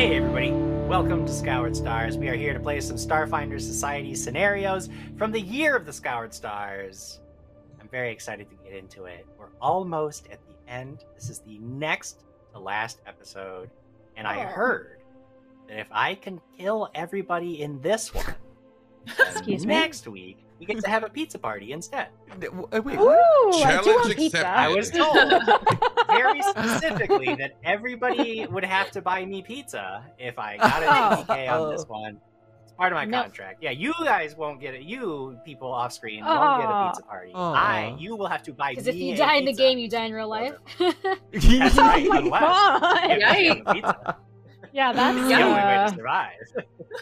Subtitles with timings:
[0.00, 0.50] Hey everybody,
[0.88, 2.16] welcome to Scoured Stars.
[2.16, 4.88] We are here to play some Starfinder Society scenarios
[5.18, 7.20] from the year of the Scoured Stars.
[7.82, 9.26] I'm very excited to get into it.
[9.38, 11.04] We're almost at the end.
[11.14, 12.22] This is the next
[12.54, 13.68] to last episode,
[14.16, 14.46] and I Oh.
[14.46, 15.02] heard
[15.68, 18.34] that if I can kill everybody in this one,
[19.06, 19.74] Excuse me?
[19.74, 22.08] next week we get to have a pizza party instead.
[22.30, 23.66] Uh, Wait, Ooh, what?
[23.66, 24.38] I do Challenge pizza.
[24.38, 24.46] accepted.
[24.46, 25.16] I was told
[26.08, 31.24] very specifically that everybody would have to buy me pizza if I got an Oh.
[31.24, 32.20] APK on this one.
[32.64, 33.22] It's part of my No.
[33.22, 33.62] contract.
[33.62, 34.82] Yeah, you guys won't get it.
[34.82, 37.32] You people off screen won't get a pizza party.
[37.34, 37.52] Aw.
[37.54, 39.88] I, you will have to buy Because if you a die in the game, you
[39.88, 40.54] die in real life.
[40.78, 42.06] That's right.
[42.12, 43.10] Oh my God.
[43.10, 43.72] you have to have a Yikes.
[43.72, 44.16] pizza.
[44.72, 46.30] Yeah, that's the only way uh, to survive.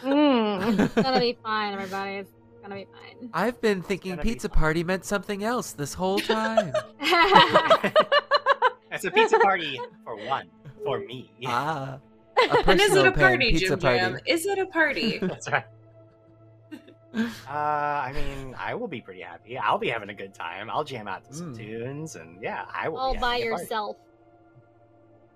[0.01, 0.79] mm.
[0.85, 2.23] it's gonna be fine, everybody.
[2.59, 3.29] It's gonna be fine.
[3.33, 6.73] I've been thinking gonna be pizza party meant something else this whole time.
[8.91, 10.49] it's a pizza party for one,
[10.83, 11.31] for me.
[11.47, 11.99] ah.
[12.37, 13.99] A And is it a party, pizza Jim party.
[13.99, 14.17] Jam?
[14.25, 15.19] Is it a party?
[15.19, 15.65] That's right.
[17.11, 19.57] Uh, I mean, I will be pretty happy.
[19.57, 20.69] I'll be having a good time.
[20.69, 21.57] I'll jam out to some Mm.
[21.57, 22.97] tunes, and yeah, I will.
[22.99, 23.63] All be by having a party.
[23.63, 23.97] yourself.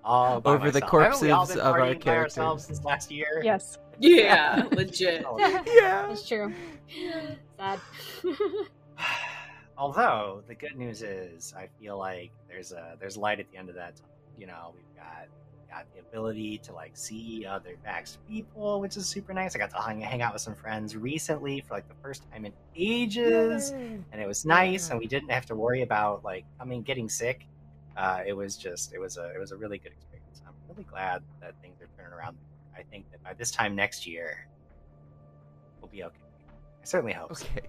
[0.03, 0.91] All by Over the myself.
[0.91, 2.37] Haven't all corpses been of our partying by characters.
[2.37, 3.41] ourselves this last year.
[3.43, 3.79] Yes.
[3.99, 5.25] yeah, legit.
[5.27, 5.63] Oh, yeah.
[6.09, 6.53] That's true.
[7.57, 7.79] Sad.
[9.77, 13.69] Although the good news is, I feel like there's a there's light at the end
[13.69, 13.95] of that.
[13.95, 14.09] tunnel.
[14.37, 15.27] You know, we've got
[15.73, 19.55] got the ability to like see other vax people, which is super nice.
[19.55, 22.45] I got to hang, hang out with some friends recently for like the first time
[22.45, 24.89] in ages, and it was nice.
[24.89, 27.47] And we didn't have to worry about like coming getting sick.
[27.97, 30.41] Uh, it was just it was a it was a really good experience.
[30.47, 32.37] I'm really glad that things are turning around.
[32.77, 34.47] I think that by this time next year,
[35.81, 36.22] we'll be okay.
[36.83, 37.35] I certainly hope.
[37.35, 37.45] so.
[37.45, 37.61] Okay.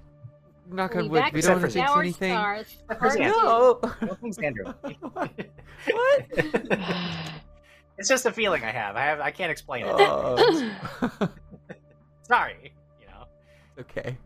[0.71, 1.25] Knock We'll on wood.
[1.33, 2.33] We don't for want to jinx anything.
[2.33, 2.67] Stars.
[2.89, 3.33] for Part Xander.
[3.33, 3.43] two.
[3.43, 3.81] No.
[4.03, 4.65] No Andrew.
[5.13, 5.31] what?
[7.99, 8.97] it's just a feeling I have.
[8.97, 9.21] I have.
[9.21, 9.93] I can't explain it.
[9.95, 10.69] Oh.
[12.23, 12.73] Sorry.
[13.01, 13.27] You know.
[13.81, 14.17] okay.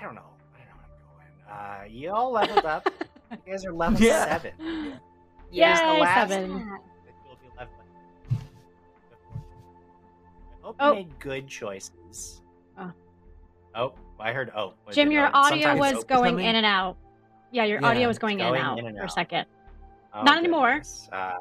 [0.00, 0.22] I don't know.
[0.54, 1.34] I don't know where I'm
[1.82, 1.90] going.
[1.90, 2.88] Uh, you all leveled up.
[3.32, 4.24] You guys are level Yeah.
[4.28, 4.52] seven.
[5.50, 6.50] Yay, Here's the last seven.
[7.26, 7.88] you'll be leveling.
[8.30, 8.32] I
[10.62, 10.90] hope Oh.
[10.92, 12.40] you made good choices.
[13.74, 13.92] Oh.
[14.20, 14.50] I heard.
[14.56, 16.96] Oh, Jim, your oh, audio sometimes was going in and out.
[17.52, 19.46] Yeah, your Yeah, audio was it's going, in and out in and for a second.
[20.12, 20.82] Oh, Not anymore.
[21.12, 21.34] Uh,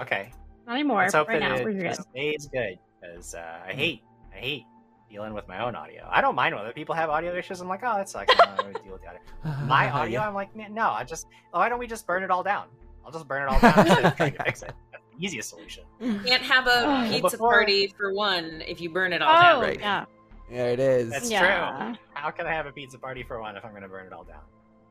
[0.00, 0.30] okay.
[0.66, 1.02] Not anymore.
[1.02, 1.84] Let's hope right that now, it we're good.
[1.84, 4.02] just stays good because uh, I hate
[4.34, 4.64] I hate
[5.10, 6.06] dealing with my own audio.
[6.10, 7.60] I don't mind when other people have audio issues.
[7.62, 8.34] I'm like, oh, that sucks.
[8.38, 9.64] I don't want deal with the audio.
[9.66, 10.90] My audio, I'm like, man, no.
[10.90, 12.66] I just why don't we just burn it all down?
[13.06, 14.72] I'll just burn it all down instead of trying to fix it.
[14.92, 15.84] That's the easiest solution.
[16.26, 17.08] Can't have a Oh.
[17.08, 19.62] pizza Before- party for one if you burn it all Oh, down.
[19.62, 19.80] right.
[19.80, 20.04] yeah.
[20.50, 21.10] There it is.
[21.10, 21.40] That's Yeah.
[21.88, 21.96] true.
[22.14, 24.12] How can I have a pizza party for one if I'm going to burn it
[24.12, 24.40] all down?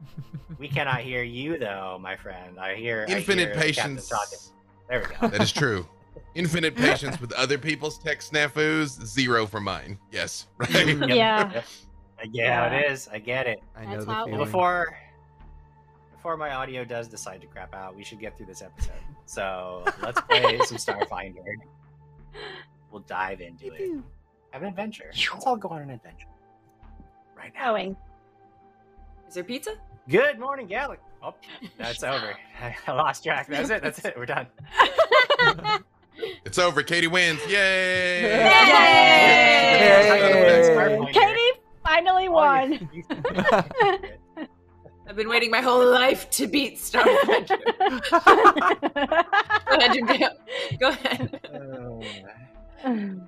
[0.60, 2.60] We cannot hear you though, my friend.
[2.60, 4.08] I hear I Infinite hear the patience.
[4.08, 4.38] talking.
[4.88, 5.28] There we go.
[5.30, 5.88] That is true.
[6.36, 9.98] Infinite patience with other people's tech snafus, zero for mine.
[10.12, 10.70] Yes, right.
[11.10, 11.62] Yeah.
[12.22, 13.10] I get how it is.
[13.12, 13.60] I get it.
[13.76, 14.38] I know That's the feeling.
[14.38, 14.98] Before
[16.16, 18.94] before my audio does decide to crap out, we should get through this episode.
[19.26, 21.44] So let's play some Starfinder.
[22.92, 24.00] We'll dive into it.
[24.56, 25.12] Have an adventure.
[25.12, 26.28] Let's all go on an adventure.
[27.36, 27.74] Right now.
[27.74, 27.98] Going.
[29.28, 29.72] Is there pizza?
[30.08, 31.02] Good morning, Gallic.
[31.22, 31.34] Oh,
[31.78, 32.38] that's over.
[32.88, 33.48] I lost track.
[33.48, 33.84] That's it.
[33.84, 34.14] That's it.
[34.18, 34.48] We're done.
[36.46, 36.82] It's over.
[36.82, 37.42] Katie wins.
[37.46, 38.22] Yay!
[38.22, 39.12] Yay!
[41.12, 42.90] Katie finally oh, won.
[45.10, 47.60] I've been waiting my whole life to beat Starfinder.
[49.68, 50.38] Go ahead,
[50.80, 51.40] Go ahead.
[52.86, 53.28] Oh,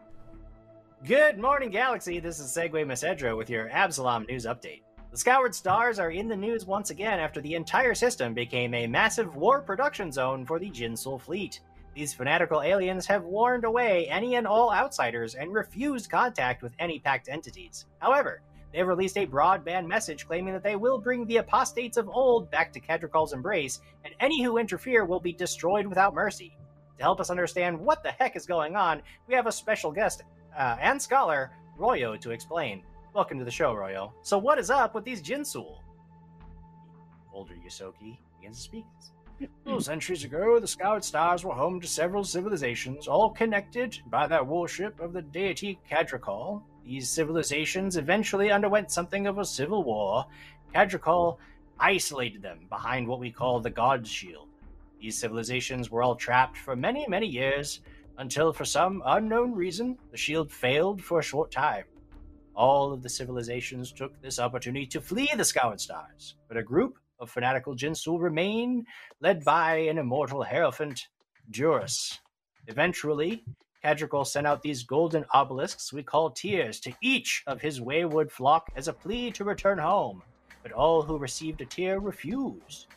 [1.07, 2.19] Good morning, Galaxy.
[2.19, 4.81] This is Segway Mesedra with your Absalom news update.
[5.09, 8.87] The Scoured Stars are in the news once again after the entire system became a
[8.87, 11.61] massive war production zone for the Jinsul fleet.
[11.95, 16.99] These fanatical aliens have warned away any and all outsiders and refused contact with any
[16.99, 17.85] pact entities.
[17.99, 18.41] However,
[18.73, 22.51] they have released a broadband message claiming that they will bring the apostates of old
[22.51, 26.57] back to Cadricol's embrace, and any who interfere will be destroyed without mercy.
[26.97, 30.23] To help us understand what the heck is going on, we have a special guest
[30.57, 32.81] uh, and scholar, Royo, to explain.
[33.13, 34.11] Welcome to the show, Royo.
[34.21, 35.79] So, what is up with these Jinsul?
[37.33, 38.85] Older Yosoki begins to speak.
[39.65, 44.47] Well, centuries ago, the Scoured Stars were home to several civilizations, all connected by that
[44.47, 46.63] worship of the deity Cadricol.
[46.83, 50.25] These civilizations eventually underwent something of a civil war.
[50.73, 51.37] Cadricol
[51.79, 54.47] isolated them behind what we call the God's Shield.
[54.99, 57.81] These civilizations were all trapped for many, many years,
[58.17, 61.83] until for some unknown reason, the shield failed for a short time.
[62.55, 66.97] All of the civilizations took this opportunity to flee the Scoured Stars, but a group
[67.19, 68.85] of fanatical Jinsul remain,
[69.19, 71.07] led by an immortal Hierophant,
[71.51, 72.19] Durus.
[72.65, 73.43] Eventually,
[73.83, 78.71] Cadricol sent out these golden obelisks we call tears to each of his wayward flock
[78.75, 80.23] as a plea to return home,
[80.63, 82.87] but all who received a tear refused.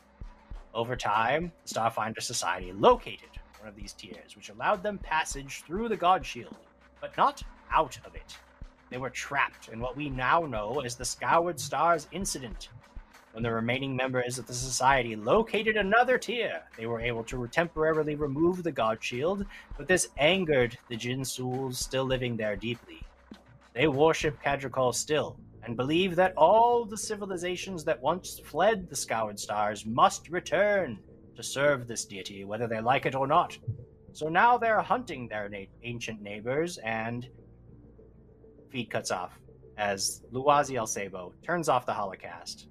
[0.72, 5.88] Over time, the Starfinder Society located one of these tears, which allowed them passage through
[5.88, 6.56] the God Shield,
[7.00, 7.42] but not
[7.72, 8.36] out of it.
[8.88, 12.70] They were trapped in what we now know as the Scoured Stars Incident.
[13.32, 18.16] When the remaining members of the Society located another tear, they were able to temporarily
[18.16, 19.46] remove the God Shield,
[19.76, 23.02] but this angered the Jinsuls still living there deeply.
[23.72, 29.38] They worship Cadricol still, and believe that all the civilizations that once fled the Scoured
[29.38, 30.98] Stars must return
[31.40, 33.56] to serve this deity, whether they like it or not.
[34.12, 37.28] So now they're hunting their na- ancient neighbors, and
[38.70, 39.38] feed cuts off
[39.78, 42.66] as Luwazi Elsebo turns off the holocast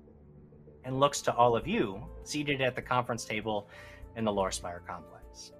[0.85, 3.67] and looks to all of you seated at the conference table
[4.15, 5.51] in the Lorespire complex.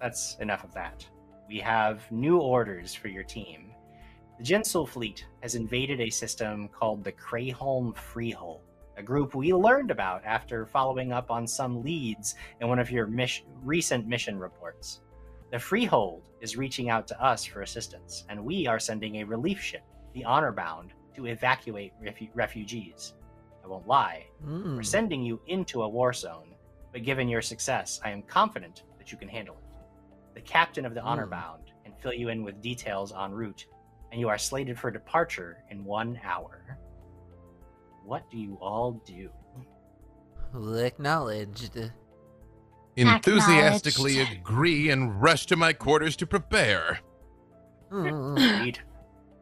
[0.00, 1.06] That's enough of that.
[1.48, 3.72] We have new orders for your team.
[4.38, 8.60] The Jinsul fleet has invaded a system called the Crayholm Freehold,
[8.98, 13.06] a group we learned about after following up on some leads in one of your
[13.06, 15.00] mis- recent mission reports.
[15.52, 19.60] The Freehold is reaching out to us for assistance, and we are sending a relief
[19.62, 19.82] ship,
[20.14, 23.14] the Honorbound, to evacuate refu- refugees.
[23.64, 24.76] I won't lie, Mm.
[24.76, 26.54] we're sending you into a war zone,
[26.92, 29.64] but given your success, I am confident that you can handle it.
[30.34, 31.08] The captain of the Hmm.
[31.08, 33.66] Honor Bound can fill you in with details en route,
[34.10, 36.78] and you are slated for departure in one hour.
[38.08, 39.28] What do you all do?
[40.78, 41.78] Acknowledged.
[42.96, 44.40] Enthusiastically Acknowledged.
[44.40, 47.00] agree and rush to my quarters to prepare.
[47.92, 48.78] Mm.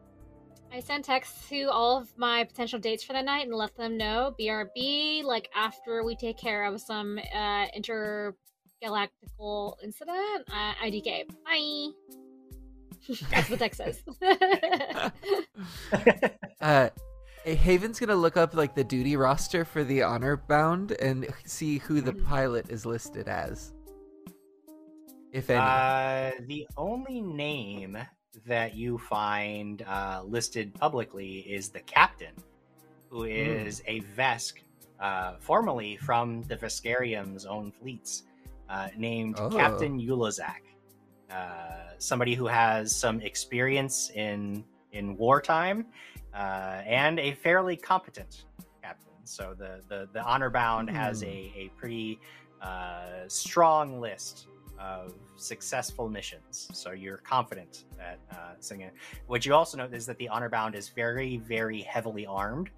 [0.73, 3.95] I sent texts to all of my potential dates for the night and let them
[3.95, 11.23] know BRB, like after we take care of some uh, intergalactical incident, uh, IDK.
[11.45, 11.91] Bye.
[13.31, 14.03] That's what text says.
[16.59, 16.89] uh,
[17.55, 22.01] Haven's gonna look up like the duty roster for the honor bound and see who
[22.01, 23.73] the pilot is listed as,
[25.31, 25.59] if any.
[25.59, 27.97] uh, the only name
[28.45, 32.33] that you find uh, listed publicly is the captain,
[33.09, 34.53] who is a Vesk,
[34.99, 38.23] uh, formerly from the Veskarium's own fleets,
[38.69, 39.49] uh, named Oh.
[39.49, 40.61] Captain Ulazak.
[41.31, 44.63] Uh, somebody who has some experience in
[44.93, 45.85] in wartime
[46.37, 48.45] uh, and a fairly competent
[48.83, 49.11] captain.
[49.23, 51.27] So the the, the honor bound has Hmm.
[51.29, 52.19] a, a pretty
[52.61, 54.47] uh, strong list
[54.79, 56.69] of successful missions.
[56.73, 58.91] So you're confident that uh, singing.
[59.25, 62.69] What you also know is that the honor bound is very very heavily armed,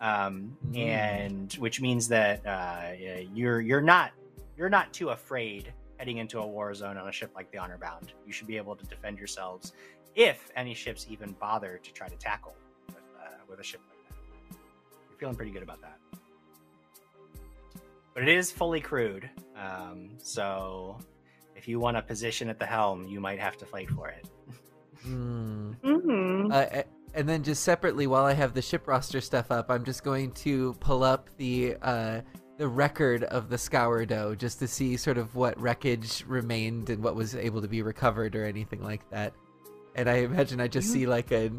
[0.00, 0.78] um, Mm.
[0.78, 2.92] and which means that uh,
[3.34, 4.12] you're you're not
[4.56, 7.78] you're not too afraid heading into a war zone on a ship like the honor
[7.78, 8.12] bound.
[8.26, 9.72] You should be able to defend yourselves
[10.14, 12.54] if any ships even bother to try to tackle
[13.50, 14.56] with, a ship like that.
[15.08, 15.98] You're feeling pretty good about that.
[18.14, 20.98] But it is fully crewed, um, so
[21.54, 24.26] if you want a position at the helm, you might have to fight for it.
[25.06, 25.78] Mm.
[25.80, 26.52] Mm-hmm.
[26.52, 29.84] Uh, a- and then just separately, while I have the ship roster stuff up, I'm
[29.84, 32.20] just going to pull up the uh,
[32.56, 37.16] the record of the Sourdough just to see sort of what wreckage remained and what
[37.16, 39.32] was able to be recovered or anything like that.
[39.96, 41.50] And I imagine I just see like a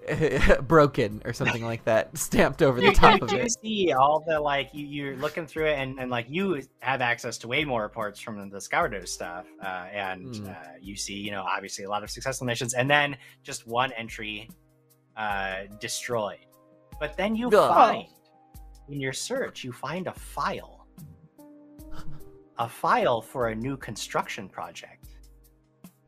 [0.62, 3.52] broken or something like that stamped over the top you of do it.
[3.62, 7.38] see all the like you, you're looking through it and, and like you have access
[7.38, 10.48] to way more reports from the Sourdough stuff uh, and Hmm.
[10.48, 13.92] uh, you see you know obviously a lot of successful missions and then just one
[13.92, 14.48] entry
[15.16, 16.38] uh, destroyed
[17.00, 17.52] but then you Ugh.
[17.74, 18.06] find
[18.88, 20.86] in your search you find a file
[22.58, 25.06] a file for a new construction project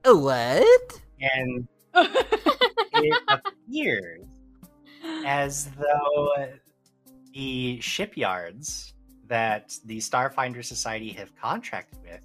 [0.05, 1.01] A what?
[1.21, 1.67] and
[2.93, 4.25] it appears
[5.25, 6.29] as though
[7.33, 8.95] the shipyards
[9.27, 12.21] that the Starfinder Society have contracted with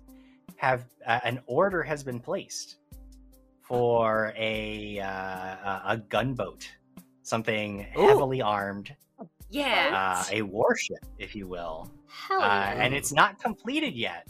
[0.57, 2.77] have uh, an order has been placed
[3.61, 6.67] for a uh, a- a gunboat,
[7.23, 8.07] something Ooh.
[8.07, 8.93] heavily armed,
[9.49, 10.23] Yeah.
[10.29, 11.89] uh, a warship, if you will,
[12.27, 14.27] Hell uh, and it's not completed yet,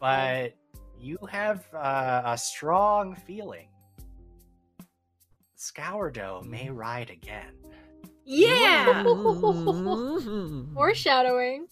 [0.00, 0.54] but
[0.98, 3.68] you have uh, a strong feeling.
[5.72, 7.54] Sourdough may ride again.
[8.24, 9.02] yeah.
[9.04, 10.74] Mhm.
[10.74, 11.66] Foreshadowing.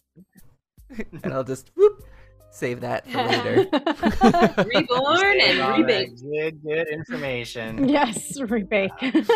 [1.23, 2.03] and I'll just whoop,
[2.51, 3.67] save that for later.
[4.67, 6.23] Reborn and All right, rebaked.
[6.23, 7.89] Good, good information.
[7.89, 9.27] yes, rebake.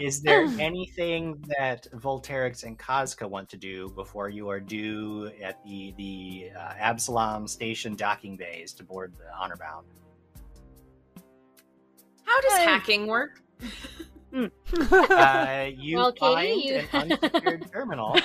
[0.00, 5.62] Is there anything that Volterix and Kazka want to do before you are due at
[5.64, 9.86] the the uh, Absalom Station docking bays to board the Honor Bound?
[12.24, 12.64] How does Hey.
[12.64, 13.42] hacking work?
[14.34, 14.48] Uh,
[15.76, 18.16] you Well, find Katie, you- an unsecured terminal,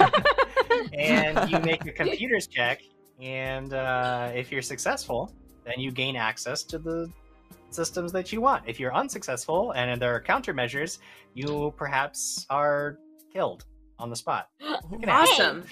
[0.94, 2.82] and you make a computer's check.
[3.22, 5.34] And uh, if you're successful,
[5.66, 7.12] then you gain access to the
[7.72, 8.64] systems that you want.
[8.68, 11.00] If you're unsuccessful and there are countermeasures,
[11.34, 12.98] you perhaps are
[13.34, 13.66] killed
[14.00, 14.50] on the spot.
[14.62, 15.28] You can hack.
[15.30, 15.66] Awesome.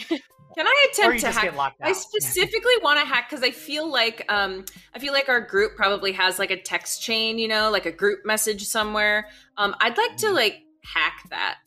[0.56, 1.44] Can I attempt to hack?
[1.44, 1.90] get locked out.
[1.90, 5.76] I specifically want to hack because I feel like um I feel like our group
[5.76, 9.28] probably has like a text chain, you know, like a group message somewhere.
[9.58, 11.58] Um, I'd like to like hack that.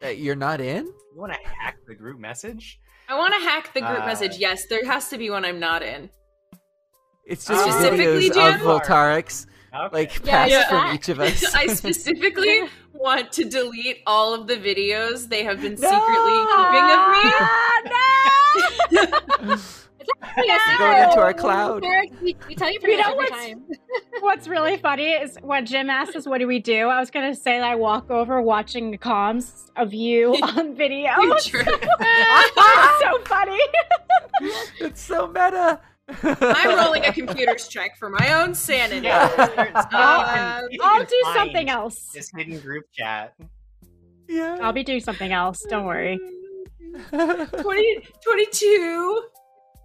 [0.00, 0.84] That You're not in?
[0.86, 2.78] You want to hack the group message?
[3.08, 4.36] I want to hack the group Uh, message.
[4.38, 6.10] Yes, there has to be one I'm not in.
[7.24, 8.66] It's just Specifically, videos of Jim?
[8.66, 9.88] Volterix, Okay.
[9.96, 10.68] like Yeah, passed yeah.
[10.68, 11.54] from each of us.
[11.54, 12.64] I specifically
[13.02, 15.90] want to delete all of the videos they have been No!
[15.90, 17.22] secretly keeping of me.
[19.52, 19.56] No!
[20.36, 21.82] Yes, Going into our cloud.
[22.22, 23.64] We, we tell you pretty You much know every what's- time.
[24.20, 27.34] What's really funny is when Jim asked us, "What do we do?" I was gonna
[27.34, 31.10] say that I walk over watching the comms of you on video.
[31.20, 31.64] Future.
[32.04, 33.60] It's so funny.
[34.80, 35.80] it's so meta.
[36.22, 39.06] I'm rolling a computer's check for my own sanity.
[39.06, 39.28] Yeah,
[39.92, 42.10] Uh, you can- you I'll do something else.
[42.12, 43.34] This hidden group chat.
[44.28, 44.58] Yeah.
[44.62, 45.64] I'll be doing something else.
[45.68, 46.18] Don't worry.
[47.10, 49.22] 20, 22.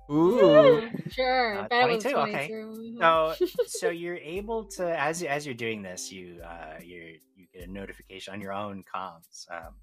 [0.10, 0.90] Ooh.
[1.10, 2.98] Sure, Uh, bet it was 22, okay.
[3.00, 3.36] So,
[3.68, 7.72] so you're able to as as you're doing this, you uh, you you get a
[7.72, 9.76] notification on your own comms, um,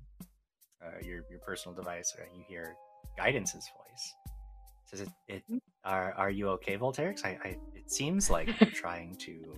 [0.82, 2.74] uh, your your personal device, and you hear
[3.18, 4.14] guidance's voice.
[4.86, 5.42] Says it, it
[5.84, 7.24] are are you okay, Volterix?
[7.24, 9.56] I, I it seems like you're trying to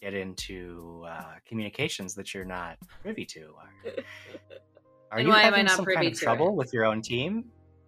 [0.00, 3.52] get into uh, communications that you're not privy to.
[3.56, 3.92] Are,
[5.12, 6.54] are you why am I having not some privy kind of trouble it?
[6.54, 7.44] with your own team?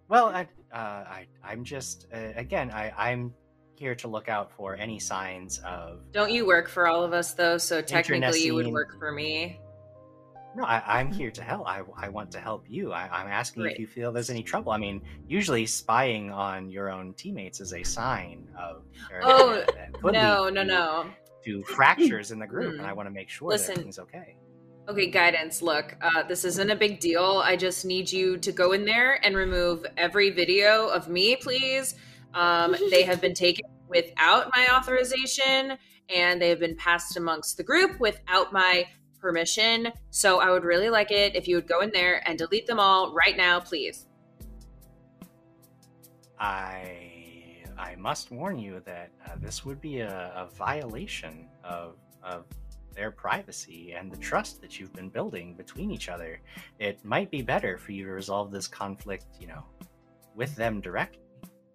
[0.09, 0.41] Well, I,
[0.73, 3.33] uh, I I'm just uh, again I I'm
[3.81, 6.01] here to look out for any signs of.
[6.11, 9.11] Don't you uh, work for all of us, though, so technically you would work for
[9.11, 9.59] me.
[10.55, 11.67] No, I, I'm here to help.
[11.67, 12.91] I, I want to help you.
[12.91, 13.73] I, I'm asking Great.
[13.73, 14.71] if you feel there's any trouble.
[14.73, 18.83] I mean, usually spying on your own teammates is a sign of.
[19.23, 21.05] Oh, that- that could No, no, no.
[21.45, 22.85] To fractures in the group, and.
[22.87, 23.67] I want to make sure Listen.
[23.67, 24.35] that everything's okay.
[24.89, 25.61] Okay, guidance.
[25.61, 27.41] Look, uh, this isn't a big deal.
[27.45, 31.95] I just need you to go in there and remove every video of me, please.
[32.33, 35.77] Um, they have been taken without my authorization,
[36.13, 38.85] and they have been passed amongst the group without my
[39.21, 39.91] permission.
[40.09, 42.79] So I would really like it if you would go in there and delete them
[42.79, 44.07] all right now, please.
[46.39, 52.45] I I must warn you that uh, this would be a, a violation of of
[52.93, 56.41] their privacy and the trust that you've been building between each other.
[56.79, 59.63] It might be better for you to resolve this conflict, you know,
[60.35, 61.21] with them directly.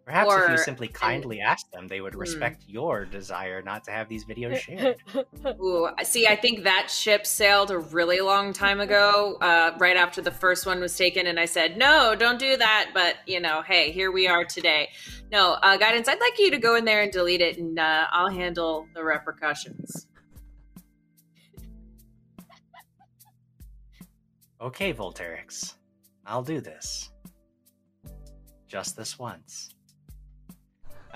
[0.06, 2.20] Perhaps if you simply kindly asked them, they would Hmm.
[2.20, 4.96] respect your desire not to have these videos shared.
[5.60, 10.22] Ooh, see, I think that ship sailed a really long time ago, uh, right after
[10.22, 12.90] the first one was taken, and I said, no, don't do that.
[12.94, 14.90] But, you know, hey, here we are today.
[15.32, 18.06] No, uh, guidance, I'd like you to go in there and delete it, and uh,
[18.12, 20.06] I'll handle the repercussions.
[24.60, 25.74] okay, Volterix,
[26.24, 27.10] I'll do this.
[28.68, 29.70] Just this once.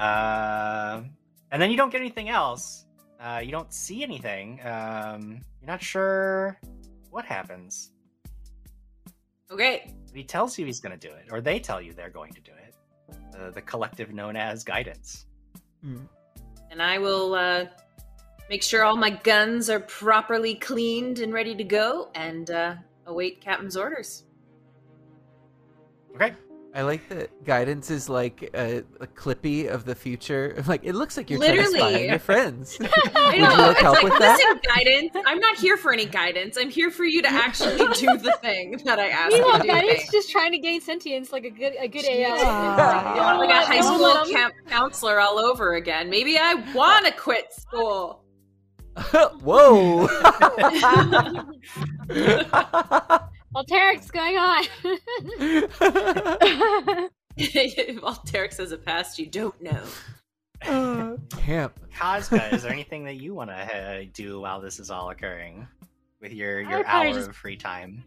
[0.00, 1.02] Uh,
[1.52, 2.86] and then you don't get anything else.
[3.20, 4.58] Uh, you don't see anything.
[4.64, 6.58] Um, you're not sure
[7.10, 7.90] what happens.
[9.50, 9.92] Okay.
[10.14, 12.40] He tells you he's going to do it, or they tell you they're going to
[12.40, 12.74] do it.
[13.38, 15.26] Uh, the collective known as guidance.
[15.82, 15.98] Hmm.
[16.70, 17.66] And I will uh,
[18.48, 22.74] make sure all my guns are properly cleaned and ready to go, and uh,
[23.06, 24.24] await Captain's orders.
[26.14, 26.32] Okay.
[26.72, 30.62] I like that guidance is like a, a clippy of the future.
[30.70, 32.78] Like it looks like you're trying to spy on your friends.
[33.14, 33.48] I Would you know.
[33.48, 34.60] like it's help like, with that?
[34.62, 35.10] guidance.
[35.26, 36.56] I'm not here for any guidance.
[36.56, 39.62] I'm here for you to actually do the thing that I asked you Meanwhile, to
[39.62, 39.68] do.
[39.68, 40.08] Guidance thing.
[40.12, 42.36] just trying to gain sentience like a good a good AI.
[42.36, 43.14] Yeah.
[43.16, 46.08] Don't like a high school camp counselor all over again.
[46.08, 48.22] Maybe I want to quit school.
[49.42, 50.06] Whoa!
[53.52, 54.64] Well, Tarek's going on.
[58.00, 59.82] While Derek says a past you don't know.
[61.38, 61.80] Camp.
[61.92, 65.66] Kazka, is there anything that you want to uh, do while this is all occurring
[66.20, 68.04] with your, your would hour just- of free time?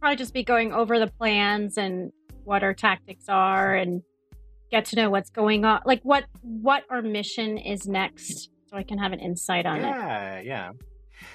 [0.00, 2.10] Probably just be going over the plans and
[2.44, 4.02] what our tactics are and
[4.70, 5.82] get to know what's going on.
[5.84, 9.82] Like what what our mission is next, so I can have an insight on it.
[9.82, 10.72] Yeah, yeah.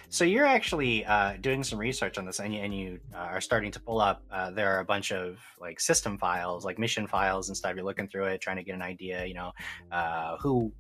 [0.10, 3.42] So you're actually uh, doing some research on this, and you, and you uh, are
[3.42, 4.24] starting to pull up.
[4.32, 7.76] Uh, there are a bunch of like system files, like mission files and stuff.
[7.76, 9.26] You're looking through it, trying to get an idea.
[9.26, 9.52] You know,
[9.92, 10.72] uh, who,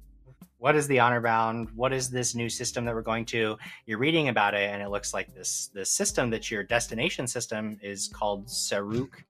[0.58, 1.70] what is the honor bound?
[1.76, 3.58] What is this new system that we're going to?
[3.86, 7.78] You're reading about it, and it looks like this this system that your destination system
[7.82, 9.24] is called Saruk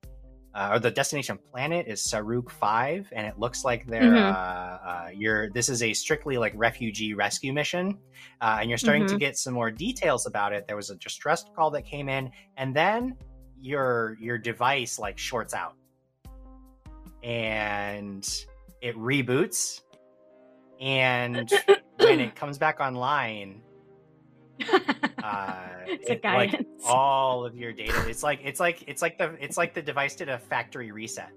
[0.55, 4.23] uh, or the destination planet is Saruk Five, and it looks like they're Mhm.
[4.23, 5.49] uh, uh, you're.
[5.51, 7.99] This is a strictly like refugee rescue mission,
[8.39, 9.19] uh, and you're starting to Mhm.
[9.19, 10.65] get some more details about it.
[10.65, 13.17] There was a distress call that came in, and then
[13.59, 15.73] your your device like shorts out,
[17.21, 18.25] and
[18.81, 19.81] it reboots,
[20.79, 21.51] and
[21.97, 23.61] when it comes back online,
[25.23, 25.55] uh,
[25.87, 28.07] it's it, like, all of your data.
[28.09, 31.29] It's like it's like it's like the it's like the device did a factory reset,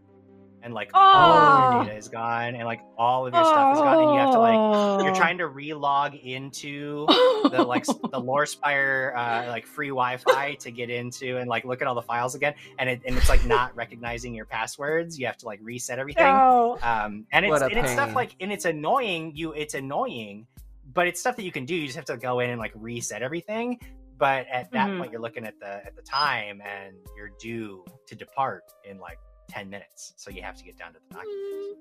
[0.62, 0.98] and like Oh.
[0.98, 4.12] all of your data is gone, and like all of your stuff is gone, and
[4.12, 5.04] you have to like Oh.
[5.04, 7.06] you're trying to relog into
[7.50, 11.88] the like the Lorespire uh, like free Wi-Fi to get into and like look at
[11.88, 15.18] all the files again, and it and it's like not recognizing your passwords.
[15.18, 16.24] You have to like reset everything.
[16.24, 16.78] No.
[16.82, 19.32] Um, and it's What a and it's stuff like and it's annoying.
[19.34, 20.46] You it's annoying,
[20.94, 21.74] but it's stuff that you can do.
[21.74, 23.78] You just have to go in and like reset everything.
[24.18, 24.98] But at that Mhm.
[24.98, 29.18] point, you're looking at the at the time, and you're due to depart in like
[29.48, 30.12] ten minutes.
[30.16, 31.78] So you have to get down to the document.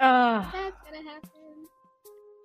[0.00, 0.44] Ugh.
[0.52, 1.30] That's gonna happen.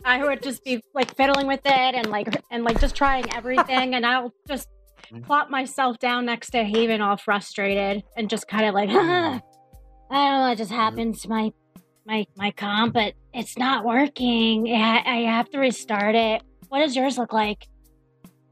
[0.05, 3.95] I would just be like fiddling with it and like and like just trying everything,
[3.95, 4.67] and I'll just
[5.11, 5.25] Mhm.
[5.25, 9.41] plop myself down next to Haven, all frustrated, and just kind of like, I don't
[10.11, 11.51] know what just happened to my
[12.05, 14.67] my my comp, but it's not working.
[14.73, 16.41] I, I have to restart it.
[16.69, 17.67] What does yours look like?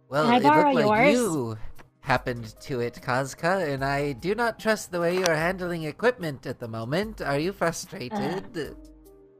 [0.09, 1.13] Well, Can I it borrow looked like yours?
[1.13, 1.57] you
[2.01, 6.45] happened to it, Kazka, and I do not trust the way you are handling equipment
[6.45, 7.21] at the moment.
[7.21, 8.75] Are you frustrated?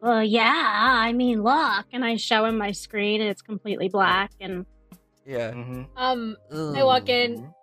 [0.01, 1.03] Well, yeah.
[1.07, 4.65] I mean, look, and I show him my screen, and it's completely black, and
[5.25, 5.51] yeah.
[5.51, 5.83] Mm-hmm.
[5.97, 7.53] Um, I walk in.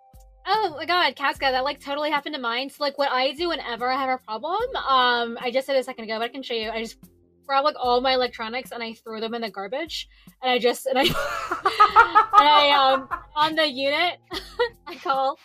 [0.49, 2.69] Oh my god, Kazka, that like totally happened to mine.
[2.69, 5.83] So like what I do whenever I have a problem, um, I just said a
[5.83, 6.69] second ago, but I can show you.
[6.69, 6.97] I just
[7.45, 10.07] grab like all my electronics and I throw them in the garbage.
[10.41, 14.19] And I just and I and I um on the unit
[14.87, 15.37] I call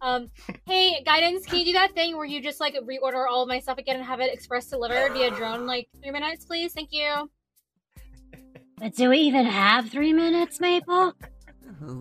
[0.00, 0.30] um
[0.66, 3.58] hey guidance, can you do that thing where you just like reorder all of my
[3.58, 6.72] stuff again and have it express delivered via drone like three minutes, please?
[6.72, 7.28] Thank you.
[8.78, 11.14] but do we even have three minutes, Maple?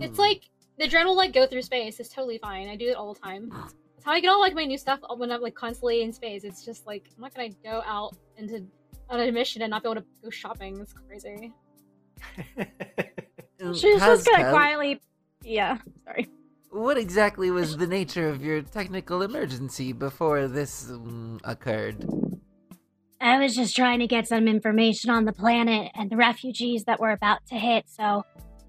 [0.01, 0.43] It's like
[0.77, 1.99] the drone will like go through space.
[1.99, 2.67] It's totally fine.
[2.67, 3.51] I do it all the time.
[3.95, 6.43] It's how I get all like my new stuff when I'm like constantly in space.
[6.43, 8.65] It's just like I'm not gonna go out into
[9.09, 10.79] on a mission and not be able to go shopping.
[10.79, 11.53] It's crazy.
[12.59, 12.65] Uh,
[13.73, 15.01] She's just gonna Kazka, quietly.
[15.43, 16.29] Yeah, sorry.
[16.69, 22.05] What exactly was the nature of your technical emergency before this um, occurred?
[23.19, 26.99] I was just trying to get some information on the planet and the refugees that
[26.99, 27.85] we're about to hit.
[27.87, 28.23] So,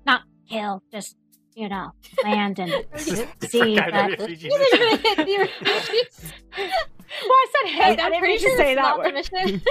[0.07, 1.17] not kill, just
[1.59, 1.91] you know,
[2.23, 2.73] land and.
[3.01, 4.79] See, Kind of but- refugee You mission.
[4.79, 6.33] are gonna hit the refugees.
[6.57, 7.83] Well, I said hit.
[7.83, 9.63] I I'm didn't pretty sure say that not the word.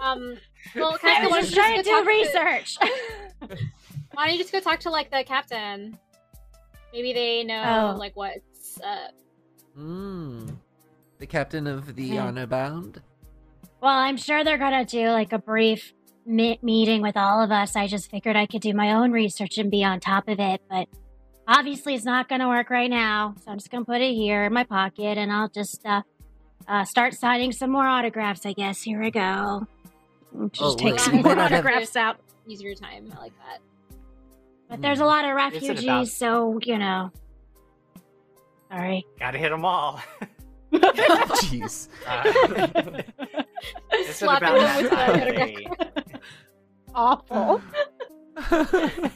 [0.02, 0.36] um,
[0.76, 2.76] well, I Kazka, was just trying to do talk research.
[4.12, 5.98] Why don't you just go talk to like the captain?
[6.92, 7.98] Maybe they know Oh.
[7.98, 9.08] like what's uh
[9.74, 10.48] Hmm.
[11.18, 12.26] The captain of the Yeah.
[12.26, 13.02] honor bound?
[13.80, 15.92] well, I'm sure they're gonna do like a brief
[16.28, 17.74] mi- meeting with all of us.
[17.74, 20.60] I just figured I could do my own research and be on top of it,
[20.70, 20.88] but
[21.48, 23.34] obviously it's not gonna work right now.
[23.44, 26.02] So I'm just gonna put it here in my pocket, and I'll just uh,
[26.68, 28.44] uh, start signing some more autographs.
[28.46, 28.82] I guess.
[28.82, 29.66] Here we go.
[30.52, 32.18] Just Oh, take some more might not have- autographs out.
[32.46, 33.10] use your time.
[33.16, 33.58] I like that.
[34.68, 37.10] But there's a lot of refugees, about- so you know.
[38.70, 39.06] Sorry.
[39.18, 39.98] Gotta hit them all.
[40.72, 41.88] Jeez.
[42.06, 43.02] Uh,
[43.92, 46.20] it's at Slapping about them that with time a-
[46.94, 47.60] Awful.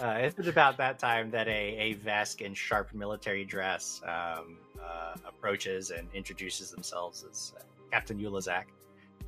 [0.00, 4.58] Uh, it's at about that time that a, a Vesk in sharp military dress um,
[4.78, 8.64] uh, approaches and introduces themselves as uh, Captain Ulazak.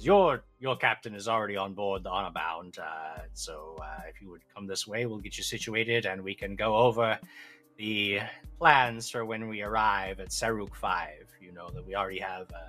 [0.01, 4.29] Your your captain is already on board the honor bound, uh, so uh, if you
[4.29, 7.19] would come this way, we'll get you situated and we can go over
[7.79, 8.19] the
[8.59, 11.27] plans for when we arrive at Saruk Five.
[11.41, 12.69] You know that we already have uh,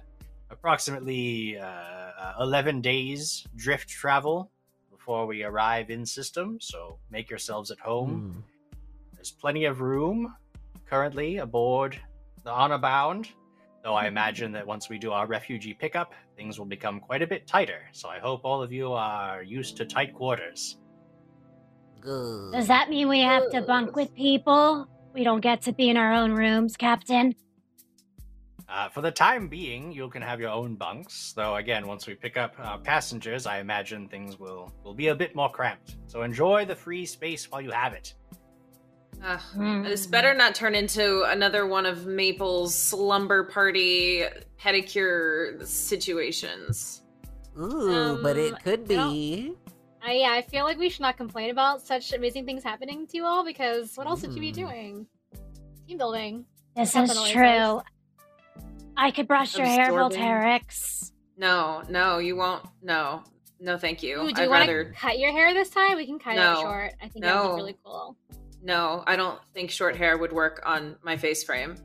[0.49, 4.51] approximately uh, uh, eleven days drift travel
[4.91, 8.11] before we arrive in system, so make yourselves at home.
[8.11, 8.39] Hmm.
[9.15, 10.35] There's plenty of room
[10.89, 11.97] currently aboard
[12.43, 13.29] the Honor Bound,
[13.83, 17.27] though I imagine that once we do our refugee pickup, things will become quite a
[17.27, 17.81] bit tighter.
[17.91, 20.77] So I hope all of you are used to tight quarters.
[21.99, 22.53] Good.
[22.53, 24.87] Does that mean we have to bunk with people?
[25.13, 27.35] We don't get to be in our own rooms, Captain?
[28.69, 31.31] Uh, for the time being, you can have your own bunks.
[31.33, 35.15] Though again, once we pick up uh, passengers, I imagine things will will be a
[35.15, 35.95] bit more cramped.
[36.07, 38.13] So enjoy the free space while you have it.
[39.23, 39.39] Ugh.
[39.55, 39.83] Mm.
[39.85, 44.23] This better not turn into another one of Maple's slumber party
[44.59, 47.03] pedicure situations.
[47.59, 49.53] Ooh, but it Um, could I don't- be.
[50.03, 53.17] I, yeah, I feel like we should not complain about such amazing things happening to
[53.17, 54.55] you all because what else would you be Mm.
[54.55, 55.07] doing?
[55.87, 56.45] Team building.
[56.75, 57.81] This That's is what it true.
[58.97, 60.19] I could brush your hair, Absorbing.
[60.19, 61.11] Volterix.
[61.37, 62.65] No, no, you won't.
[62.81, 63.23] No,
[63.59, 64.21] no, thank you.
[64.21, 64.93] Ooh, do I'd you want to rather.
[64.99, 65.95] cut your hair this time?
[65.97, 66.53] We can cut No.
[66.59, 66.93] it short.
[67.01, 67.47] I think that would No.
[67.49, 68.17] look really cool.
[68.63, 71.75] No, I don't think short hair would work on my face frame.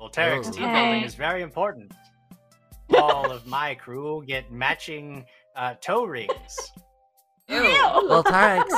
[0.00, 0.72] Volterix team Okay.
[0.72, 1.92] building is very important.
[2.96, 5.24] All of my crew get matching
[5.56, 6.72] uh, toe rings.
[7.48, 7.56] Ew.
[8.08, 8.72] Well, Tarx,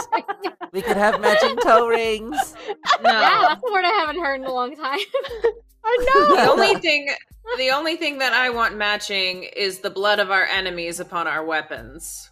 [0.72, 2.54] we could have matching toe rings.
[3.02, 3.11] No.
[3.11, 4.98] Yeah, that's a word I haven't heard in a long time.
[5.83, 7.09] the only thing
[7.57, 11.45] the only thing that I want matching is the blood of our enemies upon our
[11.45, 12.31] weapons.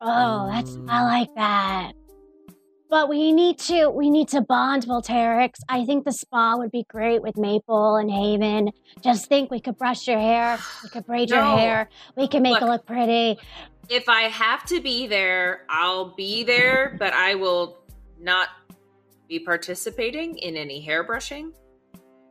[0.00, 1.92] Oh, that's I like that.
[2.90, 5.54] But we need to we need to bond Volterix.
[5.68, 8.70] I think the spa would be great with Maple and Haven.
[9.02, 11.56] Just think we could brush your hair, we could braid your No.
[11.56, 12.70] hair, we can make it Look.
[12.70, 13.38] look pretty.
[13.88, 17.78] If I have to be there, I'll be there, but I will
[18.20, 18.48] not
[19.28, 21.52] be participating in any hair brushing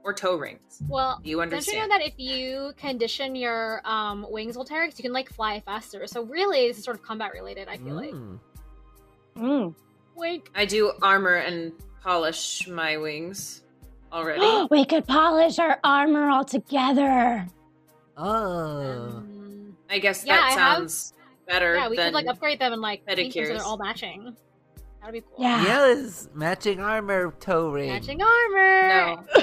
[0.03, 0.81] or toe rings.
[0.89, 1.91] well, Do you don't you know understand?
[1.91, 6.05] that if you condition your um, wings, Volterix, you can like fly faster?
[6.07, 7.67] So really, this is sort of combat related.
[7.69, 8.11] I feel like.
[8.11, 8.39] Mm.
[9.37, 9.75] Mm.
[10.15, 10.49] Wink.
[10.55, 13.63] I do armor and polish my wings
[14.11, 14.67] already.
[14.71, 17.47] we could polish our armor all together.
[18.17, 18.25] Oh.
[18.25, 21.13] Um, I guess Yeah, that I have- sounds
[21.47, 23.77] better yeah, we than could like upgrade them and like make them so they're all
[23.77, 24.35] matching.
[25.01, 25.43] That'd be cool.
[25.43, 25.63] Yeah.
[25.63, 27.89] Yes, matching armor toe ring.
[27.89, 28.87] Matching armor.
[28.87, 29.42] No, Toe rings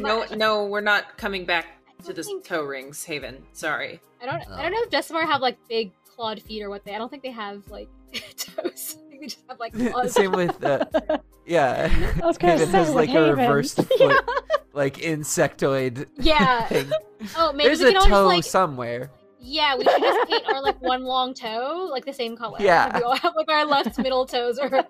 [0.00, 1.66] no, no, We're not coming back
[2.00, 3.42] to don't the think- toe rings, Haven.
[3.52, 4.00] Sorry.
[4.22, 4.36] I don't.
[4.48, 4.62] I Oh.
[4.62, 6.94] don't know if Decimar have like big clawed feet or what they.
[6.94, 7.88] I don't think they have like
[8.36, 8.96] toes.
[8.98, 10.12] I think they just have like claws.
[10.12, 10.84] Same with uh,
[11.46, 11.90] yeah.
[12.22, 13.30] I was Haven has with like a Haven.
[13.38, 14.24] reversed foot,
[14.72, 16.66] like insectoid Yeah.
[16.66, 16.90] thing.
[17.36, 18.44] Oh, maybe There's a toe just like.
[18.44, 19.10] somewhere.
[19.38, 22.56] Yeah, we should just paint our like one long toe like the same color.
[22.60, 22.96] Yeah.
[22.96, 24.58] We all have like our left middle toes.
[24.58, 24.84] Or what's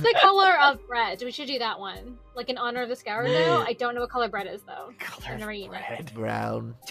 [0.00, 1.20] the color of bread?
[1.22, 3.64] We should do that one, like in honor of the sourdough.
[3.66, 4.92] I don't know what color bread is though.
[4.98, 5.82] Color I've never eaten it.
[5.90, 6.14] red.
[6.14, 6.74] Brown.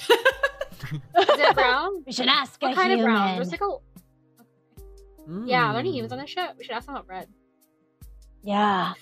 [0.91, 0.99] Is
[1.39, 2.03] it brown?
[2.05, 3.05] we should ask what a kind human.
[3.05, 3.35] of brown?
[3.37, 3.69] There's like a
[5.45, 5.67] yeah.
[5.69, 5.95] Are there any Mm.
[5.95, 6.47] humans on this show?
[6.57, 7.27] We should ask them about bread.
[8.43, 8.93] Yeah.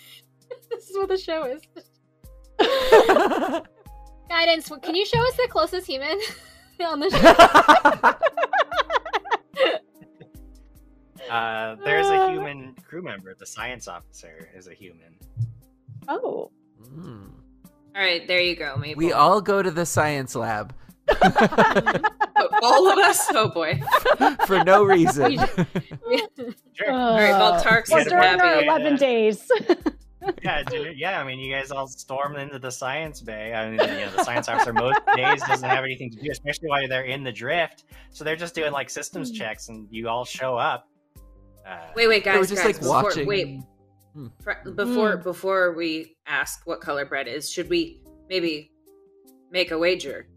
[0.70, 1.62] this is what the show is.
[4.32, 4.72] Guidance.
[4.82, 6.18] Can you show us the closest human
[6.86, 7.10] on the
[11.20, 11.30] show?
[11.30, 13.36] Uh, there's a human crew member.
[13.38, 15.18] The science officer is a human.
[16.08, 16.50] Oh.
[16.96, 17.30] Mm.
[17.96, 18.76] All right, there you go.
[18.78, 18.98] Maple.
[18.98, 20.74] We all go to the science lab
[22.64, 23.28] all of us.
[23.32, 23.82] Oh boy.
[24.48, 25.38] for no reason.
[26.74, 26.90] Sure.
[26.92, 28.42] All right, well, Tarks Well, is during happy.
[28.42, 29.46] our- eleven days.
[30.44, 31.20] Yeah, dude, yeah.
[31.20, 33.54] I mean, you guys all stormed into the science bay.
[33.54, 36.70] I mean, you know, the science officer most days doesn't have anything to do, especially
[36.70, 37.86] while they're in the drift.
[38.12, 40.88] So they're just doing like systems checks, and you all show up.
[41.68, 42.66] Uh, Wait, wait, guys, just guys.
[42.66, 43.28] like before, watching.
[43.28, 43.60] Wait,
[44.14, 44.28] Hmm.
[44.44, 48.72] fr- before before we ask what color bread is, should we maybe
[49.52, 50.28] make a wager,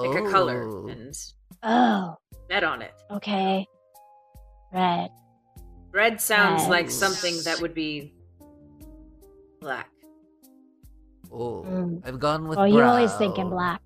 [0.00, 0.86] pick a color, Oh.
[0.88, 1.12] and
[1.64, 2.16] oh.
[2.48, 2.92] bet on it?
[3.10, 3.66] Okay.
[4.72, 5.10] Red.
[5.90, 8.14] Bread sounds like something that would be
[9.60, 9.90] black.
[11.32, 12.02] Oh, Mm.
[12.04, 12.58] I've gone with.
[12.58, 13.50] Oh, you always thinking brown.
[13.50, 13.82] black.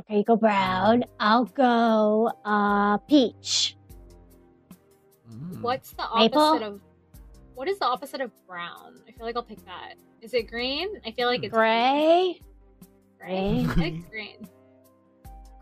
[0.00, 1.04] Okay, you go brown.
[1.20, 3.76] I'll go uh peach.
[5.30, 5.60] Mm.
[5.60, 6.40] What's the Maple?
[6.42, 6.80] opposite of?
[7.54, 9.00] What is the opposite of brown?
[9.08, 9.94] I feel like I'll pick that.
[10.22, 10.88] Is it green?
[11.06, 12.40] I feel like it's Gray.
[13.18, 13.64] Gray.
[13.64, 13.74] Gray.
[13.92, 14.48] Pick green.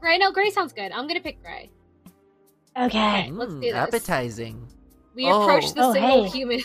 [0.01, 0.19] Gray.
[0.19, 0.91] No, gray sounds good.
[0.93, 1.71] I'm gonna pick gray.
[2.77, 3.23] Okay.
[3.23, 3.75] Okay, let's do Mm, this.
[3.75, 4.67] Appetizing.
[5.15, 5.43] We Oh.
[5.43, 6.29] approach the Oh, single hey.
[6.31, 6.61] human.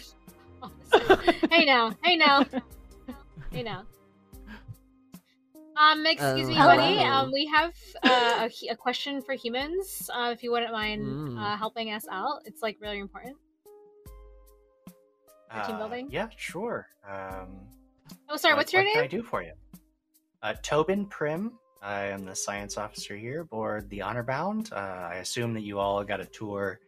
[0.93, 1.32] Officer.
[1.52, 1.93] hey now.
[2.04, 2.45] Hey now.
[3.52, 3.84] Hey now.
[5.78, 6.99] Um, excuse me, Oh, buddy.
[6.99, 7.73] Um, we have
[8.04, 10.10] uh, a, a question for humans.
[10.13, 11.39] Uh, if you wouldn't mind Mm.
[11.39, 13.38] uh, helping us out, it's like really important.
[15.49, 16.10] For team uh, building?
[16.12, 16.88] Yeah, sure.
[17.08, 17.47] Um,
[18.28, 18.56] Oh, sorry.
[18.56, 18.89] what's your name?
[18.95, 19.54] what Can I do for you?
[20.43, 21.54] Uh, Tobin Prim.
[21.82, 24.69] I am the science officer here aboard the Honor Bound.
[24.73, 26.80] Uh, I assume that you all got a tour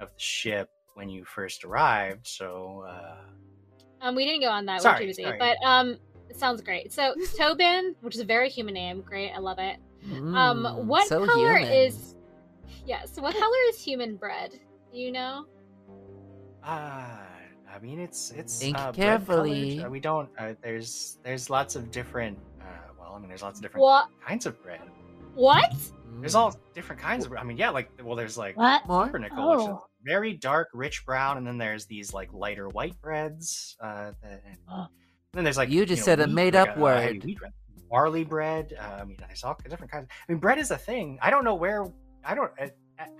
[0.00, 3.16] of the ship when you first arrived, so uh,
[4.00, 4.82] Um, we didn't go on that.
[4.82, 5.22] Sorry, We're too busy.
[5.24, 5.38] sorry.
[5.38, 5.96] But um,
[6.28, 6.92] it sounds great.
[6.92, 9.32] So Tobin, which is a very human name, great.
[9.32, 9.76] I love it.
[10.10, 11.72] Um, Mm, what so color human.
[11.72, 12.16] is?
[12.84, 13.16] Yes.
[13.20, 14.50] what color is human bread?
[14.92, 15.46] Do you know?
[16.64, 17.20] Ah,
[17.72, 19.80] I mean, it's it's Think uh, carefully.
[19.82, 20.28] Uh, we don't.
[20.38, 22.38] Uh, there's there's lots of different.
[22.60, 22.64] Uh,
[22.98, 24.08] well, I mean, there's lots of different What?
[24.26, 24.80] kinds of bread.
[25.34, 25.72] What?
[26.20, 27.32] There's all different kinds of.
[27.32, 28.86] I mean, yeah, like well, there's like What?
[28.86, 29.04] More?
[29.04, 29.86] pumpernickel, which is Oh.
[30.04, 33.76] Very dark, rich brown, and then there's these like lighter white breads.
[33.80, 34.88] Uh, that, and
[35.32, 37.24] then there's like You just know, said a made-up like, a- a word.
[37.24, 37.52] wheat bread.
[37.90, 38.74] barley bread.
[38.78, 40.08] Uh, I mean, there's all different kinds.
[40.28, 41.18] I mean, bread is a thing.
[41.22, 41.86] I don't know where.
[42.24, 42.68] I don't uh,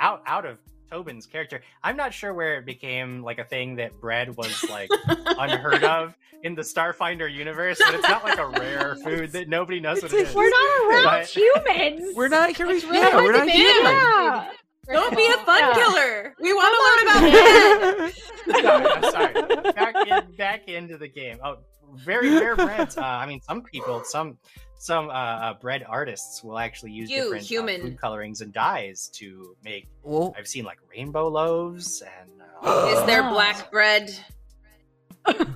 [0.01, 0.59] out out of
[0.91, 1.63] Tobin's character.
[1.83, 6.15] I'm not sure where it became like a thing that bread was like unheard of
[6.45, 7.81] in the Starfinder universe.
[7.85, 10.35] But it's not like a rare food that nobody knows what it is.
[10.35, 12.15] We're not around But- humans.
[12.17, 12.85] We're not humans.
[12.85, 13.57] Yeah, we're not ban.
[13.57, 13.83] here.
[13.83, 14.51] Yeah.
[14.87, 15.75] Don't be a fun Yeah.
[15.75, 16.35] killer.
[16.41, 18.13] We want to learn about
[18.51, 18.63] bread.
[18.63, 19.73] sorry, I'm sorry.
[19.73, 21.39] Back in, back into the game.
[21.45, 21.59] Oh,
[21.95, 22.97] very rare breads.
[22.97, 24.39] Uh, I mean, some people, some
[24.79, 27.81] some uh, uh, bread artists will actually use You, different uh, human.
[27.83, 29.87] food colorings and dyes to make.
[30.03, 32.31] Well, I've seen like rainbow loaves and.
[32.63, 33.31] Uh, Is there Oh.
[33.31, 34.13] black bread?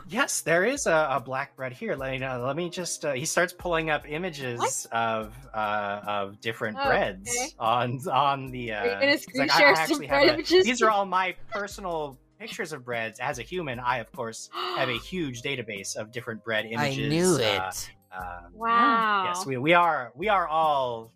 [0.09, 1.95] Yes, there is a, a black bread here.
[1.97, 2.43] Let me know.
[2.47, 3.05] Let me just.
[3.05, 4.87] Uh, he starts pulling up images What?
[4.93, 7.49] of uh, of different Oh, breads okay.
[7.59, 8.73] on on the.
[8.73, 10.65] Uh, Are you gonna it's screen like, I- I share some actually have bread images?
[10.65, 13.19] These are all my personal pictures of breads.
[13.21, 16.81] As a human, I of course have a huge database of different bread images.
[16.81, 17.39] I images.
[17.39, 17.91] knew uh, it.
[18.13, 19.25] uh, wow.
[19.27, 21.13] yes, we, we are we are all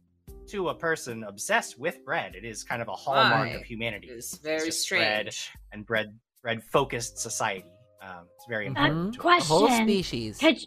[0.49, 2.35] to a person obsessed with bread.
[2.35, 3.55] It is kind of a hallmark Why?
[3.55, 4.09] of humanity.
[4.09, 5.33] It's It's very just bread
[5.73, 7.71] and bread bread focused society.
[8.03, 9.15] Um, it's very Uh, important.
[9.15, 9.45] to us.
[9.45, 9.87] A whole question.
[9.89, 10.39] species.
[10.39, 10.59] Could,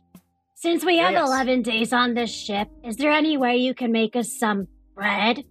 [0.56, 1.28] since we Yeah, have yes.
[1.28, 5.44] 11 days on this ship, is there any way you can make us some bread?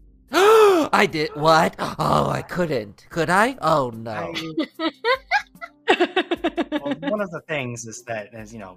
[0.32, 1.74] I did what?
[1.78, 3.06] Oh, I couldn't.
[3.10, 3.56] Could I?
[3.62, 4.32] Oh no.
[4.36, 4.90] I-
[6.82, 8.76] well, one of the things is that, as you know,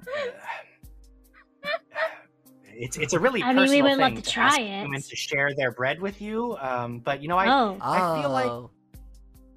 [1.65, 1.67] uh,
[2.73, 4.81] it's it's a really I mean, we personal would love thing to try a it.
[4.83, 6.55] human to share their bread with you.
[6.61, 7.77] Um, but you know, I oh.
[7.81, 8.69] I feel like- Oh.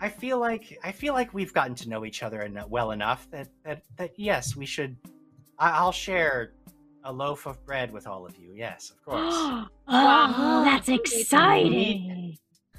[0.00, 3.28] I feel like I feel like we've gotten to know each other en- well enough
[3.30, 4.96] that that that yes, we should.
[5.58, 6.52] I, I'll share
[7.04, 8.52] a loaf of bread with all of you.
[8.54, 9.34] Yes, of course.
[9.34, 10.62] oh, Wow.
[10.64, 12.36] that's exciting.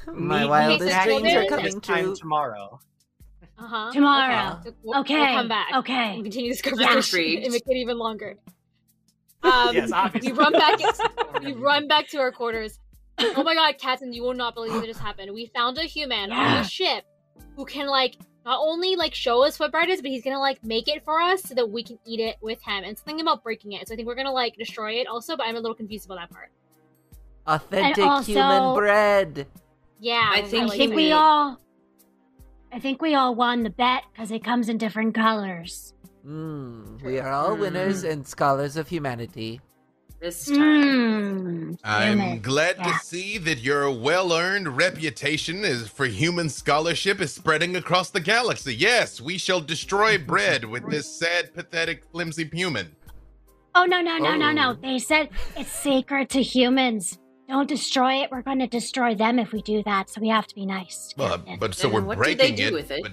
[0.07, 2.15] My Meet- wildest meet back dreams here are this coming time true.
[2.15, 2.79] tomorrow.
[3.57, 3.91] Uh huh.
[3.93, 4.59] Tomorrow.
[4.65, 5.33] We'll, we'll Okay.
[5.33, 5.67] come back.
[5.75, 6.13] Okay.
[6.15, 7.43] We'll continue this I'm conversation intrigued.
[7.45, 8.35] and make it even longer.
[9.43, 10.31] Um, yes, obviously.
[10.31, 10.79] we run back.
[11.43, 12.79] we run back to our quarters.
[13.19, 15.33] Oh my god, Katzen, you will not believe what just happened.
[15.33, 16.61] We found a human on Yeah.
[16.61, 17.05] the ship
[17.55, 20.63] who can like not only like show us what bread is, but he's gonna like
[20.63, 22.83] make it for us so that we can eat it with him.
[22.83, 23.87] And something about breaking it.
[23.87, 26.19] So I think we're gonna like destroy it also, but I'm a little confused about
[26.19, 26.51] that part.
[27.47, 29.47] Authentic also- human bread.
[29.99, 31.59] Yeah, I think I like think we all.
[32.71, 35.93] I think we all won the bet because it comes in different colors.
[36.27, 39.61] Mm, we are all winners and scholars of humanity.
[40.19, 40.57] This time.
[40.57, 41.77] Mmm.
[41.83, 42.85] I'm glad Yeah.
[42.93, 48.73] to see that your well-earned reputation is for human scholarship is spreading across the galaxy.
[48.73, 52.95] Yes, we shall destroy bread with this sad, pathetic, flimsy human.
[53.75, 54.69] Oh no no no no no!
[54.71, 54.73] Oh.
[54.81, 57.19] They said it's sacred to humans.
[57.49, 58.31] Don't destroy it.
[58.31, 60.09] We're going to destroy them if we do that.
[60.09, 61.13] So we have to be nice.
[61.17, 61.59] Well, Captain.
[61.59, 62.73] but so we're what do they breaking do it.
[62.73, 63.03] with it?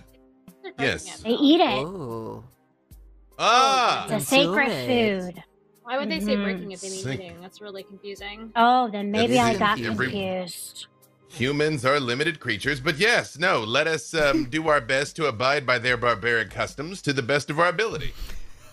[0.63, 1.21] But yes.
[1.23, 1.85] they eat it.
[1.85, 2.45] Oh.
[3.39, 4.87] ah, It's a sacred it.
[5.35, 5.43] food.
[5.85, 6.45] Why would they say Mhm.
[6.45, 7.21] breaking if they mean Sick.
[7.21, 7.41] eating?
[7.41, 8.53] That's really confusing.
[8.55, 10.87] Oh, then maybe I got every- confused.
[11.29, 12.79] humans are limited creatures.
[12.81, 13.61] But yes, no.
[13.61, 17.51] Let us um, do our best to abide by their barbaric customs to the best
[17.51, 18.13] of our ability.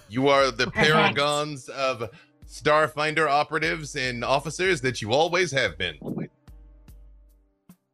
[0.09, 0.87] You are the Perfect.
[0.93, 2.09] paragons of
[2.47, 5.97] Starfinder operatives and officers that you always have been.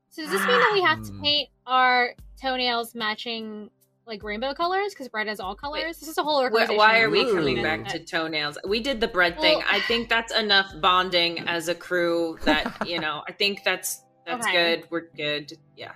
[0.09, 1.21] So does this mean that we have to Hmm.
[1.23, 3.69] paint our toenails matching
[4.07, 4.93] like rainbow colors?
[4.93, 5.97] Because bread has all colors.
[5.99, 6.77] this is a whole Wh- organization.
[6.77, 7.33] Why are we Ooh.
[7.35, 8.57] coming back to toenails?
[8.67, 9.61] We did the bread thing.
[9.69, 14.45] I think that's enough bonding as a crew that, you know, I think that's that's
[14.47, 14.77] Okay.
[14.77, 14.87] good.
[14.89, 15.53] We're good.
[15.75, 15.93] Yeah.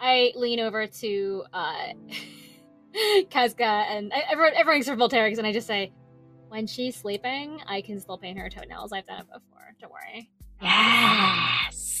[0.00, 1.88] I lean over to uh
[3.30, 5.92] Kazka and I- everyone everyone's from Volterix and I just say,
[6.48, 8.92] when she's sleeping, I can still paint her toenails.
[8.92, 9.74] I've done it before.
[9.80, 10.30] Don't worry.
[10.62, 12.00] Yes.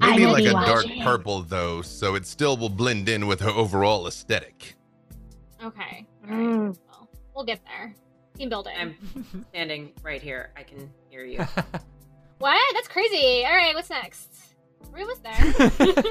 [0.00, 3.26] I Maybe will like be a dark purple though, so it still will blend in
[3.26, 4.74] with her overall aesthetic.
[5.62, 6.06] Okay.
[6.24, 6.46] Alright.
[6.46, 6.76] Mm.
[6.88, 7.94] Well, we'll get there.
[8.36, 8.74] Team building.
[8.78, 10.50] I'm standing right here.
[10.56, 11.44] I can hear you.
[12.38, 12.60] What?
[12.74, 13.42] That's crazy.
[13.46, 14.28] Alright, what's next?
[14.90, 16.02] Were we almost there?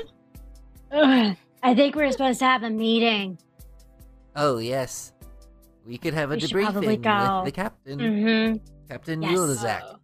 [1.63, 3.37] I think we're supposed to have a meeting.
[4.35, 5.11] oh yes.
[5.85, 8.57] We could have a We debriefing with the captain, Mm-hmm.
[8.89, 9.37] Captain Yes.
[9.37, 9.81] Ulazak.
[9.83, 9.95] Oh.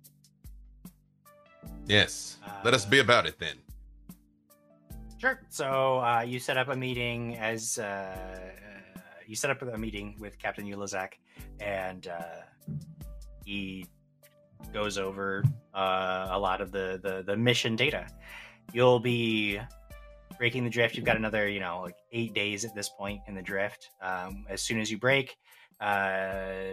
[1.87, 2.37] Yes.
[2.65, 3.55] Let us be about it then.
[5.19, 5.41] Sure.
[5.49, 10.15] So uh, you set up a meeting as uh, uh, you set up a meeting
[10.17, 11.09] with Captain Ulazak,
[11.59, 12.41] and uh,
[13.43, 13.85] he
[14.73, 18.07] goes over uh, a lot of the, the the mission data.
[18.71, 19.59] You'll be
[20.37, 20.95] breaking the drift.
[20.95, 23.89] You've got another, you know, like eight days at this point in the drift.
[24.01, 25.35] Um, as soon as you break,
[25.81, 26.71] uh,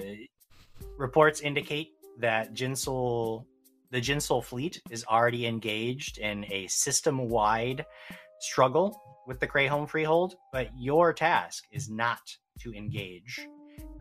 [0.96, 1.88] reports indicate
[2.20, 3.44] that Jinsul,
[3.90, 7.84] the Jinsul fleet, is already engaged in a system-wide
[8.40, 10.36] struggle with the Crayholm Freehold.
[10.52, 12.20] But your task is not
[12.60, 13.48] to engage,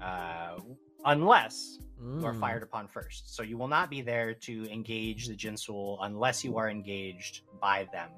[0.02, 0.58] uh,
[1.06, 2.40] unless you are Mm.
[2.40, 3.36] fired upon first.
[3.36, 7.88] So you will not be there to engage the Jinsul unless you are engaged by
[7.92, 8.10] them.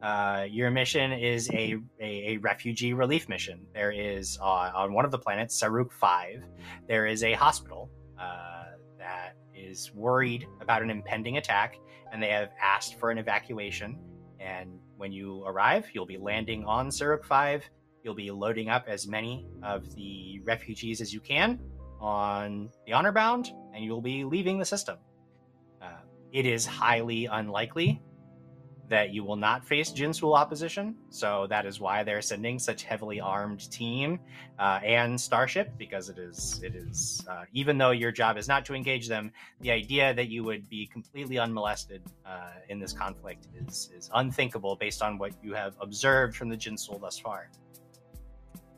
[0.00, 3.66] Uh, your mission is a, a, a refugee relief mission.
[3.74, 6.44] There is uh, on one of the planets, Saruk 5,
[6.86, 8.64] there is a hospital uh,
[8.98, 11.78] that is worried about an impending attack,
[12.12, 13.98] and they have asked for an evacuation.
[14.38, 17.64] And when you arrive, you'll be landing on Saruk 5.
[18.02, 21.60] You'll be loading up as many of the refugees as you can
[22.00, 24.98] on the honor bound, and you'll be leaving the system.
[25.82, 26.00] Uh,
[26.32, 28.00] it is highly unlikely
[28.88, 33.20] that you will not face Jinsul opposition, so that is why they're sending such heavily
[33.20, 34.20] armed team
[34.58, 38.64] uh, and starship because it is it is uh, even though your job is not
[38.66, 43.48] to engage them, the idea that you would be completely unmolested uh, in this conflict
[43.66, 47.50] is is unthinkable based on what you have observed from the Jinsul thus far.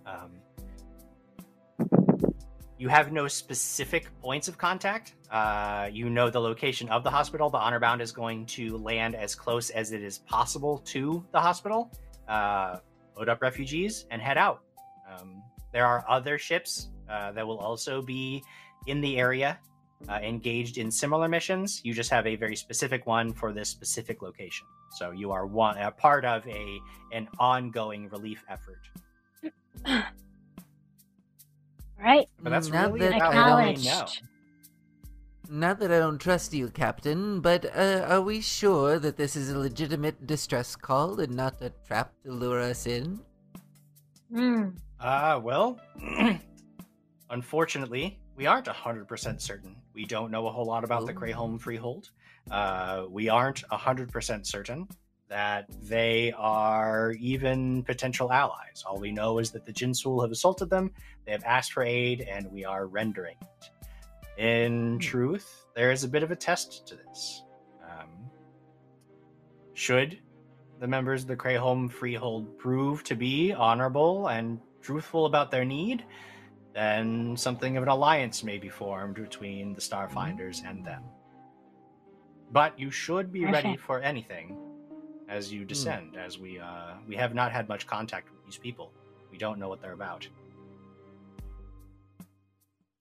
[0.07, 0.40] Um,
[2.79, 5.14] you have no specific points of contact.
[5.31, 7.51] Uh, you know the location of the hospital.
[7.51, 11.41] The honor bound is going to land as close as it is possible to the
[11.41, 11.91] hospital,
[12.29, 12.77] uh,
[13.17, 14.62] load up refugees, and head out.
[15.11, 18.43] Um, there are other ships uh, that will also be
[18.87, 19.59] in the area,
[20.09, 21.81] uh, engaged in similar missions.
[21.85, 24.67] You just have a very specific one for this specific location.
[24.93, 26.79] So you are one a part of a
[27.12, 28.88] an ongoing relief effort.
[31.99, 32.27] All right.
[32.43, 34.23] But that's Not really that about I don't- Acknowledged.
[34.23, 34.29] know.
[35.51, 39.51] Not that I don't trust you, Captain, but uh, are we sure that this is
[39.51, 43.19] a legitimate distress call and not a trap to lure us in?
[44.31, 44.69] Hmm.
[45.01, 45.81] Uh, well,
[47.31, 49.77] unfortunately, we aren't 100% certain.
[49.95, 51.17] We don't know a whole lot about the Oh.
[51.17, 52.11] Crayholm Freehold.
[52.51, 54.87] Uh, we aren't 100% certain
[55.29, 58.83] that they are even potential allies.
[58.87, 60.91] All we know is that the Jinsul have assaulted them,
[61.27, 63.71] they have asked for aid, and we are rendering it.
[64.43, 67.43] In truth, there is a bit of a test to this.
[67.83, 68.09] Um,
[69.75, 70.19] should
[70.81, 76.05] the members of the Crayholm Freehold prove to be honorable and truthful about their need,
[76.73, 81.03] then something of an alliance may be formed between the Starfinders and them.
[82.53, 84.57] But you should be ready for anything
[85.29, 88.91] as you descend, as we uh, we have not had much contact with these people.
[89.31, 90.27] We don't know what they're about.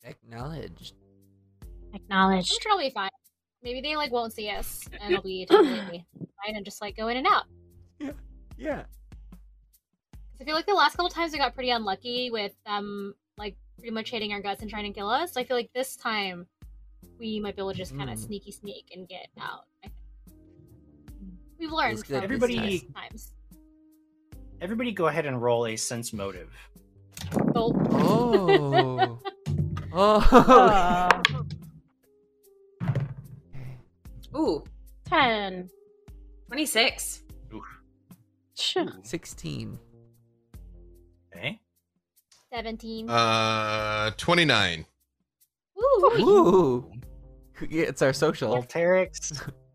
[0.04, 0.94] Acknowledged.
[1.94, 2.50] Acknowledged.
[2.52, 3.10] I'm sure it'll be fine.
[3.64, 6.06] Maybe they like won't see us, and it'll be totally
[6.46, 7.44] fine, and just like go in and out.
[8.58, 8.84] Yeah.
[10.40, 13.92] I feel like the last couple times we got pretty unlucky with them, like pretty
[13.94, 15.34] much hitting our guts and trying to kill us.
[15.34, 16.46] So I feel like this time
[17.20, 18.26] we might be able to just kind of Mm.
[18.26, 19.66] sneaky sneak and get out.
[19.84, 19.94] I think.
[21.60, 23.34] We've learned from Everybody- times.
[24.62, 26.52] Everybody, go ahead and roll a sense motive.
[27.56, 29.20] Oh, Oh.
[29.94, 31.22] oh.
[34.36, 34.64] Ooh,
[35.06, 35.70] Ten.
[36.48, 37.24] 26.
[38.56, 38.88] Sure.
[39.04, 39.80] 16.
[41.36, 41.60] Okay.
[42.54, 43.10] 17.
[43.10, 44.86] Uh, 29.
[45.80, 46.12] Ooh.
[46.20, 46.92] Ooh.
[47.70, 48.56] Yeah, it's our social.
[48.56, 49.52] Volterix,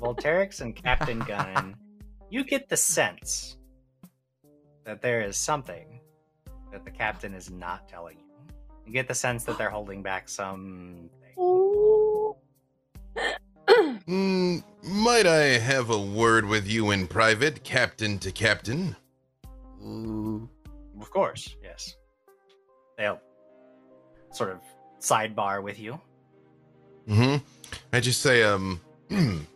[0.00, 1.76] Volterix, and Captain Gunn,
[2.30, 3.56] you get the sense
[4.84, 6.00] that there is something
[6.72, 8.24] that the captain is not telling you.
[8.86, 11.10] You get the sense that they're holding back something.
[14.08, 18.96] Mm, might I have a word with you in private, captain to captain?
[19.84, 20.48] Ooh.
[20.98, 21.96] Of course, yes.
[22.96, 23.20] They'll
[24.32, 24.60] sort of
[25.00, 26.00] sidebar with you.
[27.06, 27.36] hmm
[27.92, 28.80] I just say, um,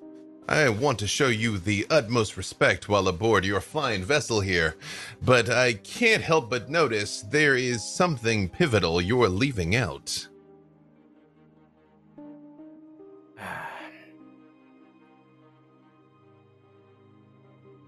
[0.48, 4.76] I want to show you the utmost respect while aboard your fine vessel here,
[5.22, 10.28] but I can't help but notice there is something pivotal you're leaving out.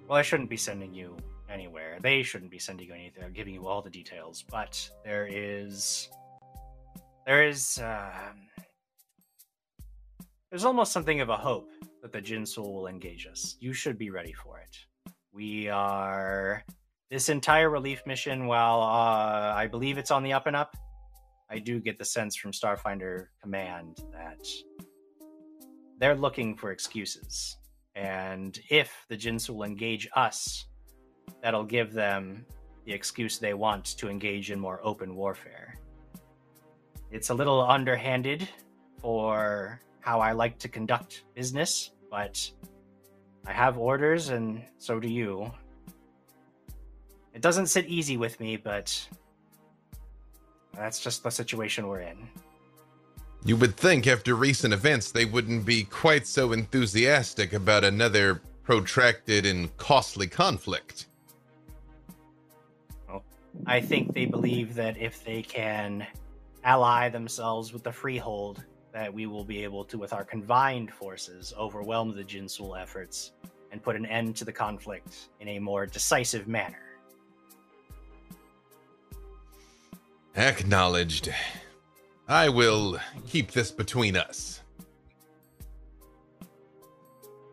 [0.06, 1.16] Well, I shouldn't be sending you
[1.48, 1.98] anywhere.
[2.02, 4.44] They shouldn't be sending you anything, giving you all the details.
[4.48, 6.10] But there is,
[7.26, 8.44] there is, um
[10.54, 11.68] there's almost something of a hope
[12.04, 13.56] that the Jinsul will engage us.
[13.60, 14.76] You should be ready for it.
[15.32, 16.62] We are
[17.10, 18.46] this entire relief mission.
[18.46, 20.76] While uh, I believe it's on the up and up,
[21.48, 24.46] I do get the sense from Starfinder Command that
[25.98, 27.56] they're looking for excuses.
[27.94, 30.66] And if the Jinsul will engage us,
[31.42, 32.44] that'll give them
[32.84, 35.80] the excuse they want to engage in more open warfare.
[37.10, 38.46] It's a little underhanded
[39.00, 42.50] for how I like to conduct business, but
[43.46, 45.50] I have orders and so do you.
[47.32, 49.08] It doesn't sit easy with me, but
[50.74, 52.28] that's just the situation we're in.
[53.46, 59.46] You would think after recent events they wouldn't be quite so enthusiastic about another protracted
[59.46, 61.06] and costly conflict.
[63.66, 66.06] I think they believe that if they can
[66.62, 68.64] ally themselves with the Freehold,
[68.94, 73.32] that we will be able to, with our combined forces, overwhelm the Jinsul efforts
[73.72, 76.78] and put an end to the conflict in a more decisive manner.
[80.36, 81.28] Acknowledged.
[82.28, 84.60] I will keep this between us.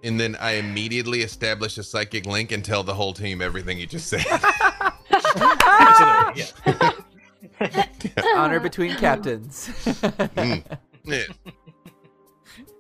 [0.04, 3.88] And then I immediately establish a psychic link and tell the whole team everything you
[3.88, 4.26] just said.
[8.36, 9.70] Honor between captains.
[9.92, 10.64] Mm.
[11.06, 11.24] Yeah.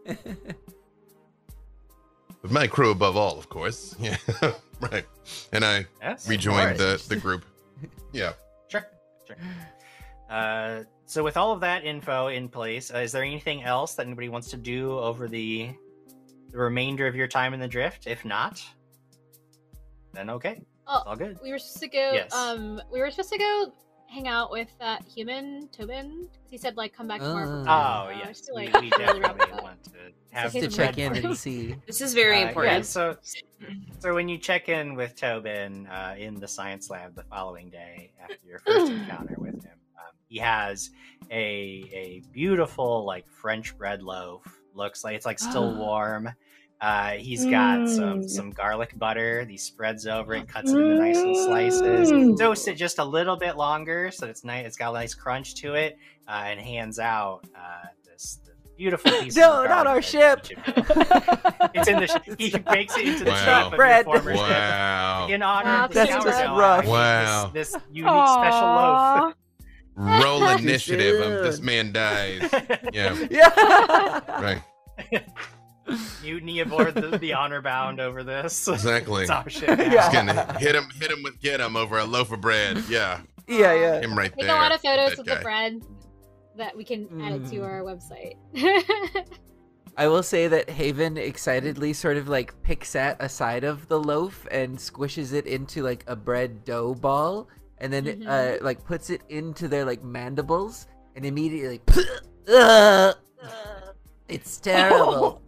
[2.42, 3.96] With my crew above all, of course.
[4.00, 4.18] Yeah,
[4.92, 5.06] right.
[5.54, 7.46] And I Yes, rejoined the, the group.
[8.14, 8.34] Yeah.
[8.68, 8.86] Sure,
[9.26, 9.38] sure.
[10.30, 14.06] Uh, so with all of that info in place, uh, is there anything else that
[14.06, 15.70] anybody wants to do over the
[16.52, 18.06] the remainder of your time in the drift?
[18.08, 18.62] If not,
[20.14, 21.40] then okay, Oh, all good.
[21.42, 22.12] we were supposed to go.
[22.14, 22.34] Yes.
[22.34, 23.74] Um, we were supposed to go
[24.12, 26.28] hang out with that human Tobin.
[26.28, 27.64] 'cause He said like come back tomorrow.
[27.64, 27.70] For.
[27.70, 29.64] Oh Uh, yes, just, we, like, we really wrap definitely up.
[29.64, 29.92] want to
[30.32, 31.76] have to check in and see.
[31.88, 32.76] This is very Uh, important.
[32.76, 33.16] Yeah, so,
[34.00, 38.12] so when you check in with Tobin uh, in the science lab the following day
[38.22, 40.92] after your first encounter with him, um, he has
[41.32, 44.44] a a beautiful like French bread loaf.
[44.74, 46.30] Looks like it's like still warm.
[46.82, 48.30] Uh, he's got some Mm.
[48.30, 49.46] some garlic butter.
[49.48, 52.38] He spreads over it, cuts it into nice little slices, Mm.
[52.40, 54.66] toasts it just a little bit longer so it's nice.
[54.66, 59.12] It's got a nice crunch to it, uh, and hands out uh, this, this beautiful
[59.22, 59.36] piece.
[59.36, 60.48] No, of not our ship.
[60.50, 62.08] It's in the.
[62.08, 63.46] Sh- he bakes it into the Wow.
[63.64, 64.06] shape of Bread.
[64.08, 65.28] your former ship Wow.
[65.30, 66.30] in honor Wow, of the that's sourdough.
[66.32, 66.86] just rough.
[66.88, 67.52] Wow.
[67.54, 69.34] This, this unique special loaf.
[69.96, 71.22] Roll initiative.
[71.22, 72.50] Um, this man dies.
[72.92, 73.16] Yeah.
[73.30, 74.42] Yeah.
[74.42, 74.62] Right.
[76.24, 78.68] Mutiny aboard the, the honor bound over this.
[78.68, 79.24] Exactly.
[79.24, 79.78] It's our ship.
[79.80, 79.90] Yeah.
[79.90, 82.84] Just gonna hit him, hit him with get him over a loaf of bread.
[82.88, 84.00] Yeah, yeah, yeah.
[84.02, 84.56] him right Take there.
[84.56, 85.36] a lot of photos that of guy.
[85.36, 85.82] the bread
[86.58, 87.64] that we can add it to Mm.
[87.64, 88.36] our website.
[89.98, 94.00] I will say that Haven excitedly sort of like picks at a side of the
[94.00, 98.28] loaf and squishes it into like a bread dough ball, and then Mhm.
[98.28, 101.82] uh, like puts it into their like mandibles, and immediately,
[102.54, 103.16] Ugh,
[104.30, 105.42] it's terrible.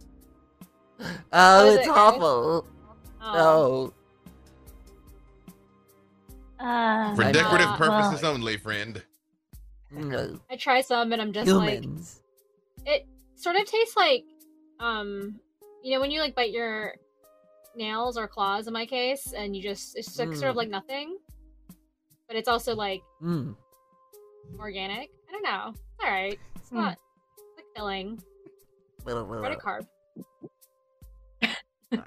[1.32, 2.66] Oh, is it's it, awful.
[3.22, 3.92] Oh.
[6.60, 9.02] Oh, Uh, For decorative not- purposes only, friend.
[9.90, 10.40] no.
[10.50, 12.20] I try some and I'm just like humans.
[12.86, 14.24] it sort of tastes like
[14.80, 15.38] um
[15.82, 16.94] you know when you like bite your
[17.76, 20.58] nails or claws in my case and you just it's like, sort of Mm.
[20.58, 21.18] like nothing
[22.26, 23.54] but it's also like Mm.
[24.58, 26.76] organic i don't know it's all right it's Hmm.
[26.76, 26.98] not
[27.38, 28.20] it's like filling
[29.04, 29.86] credit card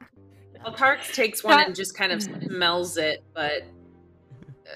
[0.63, 3.63] Well, Tarks takes one and just kind of smells it, but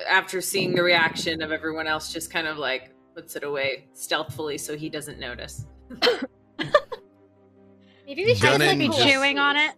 [0.08, 4.58] after seeing the reaction of everyone else, just kind of like puts it away stealthily
[4.58, 5.66] so he doesn't notice.
[8.06, 9.72] maybe we should Gun just like be just- chewing on it.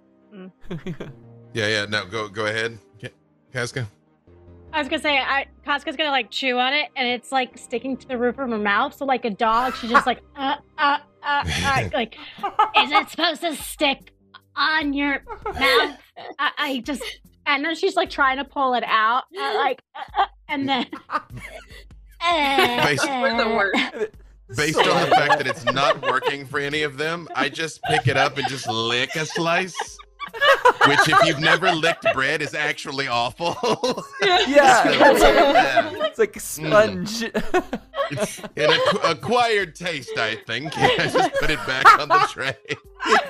[1.54, 1.86] Yeah, yeah.
[1.86, 2.78] No, go, go ahead,
[3.54, 3.88] Kazka.
[4.72, 7.96] I was gonna say, I, Kazka's gonna like chew on it, and it's like sticking
[7.98, 8.96] to the roof of her mouth.
[8.96, 12.16] So like a dog, she's just like, uh, uh, uh, uh, like,
[12.78, 14.13] is it supposed to stick
[14.56, 15.98] on your mouth?
[16.40, 17.04] I, I just,
[17.46, 20.86] and then she's like trying to pull it out, uh, like, uh, uh, and then.
[22.22, 24.16] Basically, We're the worst.
[24.56, 28.08] Based on the fact that it's not working for any of them, I just pick
[28.08, 29.98] it up and just lick a slice.
[30.88, 33.56] Which, if you've never licked bread, is actually awful.
[34.22, 37.24] yeah, Just go, it's like a sponge.
[38.12, 40.78] It's an acqu- acquired taste, I think.
[40.78, 42.56] I just put it back on the tray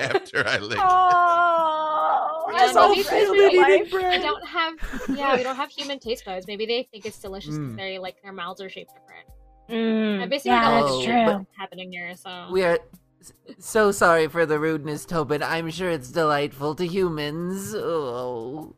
[0.00, 0.72] after I licked.
[0.74, 0.78] It.
[0.82, 4.46] Oh, Yeah, I I'm so maybe so it's failed just at like- eating we don't
[4.46, 4.74] have
[5.16, 7.76] yeah we don't have human taste buds maybe they think it's delicious because Mm.
[7.76, 9.26] they like their mouths are shaped different
[9.70, 11.04] Mm, i basically yeah, don't that's
[11.36, 11.46] true.
[11.56, 12.78] happening here so We are s-
[13.58, 15.42] so sorry for the rudeness, Tobin.
[15.42, 17.74] I'm sure it's delightful to humans.
[17.74, 18.74] Oh.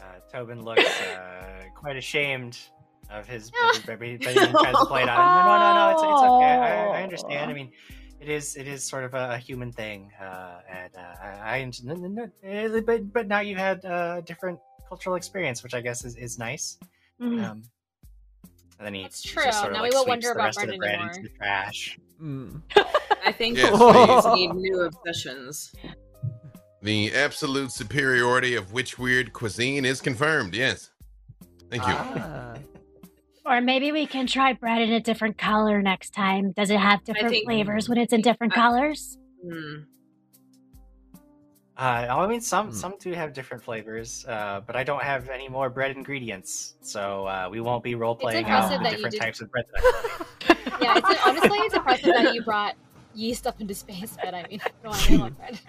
[0.00, 2.58] Uh, Tobin looks uh, quite ashamed
[3.10, 5.44] of his, but he but he tries to play it out.
[5.46, 6.54] No, no, no, it's, it's okay.
[6.56, 7.50] I, I understand.
[7.50, 7.72] I mean,
[8.20, 11.70] it is it is sort of a, a human thing, uh, and uh, I, I
[11.82, 14.58] no, no, no, eh, but but now you've had uh, a different
[14.88, 16.78] cultural experience, which I guess is, is nice.
[17.20, 17.44] Mhm.
[17.44, 17.62] Um,
[18.78, 19.44] and then he That's he true.
[19.44, 21.10] Just sort of, Now like, we won't wonder about rest of the bread bread anymore.
[21.16, 21.98] into the trash.
[22.22, 22.60] Mm.
[23.24, 24.34] I think Yes, we please.
[24.34, 25.72] need new obsessions.
[26.82, 30.54] The absolute superiority of which weird cuisine is confirmed.
[30.54, 30.90] Yes.
[31.70, 31.92] Thank you.
[31.94, 32.54] Ah.
[33.46, 36.52] Or maybe we can try bread in a different color next time.
[36.52, 39.18] Does it have different think- flavors when it's in different I- colors?
[39.46, 39.74] Hmm.
[41.80, 42.72] Uh, I mean, some Hmm.
[42.74, 47.26] some do have different flavors, uh, but I don't have any more bread ingredients, so
[47.26, 50.24] uh, we won't be role playing out the different did- types of bread that I
[50.44, 50.56] play.
[50.82, 52.74] Yeah, it's honestly it's impressive that you brought
[53.14, 55.60] yeast up into space, but I mean, no, I love bread.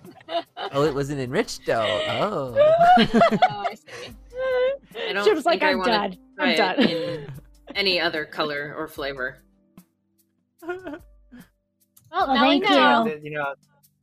[0.74, 2.01] Oh, it was an enriched dough.
[2.09, 2.55] Oh.
[2.57, 4.14] oh, I see.
[5.09, 6.18] I don't She was like, think I I'm wanna done.
[6.38, 6.80] try I'm done.
[6.89, 7.28] in
[7.76, 9.38] any other color or flavor.
[10.62, 10.99] Well,
[12.12, 13.05] Well, now we thank know.
[13.05, 13.20] you.
[13.24, 13.53] You know,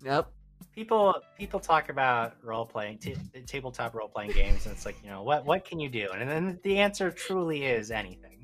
[0.04, 0.30] Yep.
[0.78, 3.16] People people talk about role playing t-
[3.46, 6.30] tabletop role playing games and it's like you know what what can you do and
[6.30, 8.38] then the answer truly is anything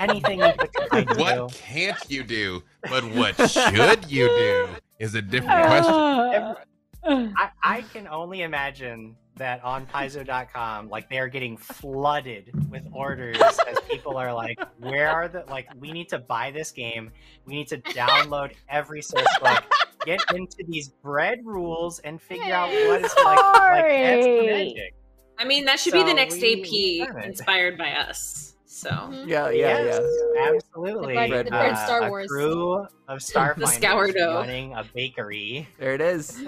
[0.00, 2.62] anything you put your mind What can't you do?
[2.88, 4.68] But what should you do
[4.98, 5.66] is a different
[7.04, 7.32] question.
[7.36, 13.78] I, I can only imagine that on paizo.com like they're getting flooded with orders as
[13.88, 17.10] people are like where are the like we need to buy this game
[17.46, 19.64] we need to download every source book
[20.04, 24.46] get into these bread rules and figure out what is like like that's Sorry.
[24.46, 24.94] magic
[25.38, 28.54] I mean, that should be the next AP inspired by us.
[28.66, 29.26] So Mhm.
[29.26, 30.00] Yeah, yeah, yes,
[30.34, 30.52] yeah.
[30.54, 31.14] absolutely.
[31.16, 32.28] The bread- the bread Uh, Star a Wars.
[32.28, 32.74] crew
[33.08, 34.34] of Starfinders sourdough.
[34.34, 36.36] running a bakery, There it is.
[36.44, 36.46] That's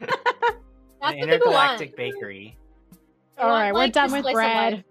[0.00, 0.18] an
[1.00, 1.32] what people want.
[1.32, 2.56] intergalactic bakery.
[3.36, 4.84] All right, All want, right, we're done with bread.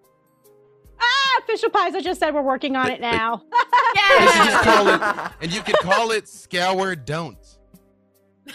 [1.00, 1.96] ah, official pies.
[1.96, 3.42] I just said we're working on it now.
[4.20, 7.38] You should call it, and you could call it scour don't.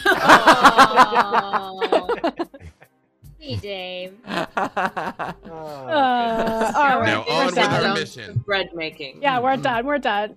[0.06, 1.80] Oh.
[3.38, 4.14] hey, Dave.
[4.26, 4.46] Uh,
[5.50, 7.84] Oh, all right, Now we're on with done.
[7.86, 8.42] our mission.
[8.46, 9.22] bread making.
[9.22, 9.86] Yeah, we're done.
[9.86, 10.36] We're done.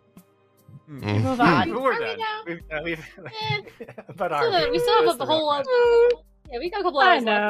[0.89, 1.22] Mm.
[1.24, 1.70] Move on.
[1.82, 2.18] we're Are we done.
[2.20, 2.41] now?
[2.45, 2.99] We've, uh, we've,
[3.41, 3.62] Eh.
[4.16, 5.66] but Still, are we still have the whole lot.
[6.51, 7.41] Yeah, we got a couple I hours left.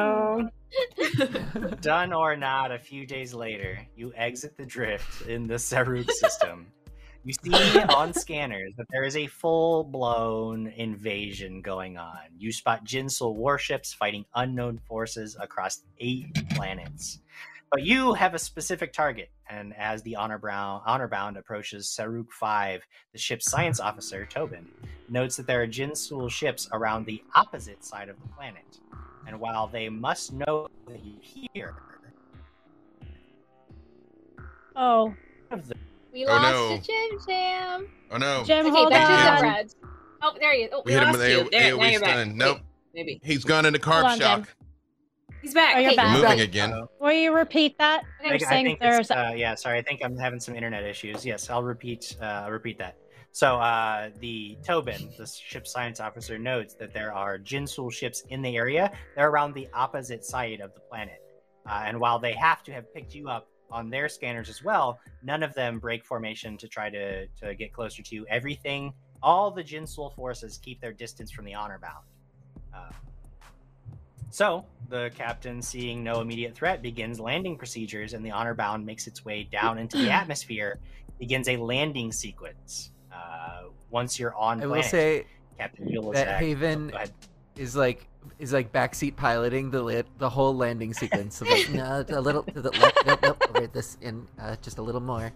[1.60, 1.76] know.
[1.80, 6.66] Done or not, a few days later, you exit the drift in the Saruk system.
[7.24, 12.18] You see on scanners that there is a full blown invasion going on.
[12.36, 17.20] You spot Jinsul warships fighting unknown forces across eight planets.
[17.70, 22.82] But you have a specific target, and as the Honor Brown, Honorbound approaches Saruk 5,
[23.12, 24.66] the ship's science officer, Tobin,
[25.08, 28.78] notes that there are Jinsul ships around the opposite side of the planet.
[29.26, 31.74] And while they must know that you here,
[34.74, 35.14] Oh,
[35.50, 35.74] of the
[36.12, 36.76] We Oh, lost no.
[36.76, 37.88] to Jim Jam.
[38.10, 38.44] Oh no.
[38.44, 39.34] Jim, Okay, hold back to on.
[39.36, 39.74] the bread.
[40.22, 40.70] Oh, there he is.
[40.72, 41.40] Oh, We hit him lost with you.
[41.40, 42.36] A- There, AoE stun.
[42.36, 42.60] Nope.
[42.94, 43.20] Maybe.
[43.24, 44.38] He's gone into carb Hold on, shock.
[44.46, 44.46] Jen.
[45.40, 45.74] He's back.
[45.76, 46.08] Oh, you're Hey, back.
[46.12, 46.40] Moving Right.
[46.40, 46.72] again.
[46.72, 48.04] Uh, will you repeat that?
[48.22, 49.00] I, You're I saying think there's.
[49.00, 49.78] it's, uh, yeah, sorry.
[49.78, 51.26] I think I'm having some internet issues.
[51.26, 52.16] Yes, I'll repeat.
[52.20, 52.96] Uh, I'll repeat that.
[53.32, 58.42] So uh, the Tobin, the ship science officer, notes that there are Jinsul ships in
[58.42, 58.92] the area.
[59.16, 61.20] They're around the opposite side of the planet,
[61.66, 65.00] uh, and while they have to have picked you up on their scanners as well,
[65.22, 68.26] none of them break formation to try to to get closer to you.
[68.28, 68.92] Everything,
[69.22, 72.04] all the Jinsul forces keep their distance from the honor bound.
[72.74, 72.92] Uh,
[74.30, 79.06] so, the captain, seeing no immediate threat, begins landing procedures, and the honor bound makes
[79.06, 80.78] its way down into the atmosphere,
[81.18, 82.92] begins a landing sequence.
[83.12, 85.26] Uh, once you're on I planet, will say
[85.58, 87.10] Captain that Haven ahead.
[87.56, 88.08] is like
[88.38, 91.36] is like backseat piloting the lit the whole landing sequence.
[91.36, 94.78] So like, no, a little to the left, nope, nope, over this in uh, just
[94.78, 95.32] a little more.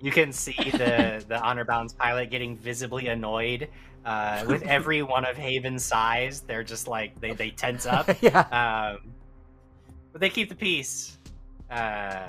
[0.00, 3.68] you can see the the honor bound's pilot getting visibly annoyed
[4.04, 6.40] uh, with every one of Haven's size.
[6.40, 8.08] They're just like they they tense up.
[8.22, 8.94] yeah.
[8.94, 9.10] Um,
[10.12, 11.18] but they keep the peace,
[11.70, 12.26] uh,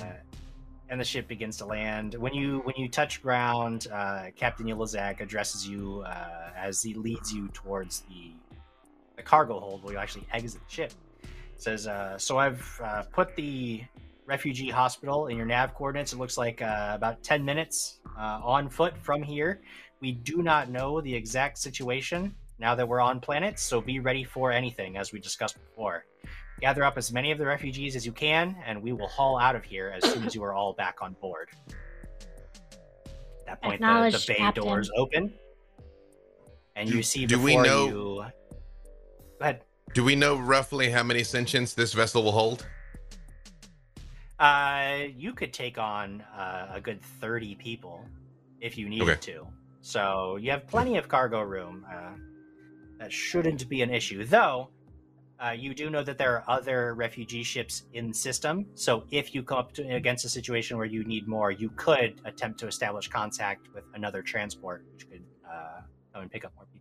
[0.90, 2.16] and the ship begins to land.
[2.16, 7.32] When you when you touch ground, uh, Captain Ulazak addresses you uh, as he leads
[7.32, 8.32] you towards the
[9.18, 10.94] the cargo hold where you actually exit the ship.
[11.58, 13.84] Says, uh, "So I've uh, put the
[14.26, 16.14] refugee hospital in your nav coordinates.
[16.14, 19.62] It looks like uh, about ten minutes uh, on foot from here.
[20.00, 24.24] We do not know the exact situation." Now that we're on planet, so be ready
[24.24, 26.06] for anything, as we discussed before.
[26.60, 29.56] Gather up as many of the refugees as you can, and we will haul out
[29.56, 31.50] of here as soon as you are all back on board.
[33.42, 34.64] At that point, the, the bay Captain.
[34.64, 35.32] doors open,
[36.76, 38.26] and you see Do we before know- you.
[39.40, 39.62] Go ahead.
[39.94, 42.66] Do we know roughly how many sentients this vessel will hold?
[44.40, 48.06] Uh, you could take on uh, a good thirty people
[48.62, 49.20] if you needed Okay.
[49.34, 49.48] to.
[49.82, 51.86] So you have plenty of cargo room.
[51.92, 52.12] Uh,
[53.00, 54.70] that shouldn't be an issue, though.
[55.40, 59.36] Uh, you do know that there are other refugee ships in the system, so if
[59.36, 62.66] you come up to, against a situation where you need more, you could attempt to
[62.68, 65.82] establish contact with another transport, which could uh,
[66.12, 66.77] come and pick up more people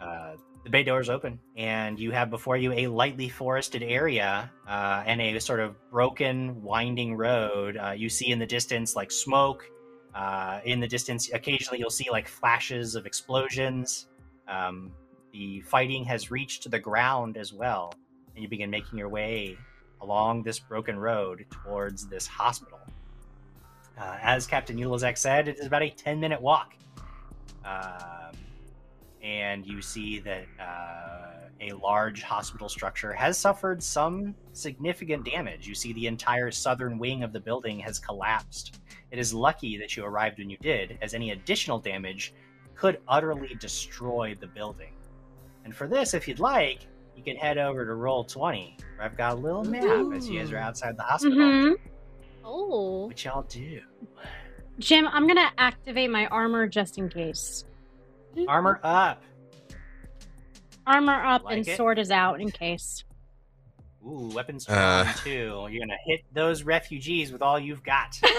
[0.00, 5.04] Uh, the bay doors open, and you have before you a lightly forested area uh,
[5.06, 7.76] and a sort of broken, winding road.
[7.76, 9.64] Uh, you see in the distance like smoke.
[10.12, 14.08] Uh, in the distance, occasionally you'll see like flashes of explosions.
[14.48, 14.90] Um,
[15.32, 17.94] the fighting has reached the ground as well,
[18.34, 19.56] and you begin making your way
[20.00, 22.80] along this broken road towards this hospital.
[23.98, 26.74] Uh, as Captain Ulazak said, it is about a 10 minute walk.
[27.64, 28.36] Um,
[29.22, 35.66] and you see that uh, a large hospital structure has suffered some significant damage.
[35.66, 38.78] You see the entire southern wing of the building has collapsed.
[39.10, 42.34] It is lucky that you arrived when you did, as any additional damage
[42.74, 44.92] could utterly destroy the building.
[45.64, 46.80] And for this, if you'd like,
[47.16, 50.38] you can head over to Roll 20, where I've got a little map as you
[50.38, 51.38] guys are outside the hospital.
[51.38, 51.74] Mhm.
[52.44, 53.06] Oh.
[53.06, 53.80] What y'all do?
[54.78, 57.64] Jim, I'm gonna activate my armor just in case.
[58.48, 59.22] Armor up.
[60.86, 61.76] Armor up Like and it.
[61.76, 63.04] sword is out in case.
[64.06, 65.10] Ooh, weapons Uh.
[65.24, 65.66] too.
[65.70, 68.18] You're gonna hit those refugees with all you've got.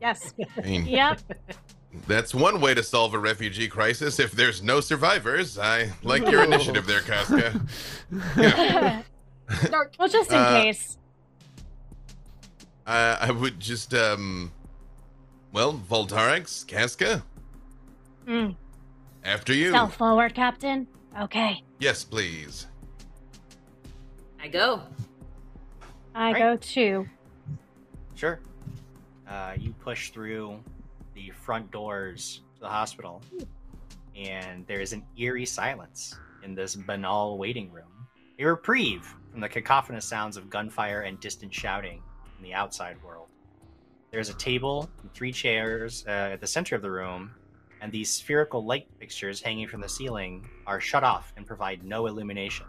[0.00, 0.34] Yes.
[0.58, 1.20] I mean, yep.
[2.08, 4.18] that's one way to solve a refugee crisis.
[4.18, 7.60] If there's no survivors, I like your initiative there, Kazka.
[8.36, 9.02] Yeah.
[9.70, 9.94] Dark.
[10.00, 10.98] well, just in Uh, case.
[12.84, 14.50] I, I would just, um,
[15.52, 17.22] well, Volterix, Kazka,
[18.26, 18.56] Mm.
[19.24, 19.70] after you.
[19.70, 20.86] Stealth forward, Captain.
[21.20, 21.62] Okay.
[21.78, 22.66] Yes, please.
[24.40, 24.82] I go.
[26.14, 26.38] I Right.
[26.38, 27.06] go too.
[28.14, 28.40] Sure.
[29.28, 30.62] Uh, you push through
[31.14, 33.22] the front doors to the hospital,
[34.16, 38.06] and there is an eerie silence in this banal waiting room.
[38.38, 42.02] A reprieve from the cacophonous sounds of gunfire and distant shouting
[42.38, 43.28] in the outside world.
[44.10, 47.34] There's a table and three chairs uh, at the center of the room,
[47.82, 52.06] and these spherical light fixtures hanging from the ceiling are shut off and provide no
[52.06, 52.64] illumination.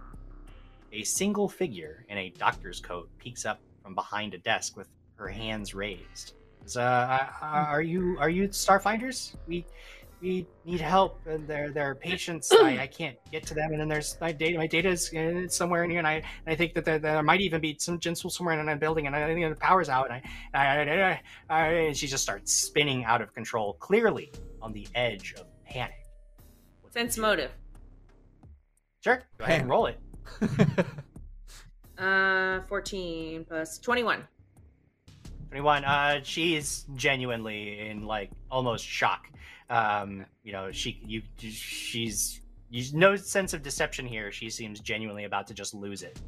[0.91, 5.27] A single figure in a doctor's coat peeks up from behind a desk with her
[5.27, 6.33] hands raised.
[6.65, 9.35] Is, uh, uh, are you are you Starfinders?
[9.47, 9.65] We
[10.21, 12.51] we need help, and there there are patients.
[12.51, 14.57] I, I can't get to them, and then there's my data.
[14.57, 17.21] My data is uh, somewhere in here, and I and I think that there, there
[17.21, 20.09] might even be some Jinsul somewhere in a building, and I think the power's out.
[20.09, 20.21] And
[20.53, 24.31] I, I, I, I, and she just starts spinning out of control, clearly
[24.63, 25.93] on the edge of panic.
[26.81, 27.51] What Sense motive.
[29.03, 29.99] Sure, go ahead and roll it.
[31.95, 34.23] Uh, 14 plus 21.
[35.49, 39.29] 21 uh she's genuinely in like almost shock
[39.69, 42.41] um you know she you she's
[42.71, 46.19] you no sense of deception here she seems genuinely about to just lose it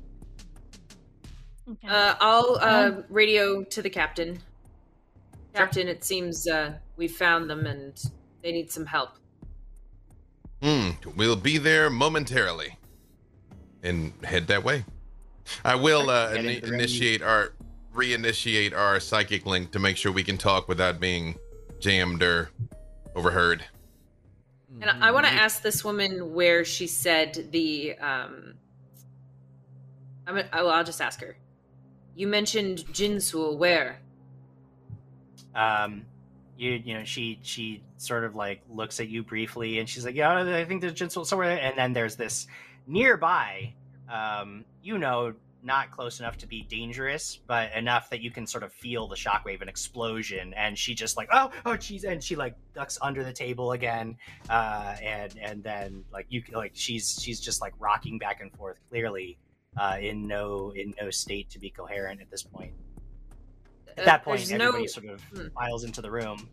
[1.68, 1.88] Okay.
[1.88, 4.36] Uh, I'll uh, Um, radio to the captain.
[4.36, 4.42] Sure.
[5.54, 8.00] Captain, it seems uh, we found them and
[8.46, 9.10] they need some help.
[10.62, 10.92] Hmm.
[11.16, 12.78] We'll be there momentarily.
[13.82, 14.86] And head that way.
[15.64, 16.80] I will uh, Get ini- into the room.
[16.80, 17.54] initiate our
[17.96, 21.36] reinitiate our psychic link to make sure we can talk without being
[21.80, 22.52] jammed or
[23.16, 23.64] overheard.
[24.82, 27.98] And I, I want to ask this woman where she said the.
[27.98, 28.54] Um,
[30.28, 31.36] I'm, I, well, I'll just ask her.
[32.16, 33.58] You mentioned Jinsul.
[33.58, 34.00] Where?
[35.56, 36.06] um
[36.58, 40.16] you you know she she sort of like looks at you briefly and she's like
[40.16, 42.48] yeah i think there's Jinsul somewhere and then there's this
[42.88, 43.74] nearby
[44.12, 45.34] um you know
[45.64, 49.16] not close enough to be dangerous but enough that you can sort of feel the
[49.16, 53.24] shockwave and explosion and she just like oh oh jeez and she like ducks under
[53.24, 54.16] the table again
[54.50, 58.78] uh and and then like you like she's she's just like rocking back and forth
[58.90, 59.38] clearly
[59.78, 62.74] uh in no in no state to be coherent at this point
[63.98, 65.48] at Uh, that point there's everybody no, sort of Hmm.
[65.56, 66.48] files into the room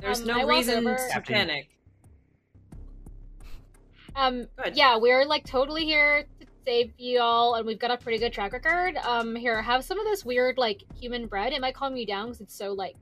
[0.00, 1.34] there's Um, no reason to Captain.
[1.34, 1.68] panic.
[4.14, 7.96] Um, Go yeah, we're like totally here to save you all, and we've got a
[7.98, 8.96] pretty good track record.
[8.98, 11.52] Um, here, have some of this weird like human bread.
[11.52, 12.96] It might calm you down because it's so like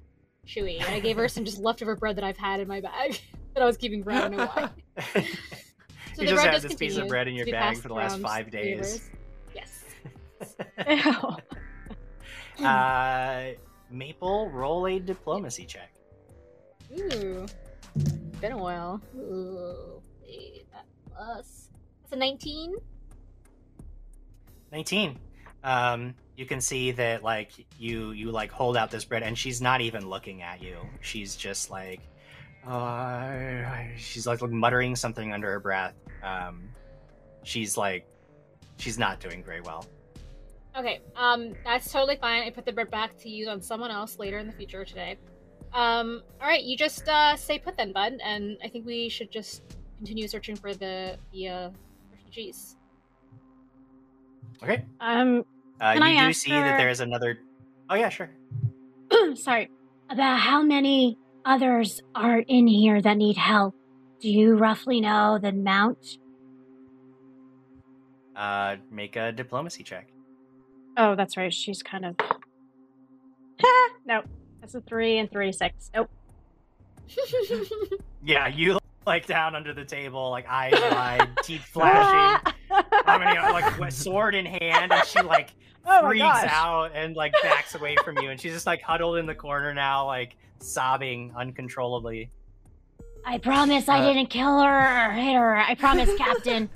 [0.47, 0.81] chewy.
[0.85, 3.19] And I gave her some just leftover bread that I've had in my bag
[3.55, 4.71] that I was keeping for I don't know why.
[6.17, 7.89] So you the just bread had does this piece of bread in your bag for
[7.89, 9.01] the last five days.
[9.53, 9.75] neighbors.
[10.87, 11.35] Yes.
[12.61, 12.65] Ew.
[12.65, 13.47] uh,
[13.91, 15.91] Maple, roll a diplomacy check.
[16.93, 17.47] Ooh,
[18.41, 19.01] been a while.
[19.17, 21.69] Ooh, wait, that plus
[22.03, 22.75] that's a nineteen.
[24.73, 25.17] 19
[25.63, 29.61] um you can see that like you you like hold out this bread and she's
[29.63, 32.01] not even looking at you she's just like
[32.67, 35.95] Uh, she's like muttering something under her breath.
[36.23, 36.71] Um,
[37.43, 38.07] she's like,
[38.79, 39.87] she's not doing very well.
[40.75, 42.43] Okay, um, that's totally fine.
[42.43, 45.19] I put the bread back to use on someone else later in the future today.
[45.75, 49.31] Um, all right, you just uh, stay put then, bud, and I think we should
[49.33, 49.63] just
[49.99, 51.71] continue searching for the the uh,
[52.13, 52.77] refugees.
[54.63, 54.85] Okay.
[55.01, 55.45] Um,
[55.81, 57.41] Uh, Can you I do ask see that there's another.
[57.91, 58.31] Oh yeah, sure.
[59.35, 59.71] sorry.
[60.09, 63.75] About how many others are in here that need help?
[64.21, 66.19] Do you roughly know the amount?
[68.37, 70.09] Uh, make a diplomacy check.
[70.97, 71.53] Oh, that's right.
[71.53, 72.17] She's kind of.
[74.07, 74.25] nope.
[74.65, 75.91] That's a three and three six.
[75.95, 76.09] Nope.
[78.27, 82.55] Yeah, you like down under the table, like eyes wide, teeth flashing.
[82.71, 85.51] I mean, like with sword in hand, and she like
[85.87, 86.49] Oh freaks gosh.
[86.51, 89.75] out and like backs away from you, and she's just like huddled in the corner
[89.75, 92.31] now, like sobbing uncontrollably.
[93.27, 95.59] I promise I Uh, didn't kill her or hit her.
[95.59, 96.71] I promise, Captain.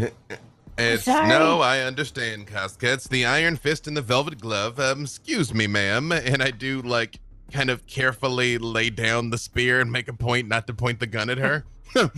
[0.76, 1.28] It's Sorry.
[1.28, 2.92] no, I understand, Kazka.
[2.92, 4.78] It's the iron fist and the velvet glove.
[4.78, 6.12] Um, excuse me, ma'am.
[6.12, 7.20] And I do like
[7.52, 11.06] kind of carefully lay down the spear and make a point not to point the
[11.06, 11.64] gun at her.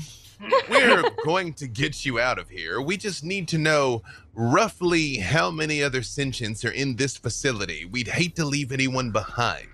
[0.71, 2.81] We're going to get you out of here.
[2.81, 4.03] We just need to know
[4.35, 7.85] roughly how many other sentients are in this facility.
[7.85, 9.67] We'd hate to leave anyone behind.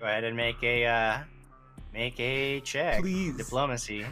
[0.00, 1.18] Go ahead and make a uh,
[1.92, 3.00] make a check.
[3.00, 3.36] Please.
[3.36, 4.04] Diplomacy.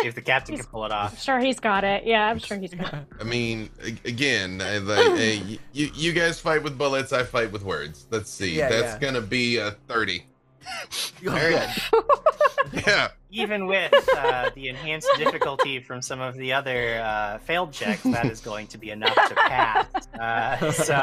[0.00, 1.20] See if the captain can pull it off.
[1.22, 2.04] sure he's got it.
[2.04, 3.06] Yeah, I'm sure he's got it.
[3.20, 3.70] I mean,
[4.04, 7.12] again, I, like, uh, y- you you guys fight with bullets.
[7.12, 8.06] I fight with words.
[8.10, 8.56] Let's see.
[8.56, 8.98] Yeah, That's yeah.
[8.98, 10.24] gonna be a thirty.
[10.68, 10.86] Oh,
[11.22, 11.68] Very good.
[12.86, 13.08] Yeah.
[13.30, 18.26] Even with uh, the enhanced difficulty from some of the other uh, failed checks, that
[18.26, 19.86] is going to be enough to pass.
[20.18, 20.94] Uh, so,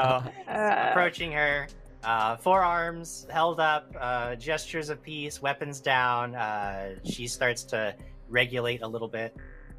[0.45, 1.67] Uh, approaching her,
[2.03, 6.35] uh, forearms held up, uh, gestures of peace, weapons down.
[6.35, 7.95] Uh, she starts to
[8.33, 9.35] regulate a little bit.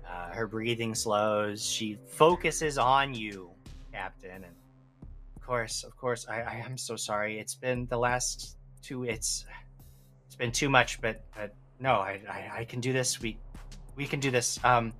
[0.09, 1.66] Uh, her breathing slows.
[1.66, 3.50] She focuses on you,
[3.92, 4.44] Captain.
[4.44, 4.55] And
[5.36, 7.38] of course, of course, I, I am so sorry.
[7.38, 9.05] It's been the last two.
[9.05, 9.44] It's
[10.26, 13.20] it's been too much, but but no, I, I, I can do this.
[13.20, 13.36] We
[13.96, 14.62] we can do this.
[14.64, 14.92] Um,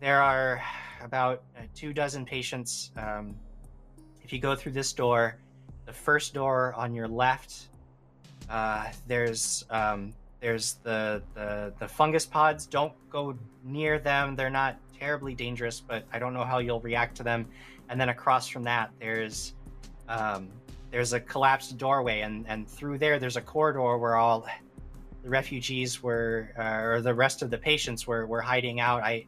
[0.00, 0.62] there are
[1.02, 2.90] about uh, two dozen patients.
[2.96, 3.36] Um,
[4.22, 5.38] if you go through this door,
[5.86, 7.68] the first door on your left,
[8.48, 10.12] uh, there's um,
[10.44, 12.66] there's the, the the fungus pods.
[12.66, 13.34] Don't go
[13.64, 14.36] near them.
[14.36, 17.46] They're not terribly dangerous, but I don't know how you'll react to them.
[17.88, 19.54] And then across from that, there's
[20.06, 20.50] um,
[20.90, 24.46] there's a collapsed doorway, and and through there, there's a corridor where all
[25.22, 29.02] the refugees were, uh, or the rest of the patients were were hiding out.
[29.02, 29.24] I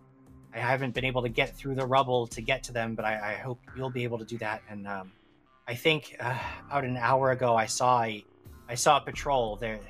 [0.52, 3.32] I haven't been able to get through the rubble to get to them, but I,
[3.32, 4.60] I hope you'll be able to do that.
[4.68, 5.12] And um,
[5.66, 6.38] I think uh,
[6.68, 8.22] about an hour ago, I saw a,
[8.68, 9.80] I saw a patrol there.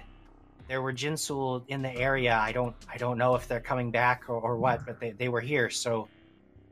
[0.69, 2.37] There were Jinsul in the area.
[2.37, 5.29] I don't I don't know if they're coming back or, or what, but they, they
[5.29, 5.71] were here.
[5.71, 6.09] So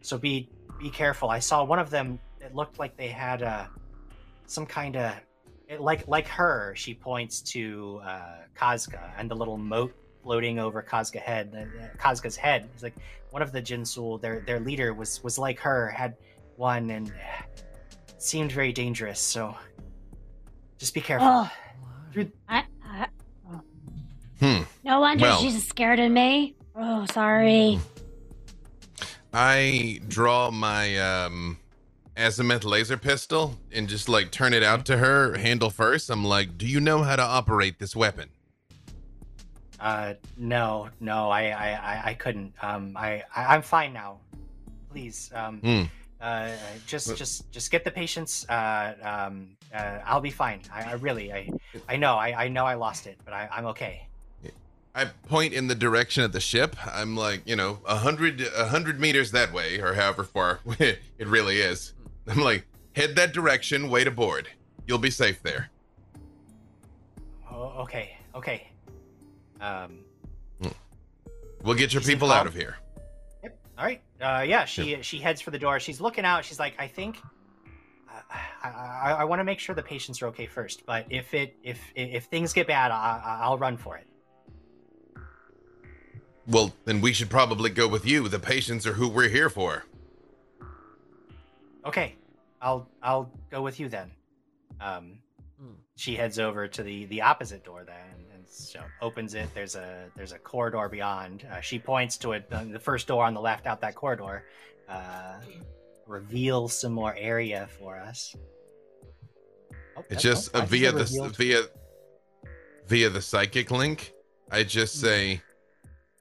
[0.01, 0.49] so be
[0.81, 1.29] be careful.
[1.31, 2.19] I saw one of them.
[2.41, 3.67] It looked like they had uh,
[4.47, 5.15] some kind of
[5.69, 6.75] it, like like her.
[6.77, 11.55] She points to uh, Kazka and the little mote floating over Kazka head.
[11.57, 12.69] Uh, Kazka's head.
[12.75, 12.95] It's like
[13.31, 14.21] one of the Jinsul.
[14.21, 15.89] Their their leader was was like her.
[15.91, 16.17] Had
[16.57, 17.13] one and
[18.19, 19.21] seemed very dangerous.
[19.21, 19.57] So
[20.79, 21.29] just be careful.
[21.29, 21.51] Oh,
[22.13, 22.65] Through- I, I,
[24.41, 24.63] Hmm.
[24.85, 26.55] no wonder Well- she's scared of me.
[26.77, 27.79] Oh, sorry.
[29.33, 31.59] I draw my um
[32.17, 36.11] azimuth laser pistol and just like turn it out to her, handle first.
[36.11, 38.29] I'm like, "Do you know how to operate this weapon?"
[39.81, 42.55] Uh, no, no, I, I, I, I couldn't.
[42.63, 44.19] Um, I, I, I'm fine now.
[44.91, 45.83] Please, um, Hmm.
[46.21, 46.53] uh,
[46.87, 48.49] just, just, just get the patients.
[48.49, 50.61] Uh, um, uh, I'll be fine.
[50.73, 51.51] I, I really, I,
[51.89, 54.07] I know, I, I know I lost it, but I, I'm okay.
[54.95, 56.77] I point in the direction of the ship.
[56.87, 61.01] I'm like, you know, a hundred, a hundred meters that way, or however far it
[61.19, 61.95] really is.
[62.29, 62.65] I'm like,
[62.95, 64.49] head that direction, wait aboard.
[64.87, 65.71] You'll be safe there.
[67.51, 68.71] Oh, okay, okay.
[69.61, 69.99] Um,
[71.63, 72.77] We'll get your people out of here.
[73.43, 73.59] Yep.
[73.79, 74.03] All right.
[74.21, 74.67] Uh, yeah.
[74.67, 75.81] She she heads for the door.
[75.81, 76.45] She's looking out.
[76.45, 77.17] She's like, I think.
[78.07, 78.21] Uh,
[78.63, 80.85] I, I, I want to make sure the patients are okay first.
[80.85, 84.07] But if it if if things get bad, I- I'll run for it.
[86.47, 88.29] Well, then we should probably go with you.
[88.29, 89.85] The patients are who we're here for.
[91.87, 92.17] Okay.
[92.61, 94.11] I'll I'll go with you then.
[94.81, 95.19] Um,
[95.61, 95.75] Hmm.
[95.97, 99.49] she heads over to the the opposite door then and so opens it.
[99.55, 101.47] There's a there's a corridor beyond.
[101.51, 102.47] Uh, she points to it.
[102.51, 104.45] uh, The first door on the left out that corridor.
[104.89, 105.37] Uh,
[106.07, 108.35] reveals some more area for us.
[109.97, 111.63] Oh, It's just oh, uh, via think the revealed- via
[112.89, 114.13] via the psychic link.
[114.51, 115.41] I just say,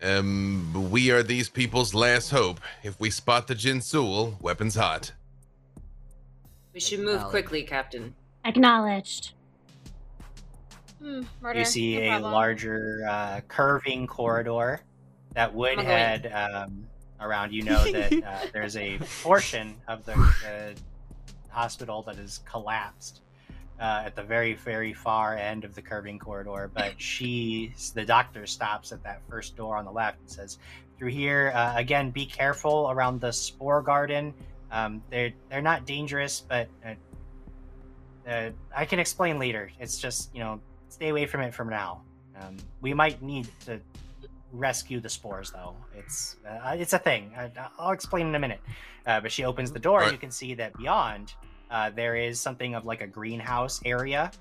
[0.03, 2.59] um, we are these people's last hope.
[2.83, 5.13] If we spot the Jinsul, weapons hot.
[6.73, 8.15] We should move quickly, Captain.
[8.45, 9.33] Acknowledged.
[11.01, 11.59] Hmm, murder.
[11.59, 12.31] You see no a problem.
[12.33, 14.81] larger uh, curving corridor
[15.33, 16.85] that would I'm head um,
[17.19, 17.53] around.
[17.53, 20.73] You know that uh, there's a portion of the uh,
[21.49, 23.22] hospital that is collapsed
[23.83, 26.71] uh, at the very, very far end of the curving corridor.
[26.73, 30.57] But she, the doctor, stops at that first door on the left and says,
[30.97, 34.33] "Through here, uh, again, be careful around the spore garden.
[34.71, 36.93] Um, they're they're not dangerous, but." Uh,
[38.25, 39.69] uh, I can explain later.
[39.81, 42.03] It's just you know stay away from it from now.
[42.41, 43.81] Um, we might need to
[44.53, 45.75] rescue the spores, though.
[45.93, 47.33] It's uh, it's a thing.
[47.37, 48.61] I, I'll explain in a minute.
[49.05, 50.13] Uh, but she opens the door, and Right.
[50.13, 51.33] you can see that beyond
[51.73, 54.31] uh, there is something of like a greenhouse area.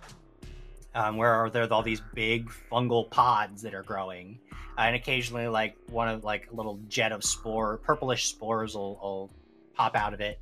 [0.95, 4.39] Um, where there's all these big fungal pods that are growing,
[4.77, 8.97] uh, and occasionally, like one of like a little jet of spore, purplish spores will,
[8.97, 9.31] will
[9.73, 10.39] pop out of it.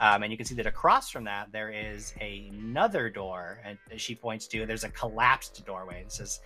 [0.00, 4.14] Um, and you can see that across from that there is another door, and she
[4.14, 4.66] points to.
[4.66, 6.02] There's a collapsed doorway.
[6.02, 6.40] It says,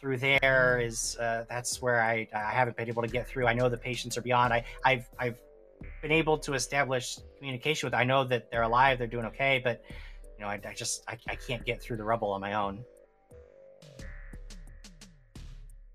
[0.00, 3.46] "Through there is uh, that's where I I haven't been able to get through.
[3.46, 4.54] I know the patients are beyond.
[4.54, 5.38] I I've I've
[6.02, 7.94] been able to establish communication with.
[7.94, 8.98] I know that they're alive.
[8.98, 9.82] They're doing okay, but
[10.36, 12.84] you know I, I just I, I can't get through the rubble on my own.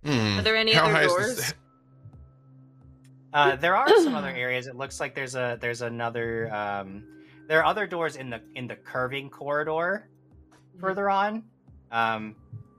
[0.04, 0.40] Hmm.
[0.40, 1.36] Are there any How other doors?
[1.36, 1.54] this-
[3.34, 4.66] Uh, there are some other areas.
[4.68, 6.52] It looks like there's a there's another.
[6.52, 7.04] Um,
[7.48, 10.10] there are other doors in the in the curving corridor
[10.80, 11.44] further on,
[11.92, 12.36] um,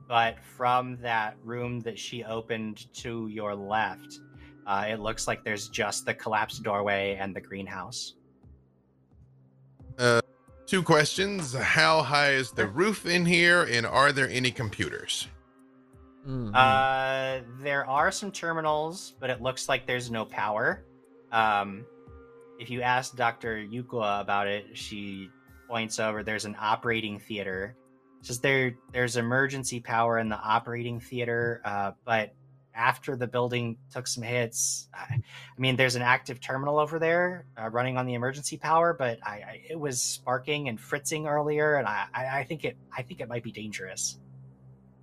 [0.09, 4.21] but from that room that she opened to your left,
[4.69, 8.15] uh, it looks like there's just the collapsed doorway and the greenhouse.
[10.67, 11.55] Two questions.
[11.55, 15.27] How high is the roof in here, and are there any computers?
[16.27, 16.53] Mhm.
[16.55, 20.85] Uh, there are some terminals, but it looks like there's no power.
[21.33, 21.87] Um,
[22.61, 23.57] if you ask Dr.
[23.57, 25.31] Yukua about it, she
[25.67, 26.23] points over.
[26.23, 27.75] There's an operating theater.
[28.21, 32.35] Says there there's emergency power in the operating theater, uh, but
[32.79, 35.21] after the building took some hits, I, I
[35.61, 39.31] mean, there's an active terminal over there uh, running on the emergency power, but I,
[39.31, 43.21] I it was sparking and fritzing earlier, and I, I, I think it I think
[43.21, 44.19] it might be dangerous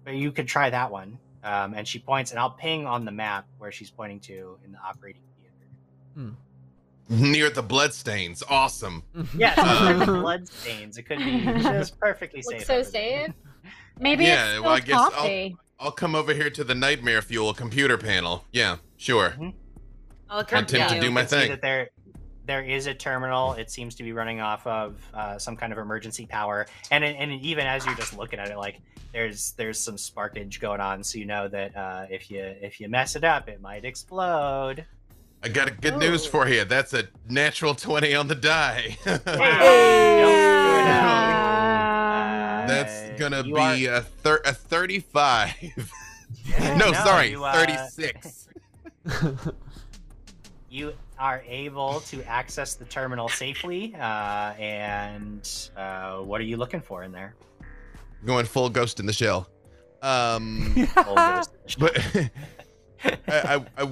[0.05, 1.17] but you could try that one.
[1.43, 4.71] Um, and she points, and I'll ping on the map where she's pointing to in
[4.71, 5.55] the operating theater.
[6.15, 6.31] Hmm.
[7.31, 8.41] Near the bloodstains.
[8.47, 9.03] Awesome.
[9.37, 10.97] Yeah, Uh, it's.
[10.97, 12.53] It could be just perfectly safe.
[12.59, 13.29] Looks so safe.
[13.99, 15.55] Maybe Yeah, it's well, I guess coffee.
[15.59, 18.45] I'll come over here to the nightmare fuel computer panel.
[18.51, 19.35] Yeah, sure.
[20.29, 21.49] I'll I accompany tend to do my can see thing.
[21.51, 21.89] that there,
[22.45, 23.53] there is a terminal.
[23.53, 27.31] It seems to be running off of uh, some kind of emergency power, and and
[27.31, 28.79] even as you're just looking at it, like
[29.11, 32.89] there's there's some sparkage going on, so you know that uh, if you if you
[32.89, 34.85] mess it up, it might explode.
[35.43, 36.65] I got a good news for you.
[36.65, 38.97] That's a natural 20 on the die.
[40.87, 41.44] Uh,
[42.67, 45.53] That's gonna you be are- a, thir- a 35.
[46.45, 48.47] Yeah, no, sorry, you, uh, 36.
[50.69, 53.95] you are able to access the terminal safely.
[53.95, 57.35] Uh, and uh, what are you looking for in there?
[58.25, 59.47] Going full ghost in the shell.
[60.01, 60.87] Um,
[61.77, 61.97] but
[63.03, 63.89] I, I, I,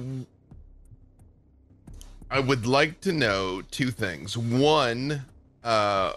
[2.30, 4.36] I would like to know two things.
[4.36, 5.24] One,
[5.62, 6.14] uh,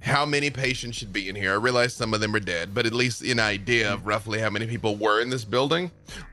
[0.00, 1.52] how many patients should be in here?
[1.52, 4.50] I realize some of them are dead, but at least an idea of roughly how
[4.50, 5.90] many people were in this building.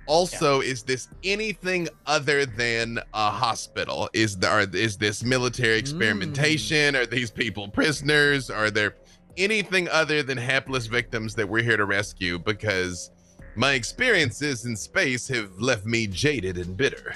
[0.08, 4.10] Also, is this anything other than a hospital?
[4.14, 6.96] Is there is this military experimentation?
[6.96, 8.50] Are these people prisoners?
[8.50, 8.96] Are there
[9.38, 12.40] anything other than hapless victims that we're here to rescue?
[12.40, 13.12] Because
[13.56, 17.16] my experiences in space have left me jaded and bitter.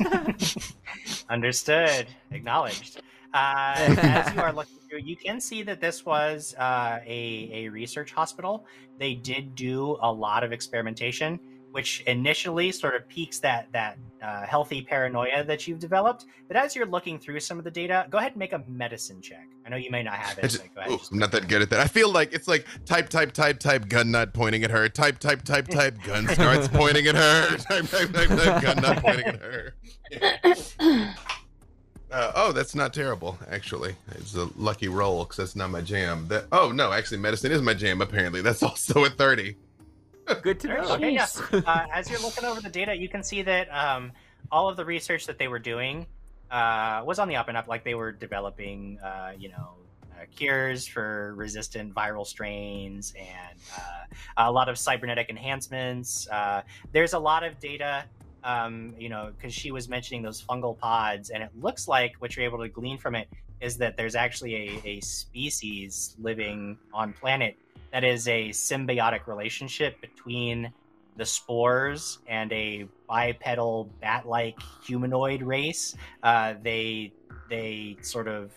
[1.30, 2.06] Understood.
[2.30, 3.02] Acknowledged.
[3.32, 7.68] Uh, as you are looking through, you can see that this was uh, a, a
[7.68, 8.66] research hospital.
[8.98, 11.38] They did do a lot of experimentation,
[11.70, 16.26] which initially sort of piques that that uh, healthy paranoia that you've developed.
[16.48, 19.22] But as you're looking through some of the data, go ahead and make a medicine
[19.22, 19.46] check.
[19.64, 20.42] I know you may not have it.
[20.42, 20.92] just, but go ahead.
[20.92, 21.80] oh, I'm not that good at that.
[21.80, 24.88] I feel like it's like type, type, type, type, gun nut pointing at her.
[24.88, 27.56] Type, type, type, type, gun starts pointing at her.
[27.56, 29.74] Type, type, type, type, gun nut pointing at her.
[32.10, 33.94] Uh, oh, that's not terrible, actually.
[34.12, 36.26] It's a lucky roll because that's not my jam.
[36.28, 38.00] That oh no, actually, medicine is my jam.
[38.00, 39.56] Apparently, that's also a thirty.
[40.42, 40.94] Good to know.
[40.94, 41.26] Okay, yeah.
[41.52, 44.12] Uh, as you're looking over the data, you can see that um,
[44.50, 46.06] all of the research that they were doing
[46.50, 47.68] uh, was on the up and up.
[47.68, 49.74] Like they were developing, uh, you know,
[50.20, 56.28] uh, cures for resistant viral strains and uh, a lot of cybernetic enhancements.
[56.28, 58.04] Uh, there's a lot of data,
[58.44, 62.36] um, you know, because she was mentioning those fungal pods, and it looks like what
[62.36, 63.28] you're able to glean from it
[63.60, 67.56] is that there's actually a, a species living on planet
[67.92, 70.72] that is a symbiotic relationship between
[71.16, 75.94] the spores and a bipedal bat-like humanoid race.
[76.22, 77.12] Uh, they
[77.50, 78.52] they sort of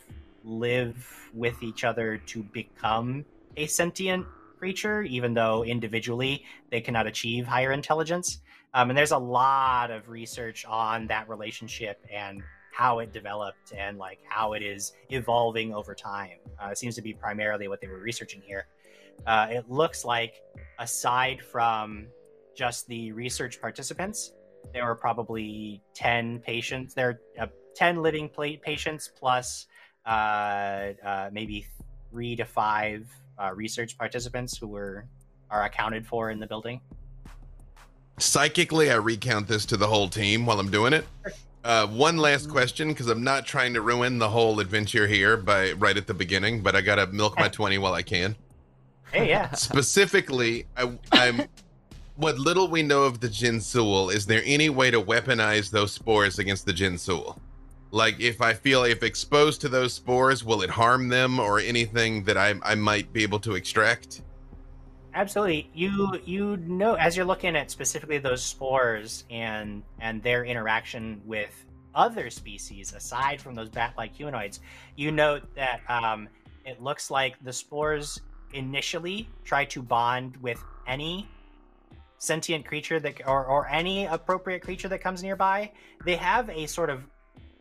[0.45, 3.25] live with each other to become
[3.57, 4.25] a sentient
[4.59, 8.39] creature, even though individually they cannot achieve higher intelligence.
[8.73, 13.99] Um, and there's a lot of research on that relationship and how it developed and
[13.99, 16.37] like how it is evolving over time.
[16.61, 18.65] Uh, it seems to be primarily what they were researching here.
[19.27, 20.41] Uh, it looks like,
[20.79, 22.07] aside from
[22.55, 24.33] just the research participants,
[24.73, 26.95] there were probably 10 patients.
[26.95, 29.67] There are uh, 10 living patients plus
[30.05, 31.65] uh, uh, maybe
[32.09, 33.07] three to five
[33.41, 35.05] uh, research participants who were
[35.49, 36.81] are accounted for in the building.
[38.17, 41.05] Psychically, I recount this to the whole team while I'm doing it.
[41.63, 45.71] Uh, one last question, because I'm not trying to ruin the whole adventure here by
[45.73, 48.35] right at the beginning, but I gotta milk my twenty while I can.
[49.11, 49.51] Hey, yeah.
[49.53, 51.43] Specifically, I, I'm.
[52.15, 56.37] what little we know of the Jinsul, is there any way to weaponize those spores
[56.37, 57.39] against the Jinsul?
[57.91, 62.23] Like, if I feel if exposed to those spores, will it harm them or anything
[62.25, 64.21] that I I might be able to extract?
[65.15, 65.69] Absolutely.
[65.73, 71.65] You you know as you're looking at specifically those spores and and their interaction with
[71.93, 74.59] other species aside from those bat-like humanoids,
[74.95, 76.27] you note that um,
[76.65, 78.19] it looks like the spores
[78.53, 81.27] initially try to bond with any
[82.17, 85.71] sentient creature that or, or any appropriate creature that comes nearby.
[86.05, 87.03] They have a sort of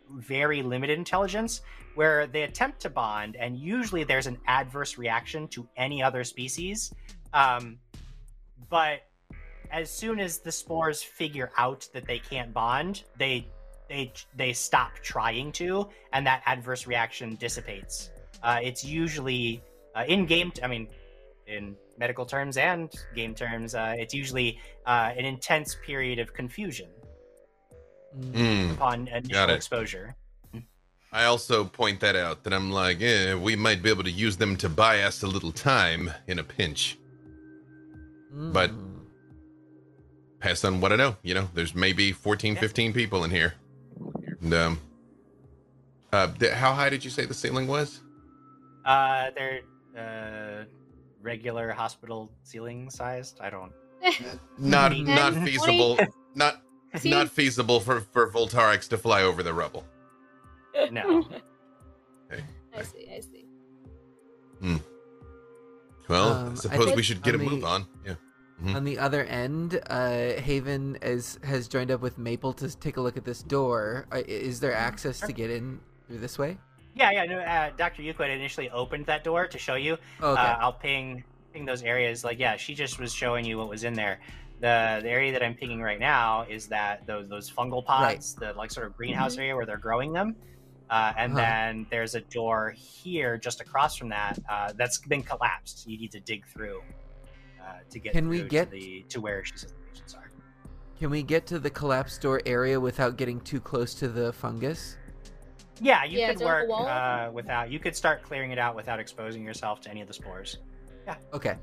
[0.09, 1.61] very limited intelligence
[1.95, 6.93] where they attempt to bond and usually there's an adverse reaction to any other species
[7.35, 7.79] um,
[8.69, 9.01] but
[9.71, 13.47] as soon as the spores figure out that they can't bond, they
[13.89, 18.11] they they stop trying to, and that adverse reaction dissipates.
[18.43, 19.63] Uh, it's usually
[19.95, 20.51] uh, in game.
[20.51, 20.89] T- I mean,
[21.47, 26.89] in medical terms and game terms, uh, it's usually uh, an intense period of confusion
[28.19, 30.15] Mm, upon initial exposure.
[31.13, 34.37] I also point that out that I'm like, eh, we might be able to use
[34.37, 36.99] them to buy us a little time in a pinch.
[38.33, 39.01] But Mm.
[40.41, 41.17] pass on what I know.
[41.23, 43.55] You know, there's maybe 14, 15 people in here.
[44.41, 44.81] And, um,
[46.13, 48.01] uh, th- how high did you say the ceiling was?
[48.85, 49.61] Uh, they're
[49.97, 50.65] uh,
[51.21, 53.39] regular hospital ceiling sized.
[53.41, 53.73] I don't.
[54.59, 55.99] Not not feasible.
[56.35, 56.61] Not
[56.97, 57.11] See?
[57.17, 59.85] not feasible for for Volterix to fly over the rubble.
[60.91, 61.29] No.
[62.75, 63.09] I see.
[63.15, 63.47] I see.
[66.09, 67.87] Well, Um, I I suppose think we should get a on move on.
[68.05, 68.15] Yeah.
[68.63, 68.77] Mhm.
[68.77, 73.01] On the other end, uh, Haven is, has joined up with Maple to take a
[73.01, 74.07] look at this door.
[74.13, 76.59] Uh, Is there access to get in through this way?
[76.95, 77.25] Yeah, yeah.
[77.25, 78.03] No, uh, Dr.
[78.03, 79.97] Euclid initially opened that door to show you.
[80.21, 80.43] Oh, okay.
[80.43, 82.23] Uh, I'll ping ping those areas.
[82.25, 84.21] Like, yeah, she just was showing you what was in there.
[84.61, 88.53] The the area that I'm pinging right now is that those those fungal pods, the
[88.53, 90.37] like sort of greenhouse area where they're growing them.
[90.93, 91.41] Uh, and Uh-huh.
[91.41, 95.87] then there's a door here just across from that uh, that's been collapsed.
[95.89, 96.83] You need to dig through
[97.63, 100.31] uh, to get Can we get- to the to where she says the patients are.
[100.99, 104.99] Can we get to the collapsed door area without getting too close to the fungus?
[105.81, 107.71] Yeah, you Yeah, could is there like a work uh, without.
[107.71, 110.59] You could start clearing it out without exposing yourself to any of the spores.
[111.07, 111.17] Yeah.
[111.33, 111.57] Okay.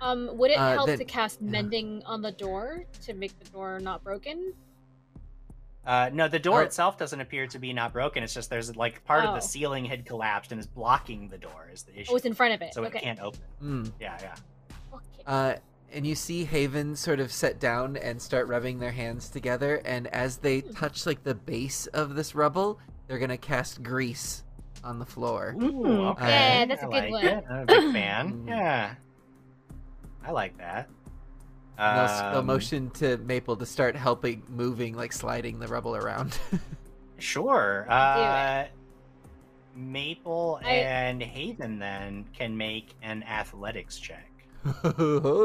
[0.00, 1.50] Um, would it Uh, help then- to cast yeah.
[1.52, 4.54] mending on the door to make the door not broken?
[5.86, 6.64] Uh, no, the door Oh.
[6.64, 8.22] itself doesn't appear to be not broken.
[8.22, 9.34] It's just there's like part of Oh.
[9.34, 12.12] the ceiling had collapsed and is blocking the door is the issue.
[12.12, 12.74] Oh, it's in front of it.
[12.74, 12.98] so okay.
[12.98, 13.40] it can't open.
[13.62, 13.92] Mm.
[13.98, 14.34] Yeah, yeah.
[14.92, 15.04] Okay.
[15.26, 15.54] Uh,
[15.92, 20.06] and you see Haven sort of set down and start rubbing their hands together, and
[20.08, 22.78] as they touch like the base of this rubble,
[23.08, 24.44] they're gonna cast grease
[24.84, 25.56] on the floor.
[25.60, 26.28] Ooh, okay.
[26.28, 27.24] Yeah, that's a I good like one.
[27.26, 27.44] it.
[27.50, 28.32] I'm a big fan.
[28.32, 28.48] Mm.
[28.48, 28.94] yeah,
[30.24, 30.88] I like that.
[31.80, 35.66] And they'll, s- they'll Um, motion to Maple to start helping moving, like sliding the
[35.68, 36.38] rubble around.
[37.18, 37.84] Sure.
[37.86, 37.92] it.
[37.92, 38.64] Uh,
[39.76, 44.30] Maple I- and Haven then can make an athletics check,
[44.62, 44.94] What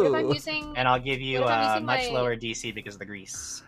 [0.05, 0.73] if I'm using?
[0.77, 2.99] and I'll give you What if I'm a using much my- lower DC because of
[2.99, 3.63] the grease.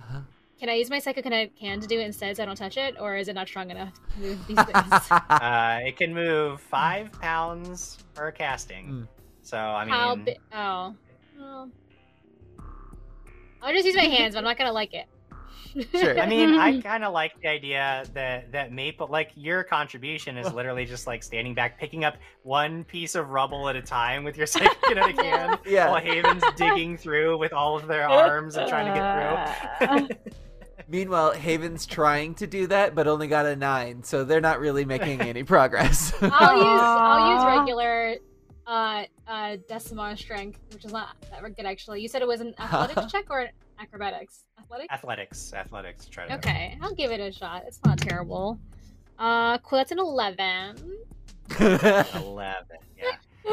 [0.00, 0.20] Uh-huh.
[0.58, 2.96] Can I use my psychokinetic hand to do it instead, so I don't touch it,
[2.98, 5.10] or is it not strong enough to move these things?
[5.10, 8.86] Uh, it can move five pounds per casting.
[8.88, 9.08] Mm.
[9.42, 10.38] So I mean, How big?
[10.54, 10.94] Oh.
[11.38, 11.70] Well,
[13.62, 15.06] I'll just use my hands, but I'm not gonna like it.
[15.92, 16.18] Sure.
[16.18, 20.50] I mean, I kind of like the idea that that Maple, like your contribution, is
[20.54, 24.38] literally just like standing back, picking up one piece of rubble at a time with
[24.38, 25.90] your psychokinetic hand, Yeah.
[25.90, 29.98] while Haven's digging through with all of their arms and trying to get through.
[29.98, 30.08] Um,
[30.88, 34.86] Meanwhile, Haven's trying to do that, but only got a nine, so they're not really
[34.86, 36.14] making any progress.
[36.22, 38.16] I'll use I'll use regular
[38.66, 42.00] uh uh Decimar strength, which is not that good actually.
[42.00, 43.48] You said it was an athletics check or an
[43.80, 44.44] acrobatics?
[44.58, 44.92] Athletics?
[44.92, 46.06] athletics, athletics.
[46.08, 46.34] Try to.
[46.34, 47.64] Okay, I'll give it a shot.
[47.66, 48.58] It's not terrible.
[49.18, 50.76] Uh cool, that's an eleven.
[51.60, 52.78] Eleven.
[52.98, 53.12] Yeah.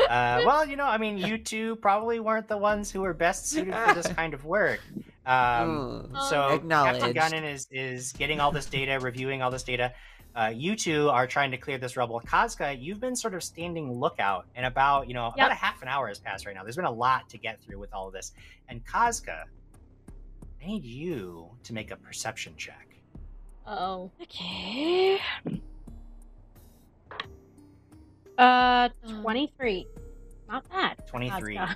[0.09, 3.47] Uh, well, you know, I mean, you two probably weren't the ones who were best
[3.49, 4.79] suited for this kind of work.
[5.25, 6.21] Um, Mm.
[6.29, 7.15] so Captain Acknowledged.
[7.15, 9.93] Gunnin is is getting all this data, reviewing all this data.
[10.35, 12.19] Uh, you two are trying to clear this rubble.
[12.25, 15.33] Kazka, you've been sort of standing lookout, and about you know Yep.
[15.35, 16.63] about a half an hour has passed right now.
[16.63, 18.33] There's been a lot to get through with all of this.
[18.67, 19.43] And Kazka,
[20.61, 22.87] I need you to make a perception check.
[23.67, 24.11] Uh-oh.
[24.21, 25.19] Okay.
[28.37, 29.87] Uh, Um, 23.
[30.49, 31.05] Not bad.
[31.07, 31.55] 23.
[31.57, 31.75] Kazka.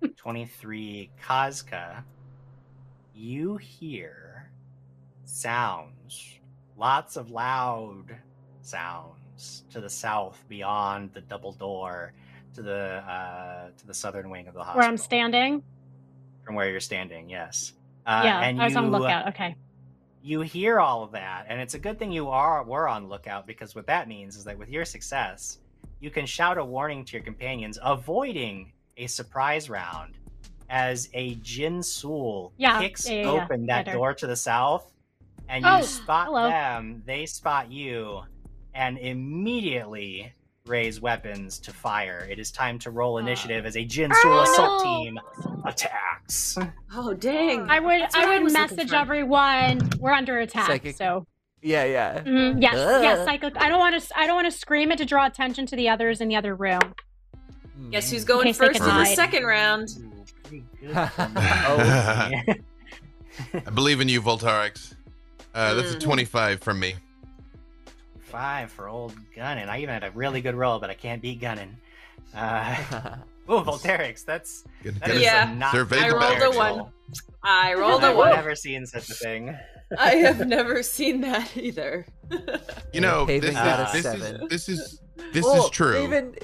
[0.16, 2.02] 23 Kazka,
[3.14, 4.50] you hear
[5.24, 6.38] sounds,
[6.76, 8.04] lots of loud
[8.62, 12.12] sounds to the south beyond the double door
[12.54, 14.80] to the uh, to the southern wing of the hospital.
[14.80, 15.62] Where I'm standing?
[16.44, 17.72] From where you're standing, yes.
[18.06, 19.28] Uh, yeah, and I was on you, lookout.
[19.28, 19.56] Okay.
[20.22, 23.46] you hear all of that and it's a good thing you are were on lookout
[23.46, 25.58] because what that means is that with your success
[26.00, 30.14] you can shout a warning to your companions avoiding a surprise round
[30.70, 33.28] as a Jinsul Yeah, kicks yeah, yeah.
[33.28, 33.96] open that Better.
[33.98, 34.92] door to the south
[35.48, 36.48] and Oh, you spot hello.
[36.48, 38.22] them they spot you
[38.74, 40.32] and immediately
[40.66, 44.42] raise weapons to fire it is time to roll initiative as a Jin Sul Oh,
[44.42, 44.94] assault no.
[45.04, 45.20] team
[45.64, 46.58] attacks
[46.92, 47.68] Oh dang!
[47.70, 49.78] I would That's I I would was message everyone.
[50.00, 50.66] We're under attack.
[50.66, 51.24] Psychic- So
[51.62, 52.20] yeah, yeah.
[52.22, 53.24] Mhm, yes, yes, Ugh.
[53.28, 53.54] cyclic.
[53.60, 54.18] I don't want to.
[54.18, 56.56] I don't want to scream it to draw attention to the others in the other
[56.56, 56.80] room.
[57.76, 57.90] Hmm.
[57.90, 59.88] Guess who's going case first in the second round?
[60.00, 60.90] Ooh, pretty good.
[61.18, 62.40] Oh.
[63.54, 64.95] I believe in you, Volterix.
[65.56, 66.00] Uh, that's a Mm.
[66.00, 66.94] 25 from me.
[68.20, 69.68] Five for old Gunnin.
[69.68, 71.70] I even had a really good roll, but I can't beat Gunnin.
[72.34, 72.76] Uh,
[73.48, 75.16] oh, Volterix, that's Good, that good.
[75.16, 75.50] is Yeah.
[75.50, 76.84] a not Survey I the rolled a one.
[77.42, 78.30] I rolled a I've one.
[78.30, 79.56] never seen such a thing.
[79.98, 82.04] I have never seen that either.
[82.92, 85.00] You know, Haven this, got is, this, is, this is
[85.32, 85.94] this is true.
[86.02, 86.34] Haven,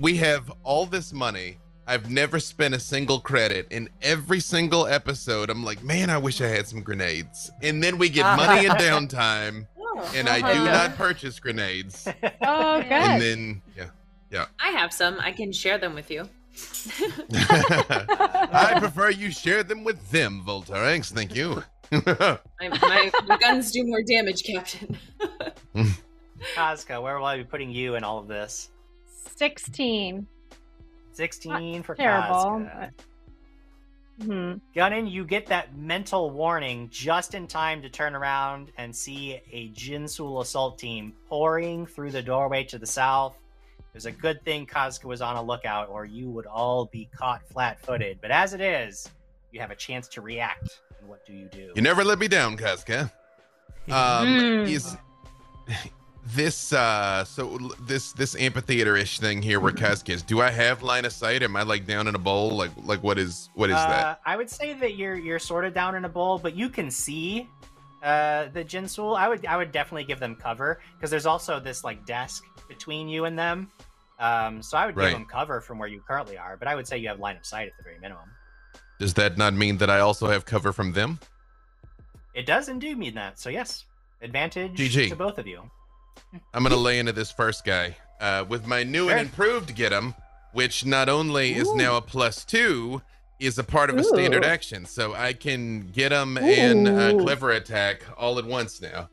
[0.00, 1.58] we have all this money.
[1.86, 5.50] I've never spent a single credit in every single episode.
[5.50, 7.50] I'm like, man, I wish I had some grenades.
[7.60, 12.08] And then we get money and downtime, oh, and oh I do not purchase grenades.
[12.44, 12.92] Oh, good.
[12.92, 13.62] And then,
[14.30, 14.46] yeah.
[14.58, 15.18] I have some.
[15.20, 16.28] I can share them with you.
[17.34, 21.12] I prefer you share them with them, Volterix.
[21.12, 21.62] Thank you.
[21.90, 24.96] My, my, my guns do more damage, Captain.
[26.54, 28.70] Kazka, where will I be putting you in all of this?
[29.36, 30.26] Sixteen.
[31.12, 32.90] 16 for terrible, Kazka.
[34.22, 34.52] Hmm.
[34.76, 39.70] Gunnin, you get that mental warning just in time to turn around and see a
[39.70, 43.36] Jinsul assault team pouring through the doorway to the south.
[43.78, 47.08] It was a good thing Kazka was on a lookout, or you would all be
[47.16, 48.18] caught flat footed.
[48.20, 49.08] But as it is,
[49.50, 50.80] you have a chance to react.
[51.00, 51.72] And what do you do?
[51.74, 53.10] you never let me down, Kazka.
[53.90, 54.68] Um, Mm.
[54.68, 54.96] is
[56.24, 60.22] this uh so this this amphitheater-ish thing here where Kazka is?
[60.22, 61.42] Do I have line of sight?
[61.42, 62.50] Am I like down in a bowl?
[62.56, 64.20] Like like what is what is Uh, that?
[64.24, 66.90] I would say that you're you're sort of down in a bowl, but you can
[66.90, 67.48] see
[68.04, 69.16] uh, the Jinsul.
[69.16, 73.08] I would I would definitely give them cover because there's also this like desk between
[73.08, 73.68] you and them.
[74.20, 75.06] Um, so I would Right.
[75.10, 77.36] give them cover from where you currently are, but I would say you have line
[77.36, 78.28] of sight at the very minimum.
[79.00, 81.18] Does that not mean that I also have cover from them?
[82.32, 83.40] It does indeed mean that.
[83.40, 83.84] So yes,
[84.20, 85.08] advantage GG.
[85.08, 85.68] to both of you.
[86.54, 89.16] I'm gonna lay into this first guy uh, with my new Sure.
[89.16, 90.14] and improved get him,
[90.52, 93.02] which not only is now a plus two,
[93.40, 97.50] is a part of a standard action, so I can get him and uh, clever
[97.50, 99.08] attack all at once now.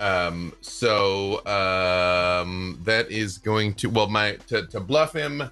[0.00, 5.42] Um, so um, that is going to well, my to, to bluff him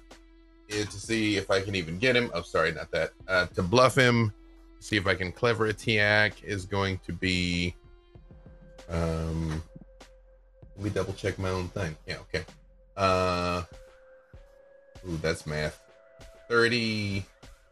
[0.69, 2.29] is to see if I can even get him.
[2.33, 3.11] Oh, sorry, not that.
[3.27, 4.31] Uh, to bluff him,
[4.79, 7.75] see if I can clever attack is going to be.
[8.89, 9.61] Um,
[10.77, 11.95] let me double check my own thing.
[12.05, 12.45] Yeah, okay.
[12.95, 13.63] Uh,
[15.07, 15.81] ooh, that's math.
[16.47, 17.25] Thirty.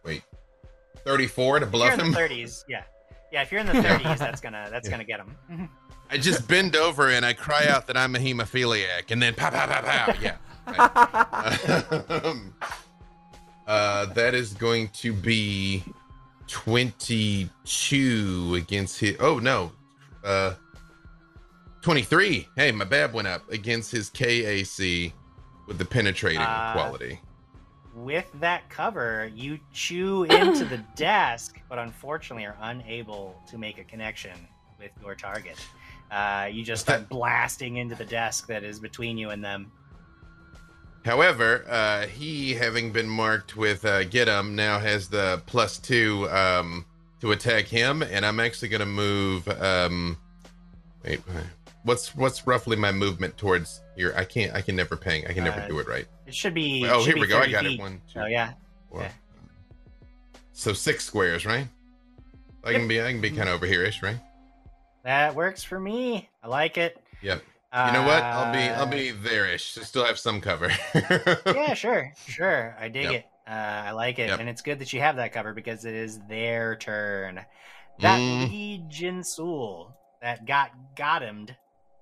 [0.04, 0.24] Wait,
[1.04, 2.12] thirty-four to If you're bluff in him.
[2.12, 2.84] the 30s, yeah,
[3.32, 3.42] yeah.
[3.42, 4.92] If you're in the 30s, that's gonna that's Yeah.
[4.92, 5.70] gonna get him.
[6.12, 9.50] I just bend over and I cry out that I'm a hemophiliac, and then pow
[9.50, 10.14] pow pow pow.
[10.22, 10.36] Yeah.
[10.68, 12.26] right.
[12.26, 12.54] Um,
[13.68, 15.84] uh, that is going to be
[16.48, 19.16] 22 against his.
[19.20, 19.72] Oh no,
[20.24, 20.54] uh,
[21.86, 22.48] 23.
[22.56, 25.14] Hey, my bab went up against his KAC
[25.68, 27.22] with the penetrating Uh, quality.
[27.94, 33.84] With that cover, you chew into the desk, but unfortunately are unable to make a
[33.84, 34.32] connection
[34.80, 35.58] with your target.
[36.10, 39.72] Uh, you just start blasting into the desk that is between you and them.
[41.06, 46.28] However, uh, he, having been marked with uh, get him, now has the plus two
[46.32, 46.84] um,
[47.22, 49.48] to attack him, and I'm actually going to move.
[49.48, 50.18] Um,
[51.04, 51.22] wait,
[51.86, 54.14] what's what's roughly my movement towards here?
[54.18, 54.54] I can't.
[54.54, 55.26] I can never ping.
[55.28, 56.06] I can never Uh, do it right.
[56.26, 56.86] It should be.
[56.90, 57.40] Oh, should here be we go.
[57.40, 57.80] I got feet.
[57.80, 57.82] it.
[57.82, 58.54] One, two, Oh yeah,
[58.90, 59.02] four.
[59.02, 59.12] yeah.
[60.52, 61.68] So six squares, right?
[62.64, 63.02] I can be.
[63.02, 64.18] I can be kind of over here-ish, right?
[65.04, 66.28] that works for me.
[66.44, 66.98] I like it.
[67.22, 67.44] Yep.
[67.86, 68.24] You know what?
[68.24, 68.70] I'll be.
[68.70, 69.78] I'll Uh, be there-ish.
[69.78, 70.72] I still have some cover.
[71.46, 72.76] yeah, sure, sure.
[72.80, 73.14] I dig Yep.
[73.14, 73.26] it.
[73.48, 74.40] Uh, I like it, Yep.
[74.40, 77.46] and it's good that you have that cover because it is their turn.
[78.00, 78.50] That Mm.
[78.50, 79.92] lead Jinsul
[80.22, 81.46] that got got him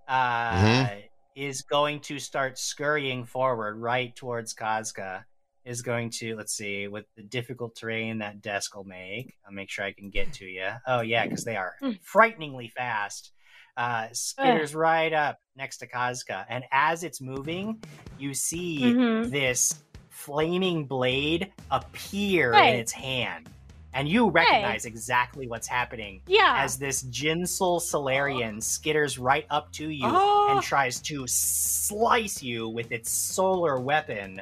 [0.08, 1.00] uh, Mm-hmm.
[1.36, 5.24] is going to start scurrying forward right towards Kazka.
[5.66, 9.34] Is going to let's see with the difficult terrain that desk will make.
[9.48, 10.68] I'll make sure I can get to you.
[10.86, 12.00] Oh yeah, because they are Mm.
[12.04, 13.32] frighteningly fast.
[13.78, 17.80] Uh, skitters right up next to Kazka, and as it's moving,
[18.20, 19.32] you see Mhm.
[19.32, 19.74] this
[20.10, 23.50] flaming blade appear in its hand.
[23.96, 26.56] And you recognize exactly what's happening Yeah.
[26.58, 30.50] as this Jinsul Solarian skitters right up to you Oh.
[30.52, 34.42] and tries to slice you with its solar weapon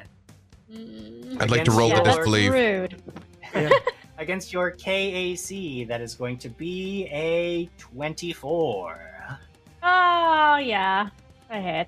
[0.72, 1.42] Mm.
[1.42, 2.52] I'd like to roll yeah, the your- that's disbelief.
[3.54, 3.74] rude.
[4.18, 5.86] against your KAC.
[5.86, 9.02] That is going to be a 24.
[9.84, 11.10] Oh yeah,
[11.50, 11.88] I hit.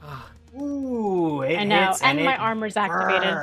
[0.59, 3.33] Ooh, it I know, hits and, my it armor's activated.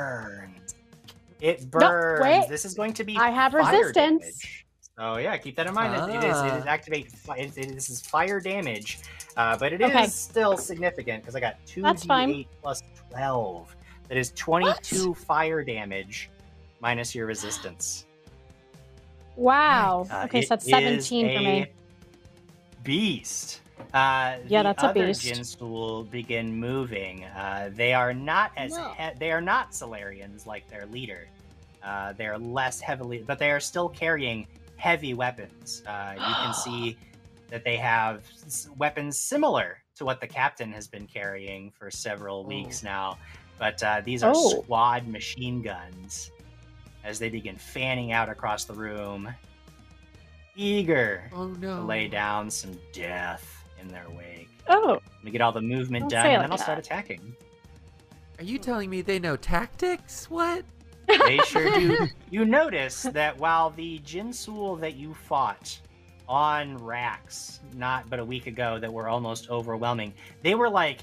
[1.41, 2.21] It No, burns.
[2.21, 2.47] wait.
[2.49, 3.93] This is going to be I have fire resistance.
[4.39, 4.65] damage.
[4.97, 5.93] Oh yeah, keep that in mind.
[5.95, 6.37] It- it is.
[6.41, 6.69] It is Ah.
[6.69, 7.07] activate.
[7.37, 8.99] It, it, this is fire damage,
[9.35, 10.05] uh, but it is Okay.
[10.07, 13.75] still significant because I got two That's d8 plus twelve.
[14.09, 16.29] That is twenty-two fire damage
[16.81, 18.05] minus your resistance.
[19.35, 20.05] Wow.
[20.11, 21.65] Uh, okay, so that's is seventeen for me.
[22.83, 23.61] Beast.
[23.93, 25.23] Uh, Yeah, the that's a other beast.
[25.23, 27.25] Jinsul begin moving.
[27.25, 28.89] Uh, they are not as No.
[28.97, 31.27] he- they are not Solarians like their leader.
[31.83, 34.47] Uh, they are less heavily, but they are still carrying
[34.77, 35.83] heavy weapons.
[35.87, 36.97] Uh, you can see
[37.49, 42.43] that they have s- weapons similar to what the captain has been carrying for several
[42.45, 43.17] weeks now.
[43.59, 44.61] But uh, these are Oh.
[44.61, 46.31] squad machine guns
[47.03, 49.33] as they begin fanning out across the room,
[50.55, 51.77] eager oh no.
[51.77, 54.49] to lay down some death in their wake.
[54.69, 57.35] Oh, To get all the movement Don't done, say it and then I'll start attacking.
[58.39, 60.29] Are you telling me they know tactics?
[60.29, 60.63] What?
[61.07, 62.07] They sure do.
[62.31, 65.77] You notice that while the Jinsul that you fought
[66.29, 70.13] on racks not but a week ago that were almost overwhelming,
[70.43, 70.99] they were like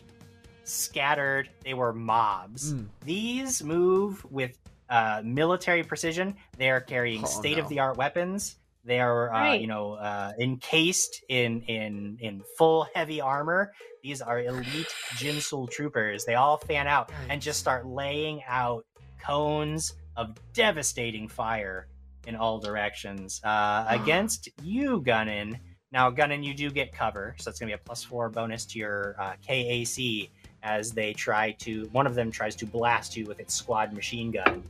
[0.64, 2.72] scattered, they were mobs.
[2.72, 2.86] Mm.
[3.04, 4.56] These move with
[4.88, 6.34] uh, military precision.
[6.56, 8.56] They are carrying Oh, state of the art weapons.
[8.88, 9.60] They are, uh, Right.
[9.60, 13.72] you know, uh, encased in in in full heavy armor.
[14.02, 16.24] These are elite Jinsul troopers.
[16.24, 18.84] They all fan out and just start laying out
[19.22, 21.86] cones of devastating fire
[22.26, 25.58] in all directions uh, against you, Gunnin.
[25.92, 28.64] Now, Gunnin, you do get cover, so it's going to be a plus four bonus
[28.66, 30.30] to your uh, KAC
[30.62, 31.84] as they try to.
[31.92, 34.62] One of them tries to blast you with its squad machine gun.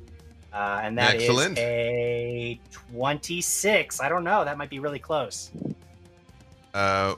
[0.53, 1.59] Uh, and that is Excellent.
[1.59, 2.59] a
[2.93, 4.01] 26.
[4.01, 4.45] I don't know.
[4.45, 5.51] That might be really close.
[6.73, 7.17] Uh,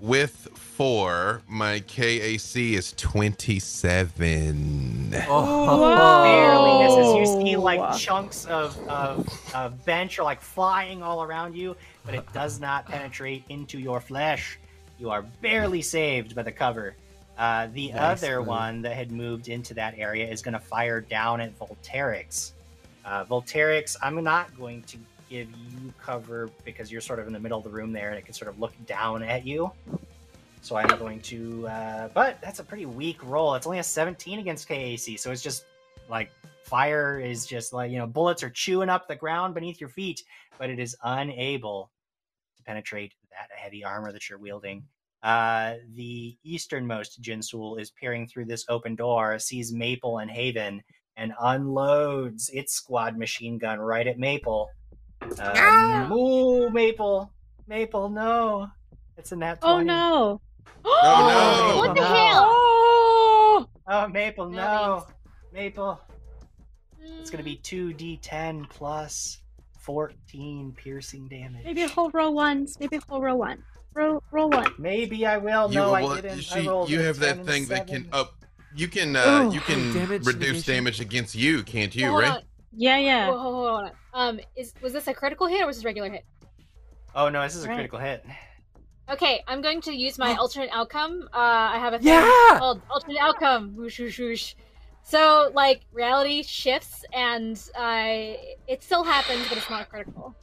[0.00, 5.14] with four, my KAC is 27.
[5.28, 7.14] Oh, barely misses.
[7.14, 7.62] You see Whoa.
[7.62, 12.60] like chunks of, of, of bench are like flying all around you, but it does
[12.60, 14.58] not penetrate into your flesh.
[14.98, 16.94] You are barely saved by the cover.
[17.38, 18.46] Uh, the Nice other move.
[18.48, 22.52] one that had moved into that area is going to fire down at Volterix.
[23.06, 24.98] Uh, Volterix, I'm not going to
[25.30, 28.18] give you cover because you're sort of in the middle of the room there and
[28.18, 29.70] it can sort of look down at you.
[30.60, 33.54] So I'm going to, uh, but that's a pretty weak roll.
[33.54, 35.64] It's only a 17 against KAC, so it's just
[36.08, 36.30] like
[36.64, 40.24] fire is just like you know bullets are chewing up the ground beneath your feet,
[40.58, 41.92] but it is unable
[42.56, 44.82] to penetrate that heavy armor that you're wielding.
[45.22, 50.82] Uh, the easternmost Jinsul is peering through this open door, sees Maple and Haven,
[51.16, 54.68] and unloads its squad machine gun right at Maple.
[55.40, 57.30] Um, Ooh, Maple,
[57.66, 58.68] Maple, no,
[59.16, 59.64] it's a nat 20.
[59.74, 60.40] oh no.
[60.84, 61.88] Oh, no.
[61.88, 62.06] What the No.
[62.06, 62.44] hell?
[62.48, 65.06] Oh, Oh, Maple, No no.
[65.52, 66.00] Maple,
[67.00, 69.38] it's going to be 2d10 plus
[69.80, 71.64] 14 piercing damage.
[71.64, 72.76] Maybe a whole row ones.
[72.80, 73.62] Maybe a whole row one.
[73.94, 74.72] Row roll one.
[74.78, 75.68] Maybe I will.
[75.70, 76.40] You, no, well, I didn't.
[76.40, 78.34] she- I rolled you have that and a thing that can up.
[78.76, 80.74] You can uh, Oh, you can damage reduce negation.
[80.74, 82.10] damage against you, can't you?
[82.10, 82.30] Hold right?
[82.32, 82.42] on.
[82.76, 83.28] Yeah, yeah.
[83.30, 84.28] Whoa, hold on, hold on.
[84.36, 86.24] Um, is was this a critical hit or was this a regular hit?
[87.14, 87.74] Oh no, this is a Right.
[87.76, 88.24] critical hit.
[89.08, 91.28] Okay, I'm going to use my alternate outcome.
[91.32, 92.58] Uh, I have a thing Yeah!
[92.58, 93.74] called alternate outcome.
[93.76, 94.54] Whoosh, whoosh, whoosh.
[95.04, 98.34] So, like, reality shifts, and uh,
[98.66, 100.34] it still happens, but it's not critical.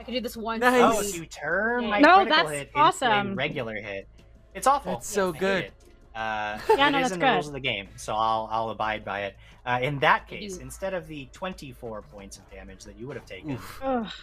[0.00, 0.62] I can do this once.
[0.62, 0.82] Nice.
[0.82, 3.32] Oh, you turn my No, critical that's hit into awesome.
[3.32, 4.08] a regular hit.
[4.54, 4.92] It's awful.
[4.94, 5.72] That's so I hate good.
[6.16, 6.18] It.
[6.18, 8.70] Uh, Yeah, it no, is that's in the rules of the game, so I'll I'll
[8.70, 9.36] abide by it.
[9.66, 10.62] Uh, in that case, do.
[10.62, 14.20] instead of the 24 points of damage that you would have taken, Oof.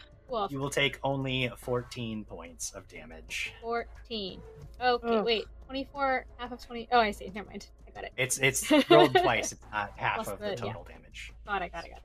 [0.50, 3.54] You will take only 14 points of damage.
[3.62, 4.42] 14.
[4.82, 5.24] Okay, Ugh.
[5.26, 5.46] wait.
[5.68, 6.88] 24, half of 20.
[6.92, 7.32] Oh, I see.
[7.36, 7.68] Never mind.
[7.88, 8.14] I got it.
[8.18, 9.52] It's it's rolled twice.
[9.52, 11.32] It's not half Plus of the the- total damage.
[11.46, 12.04] Got it, got it, got it.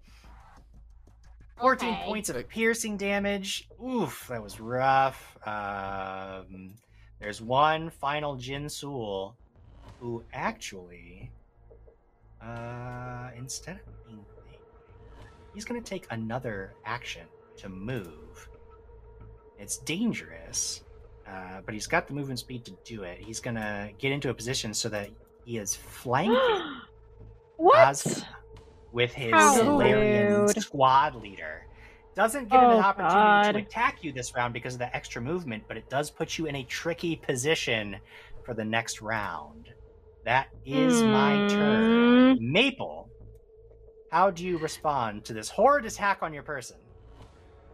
[1.59, 2.03] 14 Okay.
[2.05, 3.69] points of piercing damage.
[3.83, 5.37] Oof, that was rough.
[5.47, 6.75] Um,
[7.21, 9.35] there's one final Jinsul
[10.01, 11.31] who actually,
[12.43, 14.25] uh, instead of being
[15.55, 17.23] he's going to take another action
[17.57, 18.49] to move.
[19.59, 20.83] It's dangerous,
[21.27, 23.19] uh, but he's got the movement speed to do it.
[23.19, 25.11] He's going to get into a position so that
[25.45, 26.37] he is flanking
[27.57, 28.25] what?
[28.93, 31.67] With his Solarian squad leader.
[32.15, 35.21] Doesn't get him an Oh, opportunity to attack you this round because of the extra
[35.21, 37.97] movement, but it does put you in a tricky position
[38.45, 39.69] for the next round.
[40.29, 42.37] That is my turn.
[42.37, 42.41] Mm.
[42.53, 43.09] Maple,
[44.13, 46.77] how do you respond to this horrid attack on your person?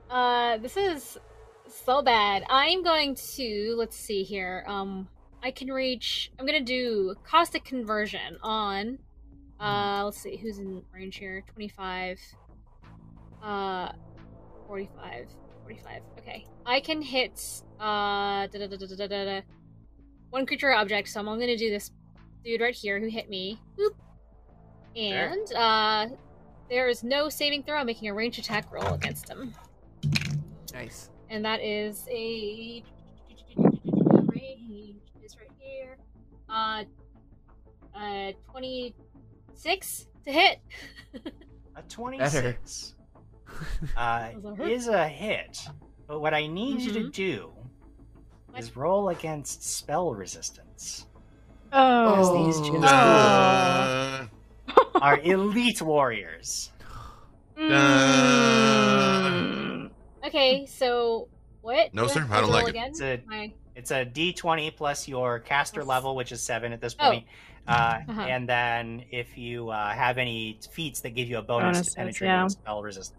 [0.09, 1.19] Uh, this is
[1.67, 2.45] so bad.
[2.49, 4.65] I'm going to let's see here.
[4.69, 5.09] Um,
[5.43, 6.31] I can reach.
[6.39, 9.01] I'm gonna do caustic conversion on.
[9.59, 11.43] Uh, let's see who's in range here.
[11.53, 12.21] Twenty-five.
[13.43, 13.89] Uh,
[14.69, 15.27] forty-five.
[15.63, 16.03] Forty-five.
[16.21, 17.63] Okay, I can hit.
[17.81, 19.41] Uh, da da da da da da da.
[20.31, 21.09] One creature or object.
[21.09, 21.91] So I'm only gonna do this
[22.45, 23.59] dude right here who hit me.
[23.79, 23.95] Boop.
[24.97, 26.07] And uh,
[26.71, 27.79] there is no saving throw.
[27.79, 29.53] I'm making a range attack roll against him
[30.73, 31.11] Nice.
[31.31, 32.85] and that is a
[34.27, 35.97] range is right here.
[36.49, 36.85] Uh,
[37.97, 38.95] uh, twenty
[39.55, 40.59] six to hit.
[41.77, 42.95] A 26
[43.97, 44.69] uh, that hurt?
[44.71, 45.59] is a hit,
[46.07, 47.13] but what I need you to Mhm.
[47.13, 47.51] do
[48.57, 51.07] is roll against spell resistance.
[51.77, 52.45] Oh.
[52.47, 54.27] these two Uh,
[55.01, 56.71] Are elite warriors.
[58.65, 59.91] Mm.
[60.27, 61.29] okay, so
[61.63, 61.93] what?
[61.95, 62.89] No, sir, I don't like roll it.
[62.89, 66.81] It's a My- It's a D20 plus your caster Plus- level, which is seven at
[66.81, 67.11] this Oh.
[67.11, 67.27] point.
[67.67, 68.21] Uh, Uh-huh.
[68.23, 71.97] And then if you uh, have any feats that give you a bonus Bonuses, to
[71.99, 72.47] penetrate yeah.
[72.49, 73.19] spell resistance.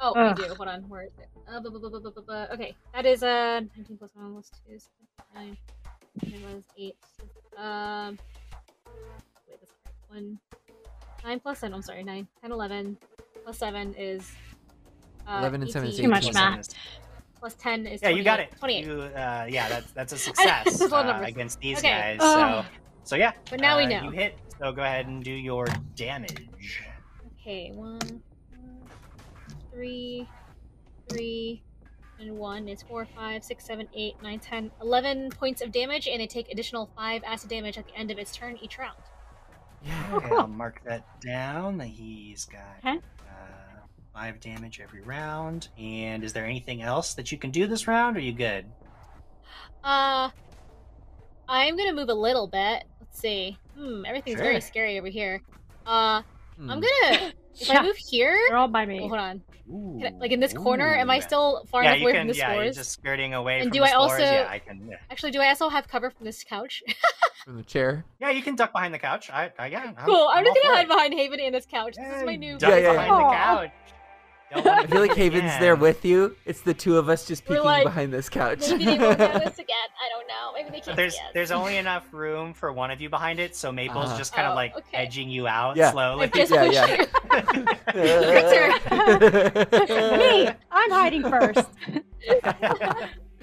[0.00, 0.44] oh, I do.
[0.54, 1.28] Hold on, where is it?
[1.48, 4.88] Uh, bu- bu- bu- okay, that is uh, 19 plus 1 plus 2 is
[5.34, 5.56] 9.
[6.22, 6.96] It was 8.
[7.60, 8.18] Um,
[9.48, 10.22] wait, that's not right.
[10.22, 10.38] 1.
[11.24, 12.26] 9 plus 7, I'm sorry, 9.
[12.40, 12.96] 10, 11.
[13.44, 14.32] Plus 7 is.
[15.28, 16.04] Uh, 11 and 7 is 18.
[16.04, 16.34] Too much 18.
[16.34, 16.68] math.
[17.38, 18.50] Plus 10 is Yeah, you got it.
[18.58, 18.84] 28.
[18.84, 21.88] You, uh, yeah, that's that's a success That's a uh, against these Okay.
[21.88, 22.18] guys.
[22.20, 22.64] Ugh.
[22.64, 22.70] So,
[23.04, 23.32] so yeah.
[23.50, 24.02] But now we uh, know.
[24.04, 24.38] You hit.
[24.58, 25.66] So go ahead and do your
[25.96, 26.82] damage.
[27.40, 28.22] Okay, one,
[29.72, 30.28] three,
[31.08, 31.62] three,
[32.20, 36.20] and one is four, five, six, seven, eight, nine, ten, eleven points of damage, and
[36.20, 38.96] they take additional five acid damage at the end of its turn each round.
[39.84, 40.10] Yeah.
[40.12, 41.80] Okay, I'll mark that down.
[41.80, 42.98] He's got Okay.
[42.98, 43.80] uh,
[44.14, 45.68] five damage every round.
[45.78, 48.16] And is there anything else that you can do this round?
[48.16, 48.66] Or are you good?
[49.82, 50.28] Uh,
[51.48, 52.84] I'm gonna move a little bit.
[53.00, 53.56] Let's see.
[53.76, 55.42] Hmm, everything's very scary over here.
[55.86, 56.22] Uh,
[56.56, 56.70] Hmm.
[56.70, 57.32] I'm gonna.
[57.60, 59.00] If Yeah, I move here, They're all by me.
[59.00, 59.42] oh, hold on.
[59.70, 62.20] Ooh, I- like in this corner, am I still far yeah, enough away can.
[62.22, 64.10] from the yeah, you're just skirting away And from do the I spores.
[64.12, 64.86] also- Yeah, I can.
[64.88, 64.96] Yeah.
[65.10, 66.82] Actually, do I also have cover from this couch?
[67.44, 68.04] From the chair.
[68.20, 69.30] yeah, you can duck behind the couch.
[69.30, 69.94] I, I yeah.
[69.96, 70.28] I'm, cool.
[70.30, 70.88] I'm, just gonna hide it.
[70.88, 71.94] behind Haven and this couch.
[71.96, 72.58] this is Yeah, my new.
[72.58, 73.28] duck Yeah, yeah, behind yeah.
[73.30, 73.72] the couch.
[74.52, 75.60] Don't let I feel like Haven's again.
[75.60, 76.34] there with you.
[76.44, 78.68] It's the two of us just We're peeking like, behind this couch.
[78.70, 79.56] Maybe they won't have again.
[80.02, 80.52] I don't know.
[80.54, 81.26] Maybe they can't there's see us.
[81.34, 84.18] there's only enough room for one of you behind it, so Maple's Uh-huh.
[84.18, 84.96] just kind of Oh, like okay.
[84.96, 85.92] edging you out Yeah.
[85.92, 86.24] slowly.
[86.24, 86.86] I just Yeah, yeah.
[86.86, 87.06] you.
[90.18, 91.68] me, I'm hiding first.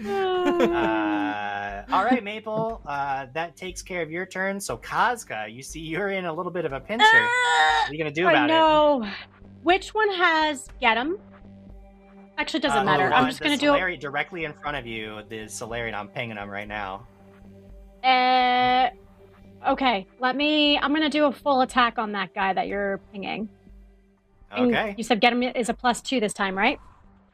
[0.05, 2.81] uh, all right, Maple.
[2.85, 4.59] Uh, that takes care of your turn.
[4.59, 7.05] So Kazka, you see you're in a little bit of a pincher.
[7.05, 9.13] what are you gonna do I about it?
[9.57, 9.63] Know.
[9.63, 11.17] Which one has get him?
[12.37, 13.09] Actually, doesn't Uh, matter.
[13.09, 13.77] the I'm just gonna do it.
[13.79, 15.21] Solari- directly in front of you.
[15.29, 17.07] The Solarian, I'm pinging him right now.
[18.03, 18.89] Uh,
[19.71, 20.77] okay, let me.
[20.77, 23.49] I'm gonna do a full attack on that guy that you're pinging.
[24.51, 24.95] And Okay.
[24.97, 26.79] You said get him is a plus two this time, right?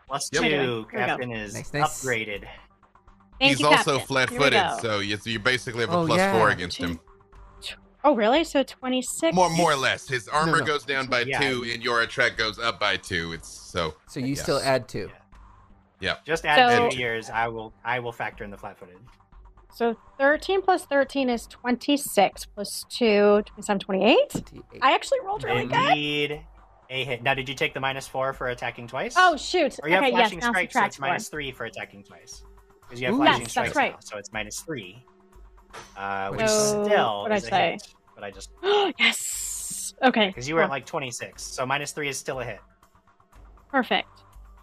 [0.08, 0.42] Plus Yep.
[0.42, 0.48] two.
[0.92, 1.06] Here.
[1.06, 2.04] Captain is Nice, nice.
[2.04, 2.44] upgraded.
[3.40, 4.08] Thank He's you, also Captain.
[4.08, 6.32] flat Here we footed, so you, you basically have a Oh, plus yeah.
[6.32, 7.00] four against him.
[8.04, 8.44] Oh, really?
[8.44, 9.34] So 26?
[9.36, 10.08] More more or less.
[10.08, 10.66] His armor no.
[10.66, 11.40] goes down by Yeah.
[11.40, 13.32] two and your attack goes up by two.
[13.34, 14.42] It's so So you Yes.
[14.42, 15.10] still add two.
[16.00, 16.18] Yeah.
[16.26, 17.30] Just add So- two years.
[17.30, 17.74] I will.
[17.86, 18.98] I will factor in the flat-footed.
[19.74, 24.30] So 13 plus 13 is 26 plus 2, 27, 28.
[24.30, 24.64] 28.
[24.84, 25.76] I actually rolled really good.
[25.78, 26.46] Indeed,
[26.90, 27.24] a hit.
[27.24, 29.16] Now, did you take the minus four for attacking twice?
[29.18, 29.80] Oh, shoot.
[29.82, 31.08] Or you have okay, yes, flashing now strike, so it's four.
[31.08, 32.44] minus three for attacking twice.
[32.82, 33.92] Because you have flashing Yes, strikes that's right.
[33.94, 35.04] now, so it's minus three.
[35.98, 37.72] Uh, which So, still what'd I say?
[37.74, 37.88] hit.
[38.16, 38.52] But I just
[39.00, 39.94] yes.
[40.04, 40.28] Okay.
[40.28, 42.60] because you were at like twenty six, so minus three is still a hit.
[43.70, 44.08] Perfect.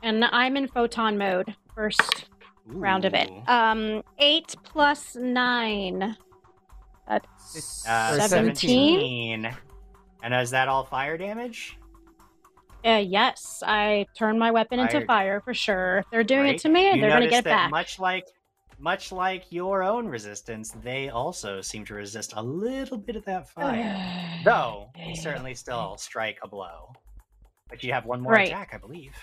[0.02, 1.54] And I'm in photon mode.
[1.74, 2.26] First
[2.66, 3.28] round of it.
[3.48, 6.16] Um, 8 plus 9.
[7.08, 9.00] That's Uh, 17.
[9.44, 9.56] 17.
[10.22, 11.76] And is that all fire damage?
[12.84, 15.98] Uh, yes, I turn my weapon into fire for sure.
[15.98, 17.70] If they're doing it to me, You they're going to get it back.
[17.70, 18.24] Much like,
[18.80, 23.48] much like your own resistance, they also seem to resist a little bit of that
[23.48, 23.96] fire.
[24.44, 26.92] Though you certainly still strike a blow.
[27.68, 28.48] But you have one more Right.
[28.48, 29.14] attack, I believe.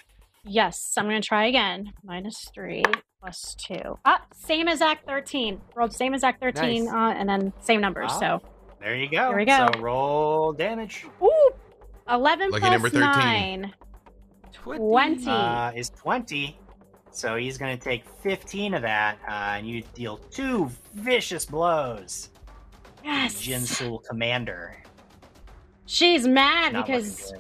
[0.44, 1.92] Yes, I'm going to try again.
[2.04, 2.84] Minus 3
[3.20, 3.76] plus 2.
[4.06, 5.60] Ah, same as Act 13.
[5.76, 6.94] Rolled same as Act 13, Nice.
[6.94, 8.12] uh, and then same numbers.
[8.14, 8.20] Ah.
[8.20, 8.42] So,
[8.80, 9.28] There you go.
[9.30, 9.68] There we go.
[9.74, 11.06] So roll damage.
[11.22, 11.50] ooh,
[12.10, 13.62] 11 Lucky plus number 13.
[13.62, 13.74] 9.
[14.54, 15.30] 20.
[15.30, 16.58] Uh, is 20.
[17.18, 22.30] So he's going to take 15 of that, uh, and you deal two vicious blows.
[23.03, 23.41] Yes.
[23.41, 24.77] Jinsul Commander.
[25.88, 27.34] She's mad Not because,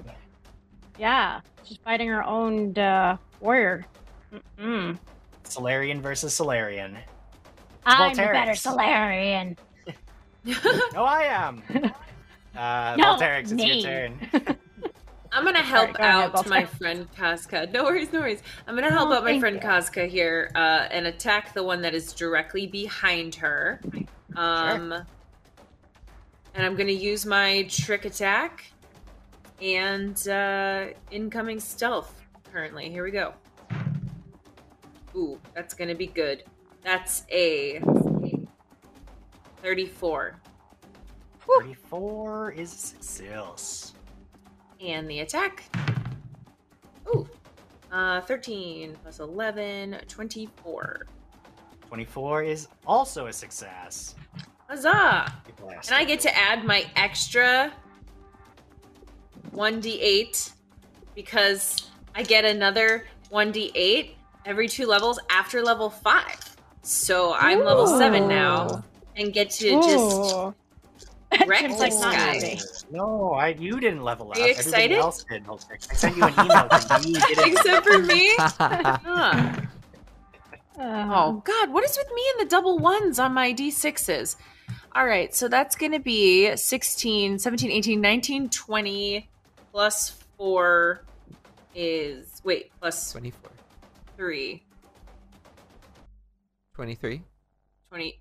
[0.97, 3.85] yeah, she's fighting her own uh, warrior.
[4.57, 4.97] Mm-mm.
[5.43, 6.97] Solarian versus Solarian.
[7.85, 8.55] I'm the better.
[8.55, 9.57] Solarian.
[10.93, 11.61] No, I am.
[12.57, 13.81] Uh, No, Volterix, it's me.
[13.83, 14.57] your turn.
[15.31, 17.71] I'm gonna help go ahead, out my friend Kazka.
[17.71, 18.41] No worries, no worries.
[18.67, 19.61] I'm gonna help Oh, out my friend you.
[19.61, 23.81] Kazka here uh, and attack the one that is directly behind her.
[24.35, 28.65] Um, and I'm gonna use my trick attack
[29.61, 32.21] and uh, incoming stealth.
[32.51, 33.33] Currently, here we go.
[35.15, 36.43] Ooh, that's gonna be good.
[36.83, 37.81] That's a
[39.61, 40.35] 34.
[41.59, 43.93] 34 is a success.
[44.81, 45.63] And the attack.
[47.07, 47.27] Ooh.
[47.91, 51.07] Uh, 13 plus 11, 24.
[51.87, 54.15] 24 is also a success.
[54.67, 55.33] Huzzah!
[55.65, 57.71] And I get to add my extra
[59.55, 60.51] 1d8
[61.15, 64.11] because I get another 1d8
[64.45, 66.55] every two levels after level 5.
[66.81, 68.83] So I'm level 7 now
[69.15, 70.47] and get to just Ooh.
[70.47, 70.55] wreck
[71.59, 72.39] Jim's like, not guy.
[72.39, 72.59] happy.
[72.89, 74.37] No, I you didn't level up.
[74.37, 75.43] Are you Everybody else did.
[75.47, 76.67] I sent you an email.
[77.05, 78.35] you didn't Except for me?
[78.59, 79.67] Nice.
[80.79, 81.33] Huh.
[81.33, 84.35] Oh God, what is with me and the double ones on my D6s?
[84.95, 89.29] All right, so that's going to be 16, 17, 18, 19, 20
[89.71, 91.03] plus 4
[91.73, 93.51] is wait, plus 24.
[94.17, 94.63] 3,
[96.75, 97.23] 23.
[97.89, 98.19] 23.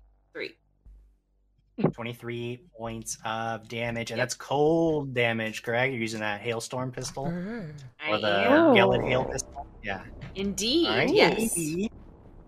[1.93, 5.91] 23 points of damage, and that's cold damage, correct?
[5.93, 8.75] You're using that hailstorm pistol I or the am.
[8.75, 9.67] Gellid hail pistol.
[9.83, 10.01] Yeah.
[10.35, 10.87] Indeed.
[10.87, 11.09] All right.
[11.13, 11.53] Yes.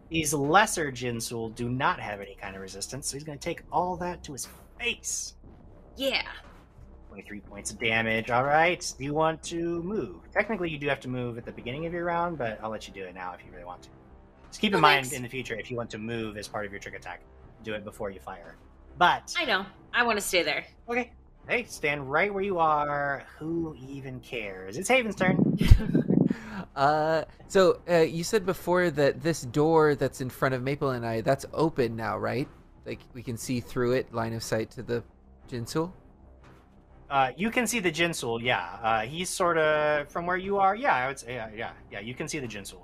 [0.10, 3.62] These lesser Jinsul do not have any kind of resistance, so he's going to take
[3.72, 4.48] all that to his
[4.80, 5.36] face.
[5.96, 6.24] Yeah.
[7.10, 8.32] 23 points of damage.
[8.32, 8.94] All right.
[8.98, 10.16] Do you want to move?
[10.34, 12.88] Technically, you do have to move at the beginning of your round, but I'll let
[12.88, 13.90] you do it now if you really want to.
[14.48, 15.16] Just keep in Oh, mind thanks.
[15.18, 17.22] in the future if you want to move as part of your trick attack,
[17.64, 18.56] do it before you fire.
[19.00, 19.66] But I know.
[19.94, 20.66] I want to stay there.
[20.88, 21.12] okay,
[21.48, 23.24] hey, stand right where you are.
[23.40, 24.78] Who even cares?
[24.78, 25.58] It's Haven's turn.
[26.76, 31.06] Uh, so uh, you said before that this door that's in front of Maple and
[31.06, 32.48] I, that's open now, right?
[32.86, 35.04] Like we can see through it, line of sight to the
[35.50, 35.92] Jinsul.
[37.10, 38.42] Uh, you can see the Jinsul.
[38.42, 40.76] Yeah, uh, he's sort of from where you are.
[40.76, 41.34] Yeah, I would say.
[41.34, 42.00] Yeah, yeah, yeah.
[42.00, 42.82] You can see the Jinsul.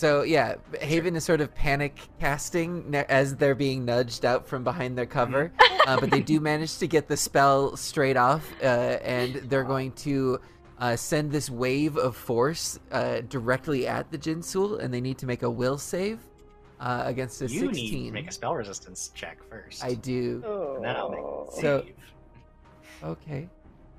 [0.00, 4.96] So yeah, Haven is sort of panic casting as they're being nudged out from behind
[4.96, 5.52] their cover,
[5.86, 9.92] uh, but they do manage to get the spell straight off, uh, and they're going
[9.92, 10.40] to
[10.78, 15.26] uh, send this wave of force uh, directly at the Jinsul, and they need to
[15.26, 16.18] make a will save
[16.80, 18.12] uh, against a you need to sixteen.
[18.14, 19.84] make a spell resistance check first.
[19.84, 20.42] I do.
[20.76, 21.84] And then I'll make a So-
[23.02, 23.50] Okay.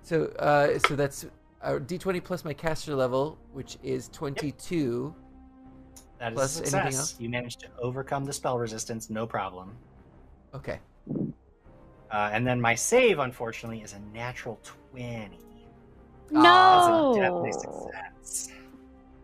[0.02, 1.26] So uh so that's
[1.62, 5.14] uh, d20 plus my caster level, which is 22.
[6.22, 7.00] That is plus a anything success.
[7.00, 7.16] else?
[7.20, 9.76] You managed to overcome the spell resistance, no problem.
[10.54, 10.80] Okay.
[12.12, 14.60] Uh, and then my save, unfortunately, is a natural
[14.92, 15.32] 20.
[16.30, 17.10] No.
[17.16, 18.50] That's a success.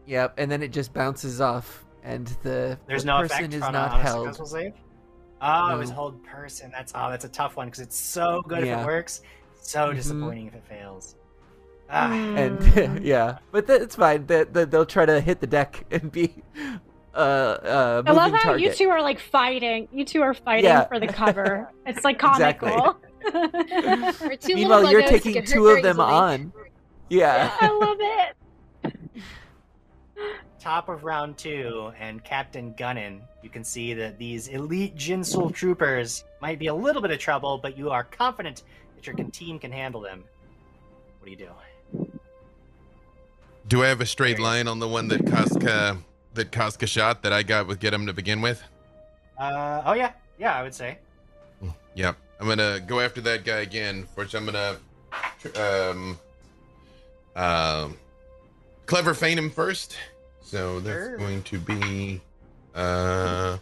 [0.08, 3.62] Yep, and then it just bounces off, and the, There's the no person effect is
[3.62, 4.48] on, not a, held.
[4.48, 4.74] save.
[5.40, 6.72] Oh, it was hold person.
[6.72, 9.22] That's oh, that's a tough one because it's so good if it works,
[9.62, 9.96] so Mhm.
[9.98, 11.16] disappointing if it fails.
[11.92, 13.00] Ah, And Mm.
[13.04, 14.26] yeah, but that's fine.
[14.28, 16.42] That that they'll try to hit the deck and be
[17.18, 19.88] uh uh I love moving how you two are like fighting.
[19.92, 20.86] You two are fighting Yeah.
[20.86, 21.70] for the cover.
[21.86, 22.70] It's like Exactly.
[22.72, 23.02] comical.
[23.34, 26.14] We're Meanwhile, you're taking two of them easily.
[26.14, 26.54] on.
[27.10, 27.52] Yeah.
[27.60, 28.94] I love it.
[30.60, 36.24] top of round two, and Captain Gunnin, you can see that these elite Jinsul troopers
[36.42, 38.64] might be a little bit of trouble, but you are confident
[38.96, 40.24] that your team can handle them.
[41.20, 41.50] What do you do?
[43.68, 44.44] Do I have a straight There you go.
[44.44, 45.98] line on the one that Kazka
[46.38, 48.64] that Kazka shot that I got with get him to begin with?
[49.38, 50.98] Uh, oh yeah, yeah, I would say.
[51.96, 52.16] Yep.
[52.40, 54.78] I'm gonna go after that guy again, which I'm gonna
[55.56, 56.20] um
[57.36, 57.98] um
[58.86, 59.98] clever feign him first.
[60.42, 61.18] So that's Sure.
[61.18, 62.22] going to be
[62.76, 63.58] uh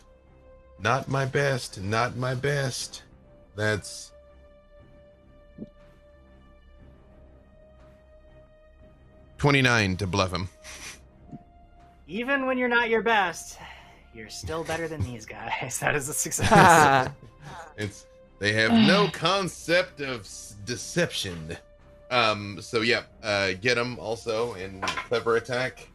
[0.80, 3.04] not my best, not my best.
[3.56, 4.12] That's
[9.38, 10.50] twenty-nine to bluff him.
[12.08, 13.58] Even when you're not your best,
[14.14, 15.78] you're still better than these guys.
[15.82, 17.10] That is a success.
[17.78, 18.06] It's
[18.40, 20.28] they have no concept of
[20.66, 21.58] deception.
[22.10, 22.60] Um.
[22.62, 25.88] So yeah, uh, get him also in clever attack,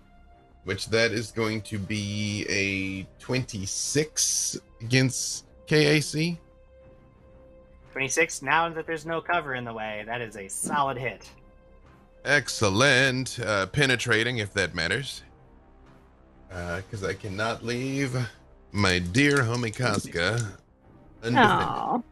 [0.65, 6.37] which that is going to be a twenty-six against KAC.
[7.93, 8.43] 26.
[8.43, 11.29] Now that there's no cover in the way, that is a solid hit.
[12.25, 13.41] Excellent.
[13.41, 15.23] Uh, penetrating, if that matters.
[16.51, 18.17] Because I cannot leave
[18.73, 20.35] my dear homie Kazka
[21.23, 21.67] undefended.
[21.69, 22.03] Oh,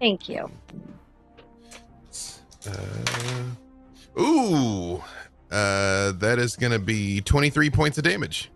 [0.00, 0.50] thank you.
[2.66, 4.96] Uh, ooh,
[5.50, 8.50] uh, that is gonna be 23 points of damage.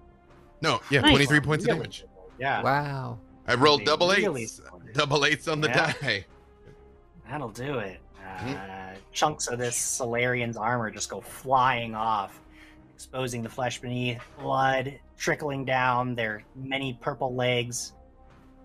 [0.62, 1.10] No, yeah, Nice.
[1.10, 2.05] 23 points of damage.
[2.39, 2.62] Yeah.
[2.62, 3.18] wow.
[3.47, 4.93] I rolled They double really eights, solid.
[4.94, 5.93] double eights on the Yeah.
[6.02, 6.24] die.
[7.28, 8.01] That'll do it.
[8.18, 8.97] Uh, Mhm.
[9.12, 12.40] Chunks of this Solarian's armor just go flying off,
[13.01, 17.93] exposing the flesh beneath, blood trickling down their many purple legs.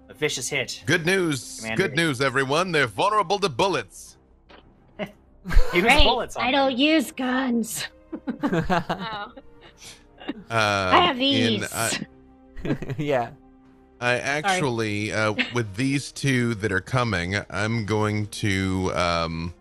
[0.07, 0.83] A vicious hit.
[0.85, 1.83] Good news, Commander.
[1.83, 2.71] good news, everyone.
[2.71, 4.15] They're vulnerable to bullets.
[4.99, 5.11] Use
[5.83, 6.03] Great.
[6.05, 6.53] bullets on I them.
[6.53, 7.87] don't use guns.
[8.33, 9.31] Oh.
[10.51, 11.73] Uh, I have in- these.
[11.73, 12.07] I,
[12.97, 13.31] yeah.
[13.99, 18.91] I actually, uh, with these two that are coming, I'm going to.
[18.93, 19.53] Um,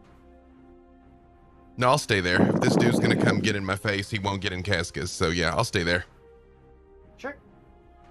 [1.81, 2.41] no, I'll stay there.
[2.43, 5.11] If this dude's gonna come get in my face, he won't get in Kazka's.
[5.11, 6.05] So yeah, I'll stay there.
[7.17, 7.35] Sure.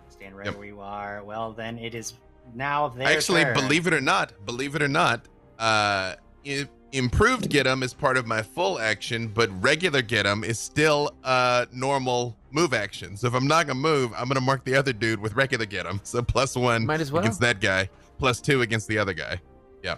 [0.09, 0.55] Stand right Yep.
[0.57, 1.23] where you are.
[1.23, 2.13] Well, then it is
[2.55, 3.53] now their Actually, turn.
[3.53, 5.25] believe it or not, believe it or not,
[5.59, 6.15] uh,
[6.45, 10.43] i improved get 'em is part of my full action, but regular get get 'em
[10.43, 13.15] is still a normal move action.
[13.15, 15.85] So if I'm not gonna move, I'm gonna mark the other dude with regular get
[15.85, 16.01] 'em.
[16.03, 17.21] So plus one Might as well.
[17.21, 17.87] against that guy,
[18.17, 19.39] plus two against the other guy.
[19.83, 19.97] Yeah.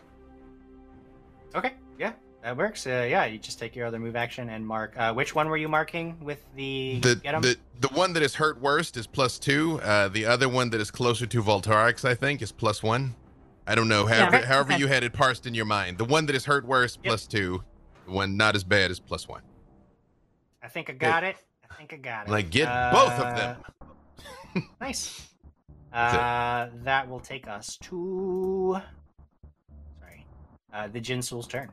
[1.55, 1.80] Okay, yeah,
[2.43, 2.85] that works.
[2.87, 4.93] Uh, yeah, you just take your other move action and mark.
[4.97, 7.41] Uh, which one were you marking with the, The get 'em?
[7.41, 9.79] the the one that is hurt worst is plus two.
[9.83, 13.15] Uh, the other one that is closer to Volterix, I think, is plus one.
[13.67, 14.05] I don't know.
[14.05, 14.79] However, Okay, however okay.
[14.81, 15.97] you had it parsed in your mind.
[15.97, 17.09] The one that is hurt worst Yep.
[17.09, 17.63] plus two.
[18.05, 19.41] The one not as bad is plus one.
[20.63, 21.37] I think I got it.
[21.69, 22.31] I think I got it.
[22.31, 24.65] Like get both of Uh, them.
[24.81, 25.27] Nice.
[25.93, 28.79] Uh, that will take us to.
[29.99, 30.25] Sorry.
[30.73, 31.69] Uh, the Jinsul's turn.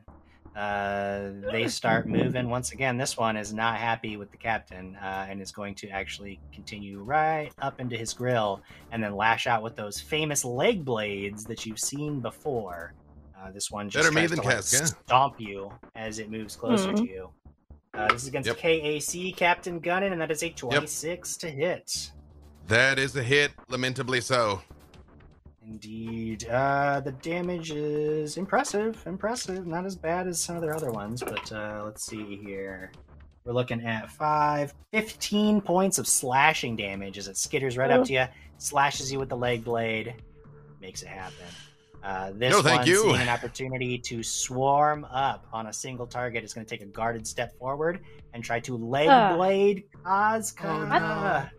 [0.59, 2.97] Uh, they start moving once again.
[2.99, 7.01] This one is not happy with the captain uh, and is going to actually continue
[7.01, 8.61] right up into his grill
[8.91, 12.93] and then lash out with those famous leg blades that you've seen before.
[13.41, 14.97] Uh, this one just Better tries than to like, Kazka.
[15.07, 16.97] stomp you as it moves closer Mhm.
[16.97, 17.31] to you.
[17.95, 18.59] Uh, this is against Yep.
[18.59, 22.11] KAC Captain Gunnin, and that is a 26 to hit.
[22.67, 24.63] That is a hit, lamentably so.
[25.69, 26.49] Indeed.
[26.49, 29.03] Uh, the damage is impressive.
[29.07, 29.67] Impressive.
[29.67, 32.91] Not as bad as some of their other ones, but uh, let's see here.
[33.45, 38.05] We're looking at 5, 15 points of slashing damage as it skitters right up Oh.
[38.05, 38.25] to you,
[38.59, 40.15] slashes you with the leg blade,
[40.81, 41.47] makes it happen.
[42.03, 43.03] Uh, this No, thank one, you.
[43.03, 46.91] seeing an opportunity to swarm up on a single target, is going to take a
[46.91, 48.01] guarded step forward
[48.35, 49.37] and try to leg Ugh.
[49.37, 51.51] blade Ozka.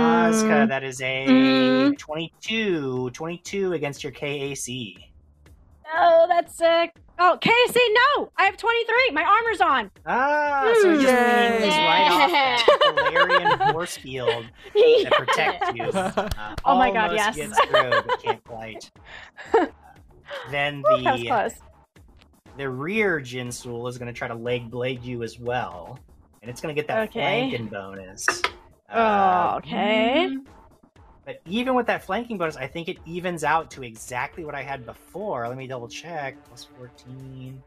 [0.00, 0.30] Oh, no.
[0.30, 1.98] Ozka, Mm, that is a Mm.
[1.98, 4.96] 22, 22 against your KAC.
[5.94, 6.94] oh, that's sick.
[7.22, 7.76] Oh, KC,
[8.16, 8.30] no!
[8.38, 9.10] I have 23.
[9.12, 9.90] My armor's on.
[10.06, 11.60] Ah, so he just Yay.
[11.60, 15.90] leans right off that Valerian force field that protects you.
[15.92, 17.36] Uh, Oh my God, almost yes.
[17.36, 18.90] Gets through, but can't quite.
[19.52, 19.66] Uh,
[20.50, 21.52] then Ooh, that was the close.
[22.56, 25.98] the rear Jinsul is going to try to leg blade you as well.
[26.42, 27.20] and it's going to get that Okay.
[27.50, 28.26] flanking bonus.
[28.92, 30.36] Oh, Uh, okay.
[31.24, 34.62] But even with that flanking bonus, I think it evens out to exactly what I
[34.62, 35.46] had before.
[35.48, 36.42] Let me double check.
[36.46, 37.62] Plus 14.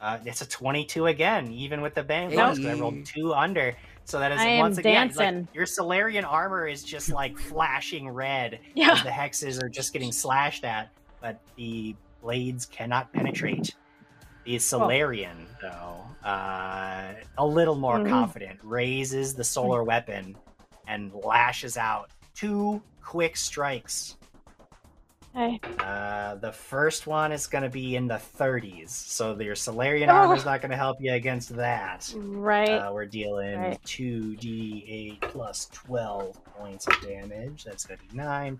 [0.00, 2.58] Uh, it's a 22 again, even with the bang bonus.
[2.64, 3.74] I rolled two under.
[4.04, 8.60] So that is I once again, like, your Solarian armor is just like flashing red
[8.74, 9.02] Yeah.
[9.02, 10.90] the hexes are just getting slashed at,
[11.20, 13.74] but the blades cannot penetrate.
[14.44, 18.08] The Solarian, though, uh, a little more Mhm.
[18.08, 20.36] confident, raises the solar weapon
[20.86, 24.16] and lashes out two quick strikes.
[25.36, 25.60] Okay.
[25.80, 30.14] Uh, the first one is going to be in the 30s, so your Solarian Oh.
[30.14, 32.10] armor is not going to help you against that.
[32.16, 32.70] Right.
[32.70, 33.82] Uh, we're dealing Right.
[33.84, 37.64] 2d8 plus 12 points of damage.
[37.64, 38.58] That's going to be 9.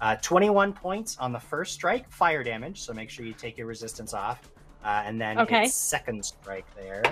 [0.00, 3.66] Uh, 21 points on the first strike, fire damage, so make sure you take your
[3.66, 4.40] resistance off.
[4.84, 5.66] Uh, and then Okay.
[5.66, 7.02] second strike there.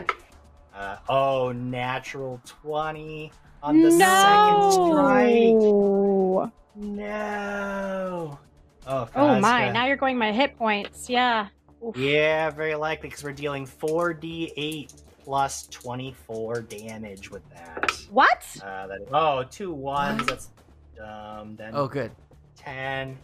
[0.74, 3.30] Uh, oh, natural 20
[3.66, 5.42] on the second strike.
[5.42, 6.52] no.
[6.76, 8.38] No.
[8.86, 9.70] Oh, Oh my!
[9.72, 11.10] Now you're going my hit points.
[11.10, 11.48] Yeah.
[11.84, 11.96] Oof.
[11.96, 17.90] Yeah, very likely because we're dealing 4d8 plus 24 damage with that.
[18.10, 18.46] What?
[18.62, 20.24] Uh, that oh, two ones.
[20.26, 20.50] That's
[21.04, 21.56] um.
[21.56, 22.12] Then Oh, good.
[22.56, 23.18] 10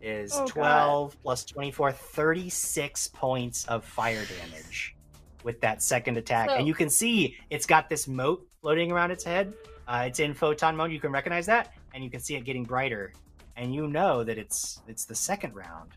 [0.00, 0.52] is Oh, God.
[0.52, 4.94] 12 plus 24, 36 points of fire damage
[5.42, 6.50] with that second attack.
[6.50, 9.52] So- and you can see it's got this mote floating around its head.
[9.88, 10.92] Uh, it's in photon mode.
[10.92, 13.12] You can recognize that, and you can see it getting brighter.
[13.56, 15.90] And you know that it's it's the second round.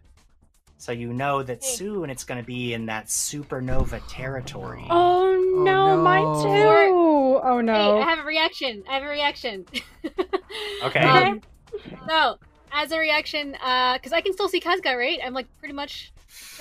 [0.77, 1.75] So you know that Hey.
[1.75, 4.83] soon it's going to be in that supernova territory.
[4.89, 6.01] Oh no, no.
[6.01, 7.39] mine too.
[7.43, 7.73] Oh no.
[7.97, 8.83] Hey, I have a reaction.
[8.89, 9.65] I have a reaction.
[10.83, 10.99] Okay.
[10.99, 11.41] Um,
[12.09, 12.37] so,
[12.71, 15.19] as a reaction, because I can still see Kazka, right?
[15.23, 16.11] I'm like pretty much.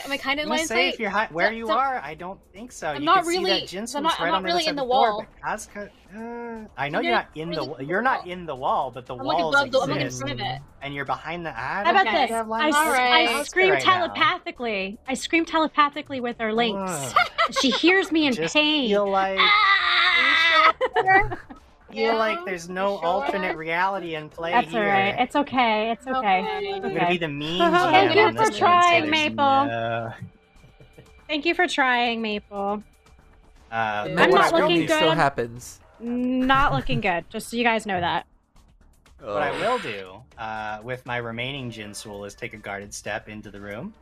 [0.05, 2.41] Am I kind of in line say if you're hi- where you are, I don't
[2.53, 2.89] think so.
[2.89, 4.85] I'm you not can see really- that I'm not- I'm right not really in the
[4.85, 5.27] wall.
[5.43, 7.85] but Kazka, uh, I know I'm you're not in really the.
[7.85, 10.33] You're not in the wall, but the I'm walls above the- I'm looking in front
[10.33, 10.61] of it.
[10.83, 11.51] and you're behind the.
[11.51, 12.31] I How about this?
[12.31, 13.27] I.
[13.41, 14.07] I scream right now.
[14.07, 14.99] telepathically.
[15.07, 17.15] I scream telepathically with her links.
[17.61, 18.89] She hears me in Just pain.
[18.89, 20.75] feel like Ah!
[21.93, 22.13] feel Yeah.
[22.15, 23.05] like there's no sure?
[23.05, 24.83] alternate reality in play That's here.
[24.83, 25.15] all right.
[25.19, 25.91] It's okay.
[25.93, 26.17] It's okay.
[26.19, 26.73] Okay.
[26.75, 29.11] I'm gonna be the mean Thank GM you on for this one and say trying,
[29.11, 29.37] Maple.
[29.67, 30.13] no-
[31.29, 32.83] Thank you for trying, Maple.
[33.71, 34.87] Uh, I'm I'm not I looking good.
[34.87, 35.81] Scrutiny still happens.
[36.01, 37.25] Not looking good.
[37.31, 38.27] Just so you guys know that.
[39.21, 43.51] What I will do uh, with my remaining Jinsul is take a guarded step into
[43.51, 43.93] the room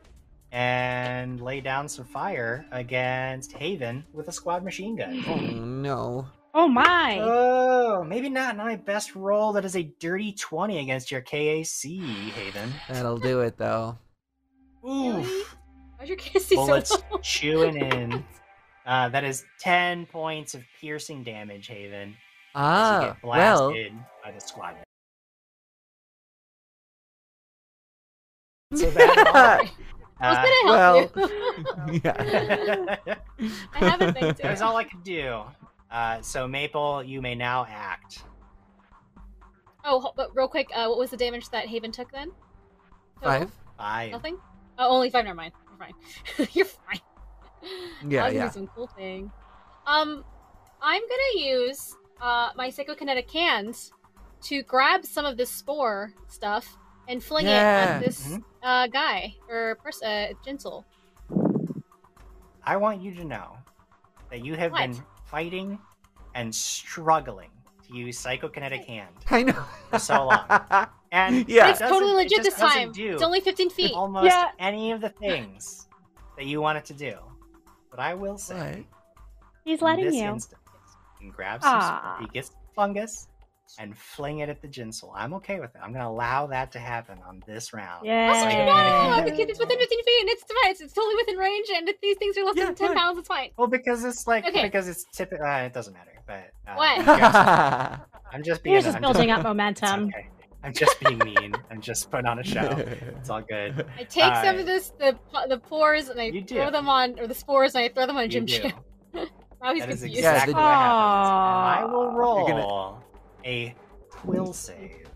[0.52, 5.22] and lay down some fire against Haven with a squad machine gun.
[5.28, 6.26] Oh no.
[6.60, 7.20] Oh my!
[7.22, 9.52] Oh, maybe not my best roll.
[9.52, 12.00] That is a dirty 20 against your KAC,
[12.32, 12.72] Haven.
[12.88, 13.96] That'll do it though.
[14.82, 15.22] Really?
[15.22, 15.56] Oof.
[15.98, 17.18] Why's your kiss so Bullets low?
[17.18, 18.24] chewing in.
[18.84, 22.08] Uh, that is 10 points of piercing damage, Haven.
[22.08, 22.16] as you
[22.56, 23.92] Ah, get well, blasted
[24.24, 24.74] by the squad.
[28.74, 29.70] So that
[30.20, 31.16] I was uh, gonna help
[31.92, 32.00] you.
[32.04, 32.96] yeah.
[33.74, 34.48] I have a thing That too.
[34.48, 35.42] was all I could do.
[35.90, 38.22] Uh, so Maple, you may now act.
[39.84, 42.30] Oh, but real quick, uh, what was the damage that Haven took then?
[43.22, 43.40] Total?
[43.40, 43.52] Five.
[43.78, 44.10] Five.
[44.12, 44.38] Nothing.
[44.78, 45.24] Oh, only five.
[45.24, 45.52] Never mind.
[45.68, 46.48] You're fine.
[46.52, 47.00] You're fine.
[48.08, 48.46] Yeah, I was gonna yeah.
[48.46, 49.32] do some cool thing.
[49.86, 50.24] Um,
[50.82, 53.92] I'm gonna use uh my psychokinetic hands
[54.42, 56.76] to grab some of this spore stuff
[57.08, 58.44] and fling it at this Mhm.
[58.62, 60.84] uh guy or person, uh, Jinsul.
[62.62, 63.56] I want you to know
[64.30, 64.90] that you have What?
[64.90, 65.78] been fighting
[66.34, 67.50] and struggling
[67.86, 69.64] to use psychokinetic hand I know.
[69.90, 70.86] for so long.
[71.12, 71.68] And Yeah.
[71.70, 72.92] It's doesn't- totally legit just this time.
[72.92, 73.92] Do It's only 15 feet.
[73.94, 74.50] almost Yeah.
[74.58, 75.88] any of the things
[76.36, 77.14] that you want it to do.
[77.90, 78.86] But I will say,
[79.64, 80.24] He's letting this you.
[80.24, 80.60] instance,
[81.20, 83.28] you can grab some he gets fungus
[83.78, 85.10] and fling it at the Jinsul.
[85.14, 85.80] I'm okay with it.
[85.82, 88.06] I'm going to allow that to happen on this round.
[88.06, 89.16] That's what you Yeah.
[89.18, 89.24] know.
[89.24, 90.70] Because it's within 15 feet and it's fine.
[90.70, 92.94] It's, it's totally within range, and if these things are less Yeah, than 10 yeah.
[92.98, 93.50] pounds, it's fine.
[93.56, 94.62] Well, because it's like Okay.
[94.62, 95.44] because it's typical.
[95.46, 96.12] Uh, it doesn't matter.
[96.26, 97.06] But uh, What?
[98.32, 98.74] I'm just being.
[98.74, 100.04] You're just I'm building up momentum.
[100.14, 100.28] okay.
[100.64, 101.54] I'm just being mean.
[101.70, 102.60] I'm just putting on a show.
[103.16, 103.86] It's all good.
[103.98, 105.16] I take some of this, the
[105.48, 106.56] the pores, and I You do.
[106.56, 108.58] throw them on, or the spores, and I throw them on You Jim do.
[108.60, 108.72] Jim.
[109.60, 110.22] Now he's That is confused.
[110.22, 111.28] Yeah, exactly the- what happens.
[111.80, 113.02] I will roll You're gonna-
[113.44, 113.74] a
[114.10, 115.06] quill save.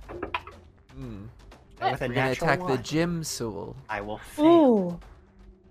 [0.94, 1.24] Hmm.
[1.80, 3.76] And with a We're gonna natural attack the one, gym soul.
[3.88, 4.44] I will fail.
[4.46, 5.00] Ooh.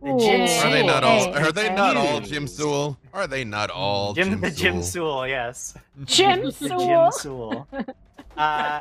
[0.03, 0.19] The Ooh.
[0.19, 1.33] Jim Are they not all?
[1.35, 2.97] Are they not all Jim Sewell?
[3.13, 4.83] Are they not all Jim, Jim, the Jim Sewell?
[5.21, 5.73] Sewell, yes.
[6.05, 7.11] Jim the Sewell.
[7.11, 7.67] Jim Sewell.
[8.35, 8.79] Uh,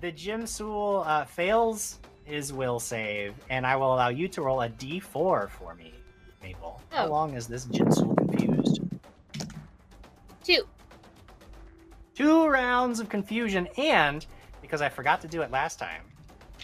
[0.00, 4.62] the Jim Sewell uh, fails his will save, and I will allow you to roll
[4.62, 5.92] a d4 for me,
[6.42, 6.80] Maple.
[6.88, 7.10] How Oh.
[7.10, 8.80] long is this Jim Sewell confused?
[10.42, 10.64] Two.
[12.14, 14.24] Two rounds of confusion, and
[14.62, 16.02] because I forgot to do it last time,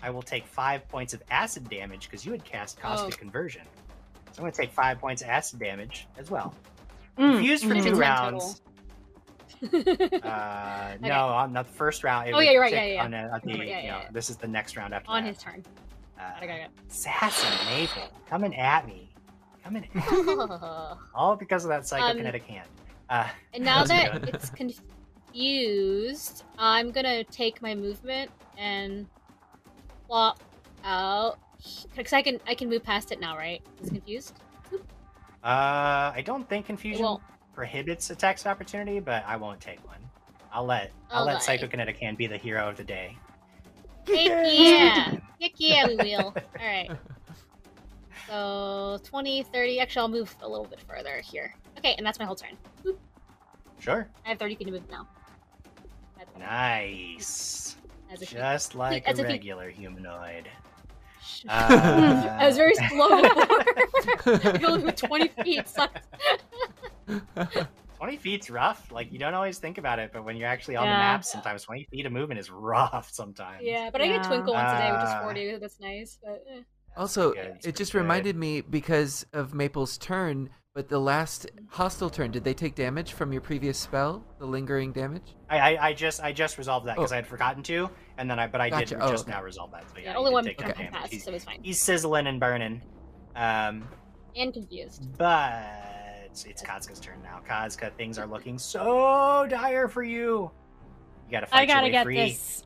[0.02, 3.18] I will take five points of acid damage because you had cast Cosmic Oh.
[3.18, 3.62] Conversion.
[4.32, 6.54] So I'm going to take five points of acid damage as well.
[7.18, 8.54] Mm, Confused for two Ten rounds.
[8.54, 8.60] total.
[10.22, 11.08] Uh, Okay.
[11.08, 12.28] No, on the first round.
[12.28, 13.98] it Oh, yeah, you're right, yeah, yeah, On, uh, on the, Yeah, yeah, you know,
[13.98, 14.08] yeah.
[14.10, 15.28] This is the next round after On that.
[15.34, 15.62] his turn.
[16.18, 19.10] Uh, Got it, got it, Sassy Maple coming at me.
[19.62, 20.02] Coming at me.
[21.14, 22.68] All because of that Um, psychokinetic hand.
[23.10, 24.34] Uh, And now that good.
[24.34, 24.82] it's confused,
[26.58, 29.06] I'm gonna take my movement and
[30.06, 30.40] flop
[30.84, 31.38] out
[31.96, 33.62] because I can I can move past it now, right?
[33.80, 34.34] It's confused.
[34.72, 34.76] uh,
[36.14, 37.18] I don't think confusion
[37.54, 39.98] prohibits attacks of opportunity, but I won't take one.
[40.52, 41.60] I'll let I'll let Alright.
[41.60, 43.16] psychokinetic hand be the hero of the day.
[44.06, 46.34] heck yeah, heck yeah, we will.
[46.34, 46.90] All right.
[48.28, 49.80] So 20, 30.
[49.80, 51.54] Actually, I'll move a little bit further here.
[51.78, 52.56] Okay, and that's my whole turn.
[53.78, 54.06] Sure.
[54.24, 55.08] I have 30 feet to move now.
[56.40, 57.76] That's Nice.
[58.10, 58.36] As a feat.
[58.38, 59.28] Just like a As a feat.
[59.28, 60.48] regular humanoid.
[61.48, 63.46] Uh, I was very slow before.
[64.34, 65.68] I can only move 20 feet.
[65.68, 66.02] Sucked.
[67.98, 68.90] 20 feet's rough.
[68.90, 71.62] Like, you don't always think about it, but when you're actually on the map, sometimes
[71.64, 73.62] 20 feet of movement is rough sometimes.
[73.62, 75.22] Yeah, but I get Twinkle once a day, which is Ah.
[75.22, 75.56] 40.
[75.58, 76.18] That's nice.
[76.22, 76.60] But eh.
[76.96, 77.98] Also, it just good.
[77.98, 83.12] reminded me because of Maple's turn, but the last hostile turn, did they take damage
[83.12, 84.24] from your previous spell?
[84.38, 85.34] The lingering damage?
[85.48, 87.14] I, I, I just I just resolved that because Oh.
[87.14, 88.94] I had forgotten to, and then I but I Gotcha.
[88.94, 89.32] did Oh, just okay.
[89.32, 89.84] now resolve that.
[89.90, 91.00] So yeah, yeah, only one take can that come damage.
[91.00, 91.58] past, He's, so it's fine.
[91.62, 92.82] he's sizzling and burning.
[93.34, 93.88] Um,
[94.36, 95.08] And confused.
[95.18, 95.64] but
[96.46, 97.40] it's Kazka's turn now.
[97.48, 100.52] Kazka, things are looking so dire for you.
[101.26, 102.16] You gotta fight I gotta your way get free.
[102.30, 102.62] this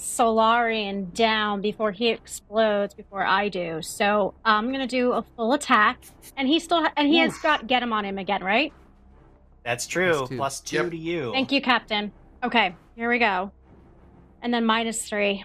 [0.00, 3.82] Solarian down before he explodes before I do.
[3.82, 5.98] So I'm gonna do a full attack,
[6.36, 8.72] and he still ha- and he has got get him on him again, right?
[9.64, 10.12] That's true.
[10.12, 10.36] Plus two.
[10.36, 10.90] Plus two Yep.
[10.92, 11.32] to you.
[11.32, 12.12] Thank you, Captain.
[12.44, 13.50] Okay, here we go,
[14.40, 15.44] and then minus three.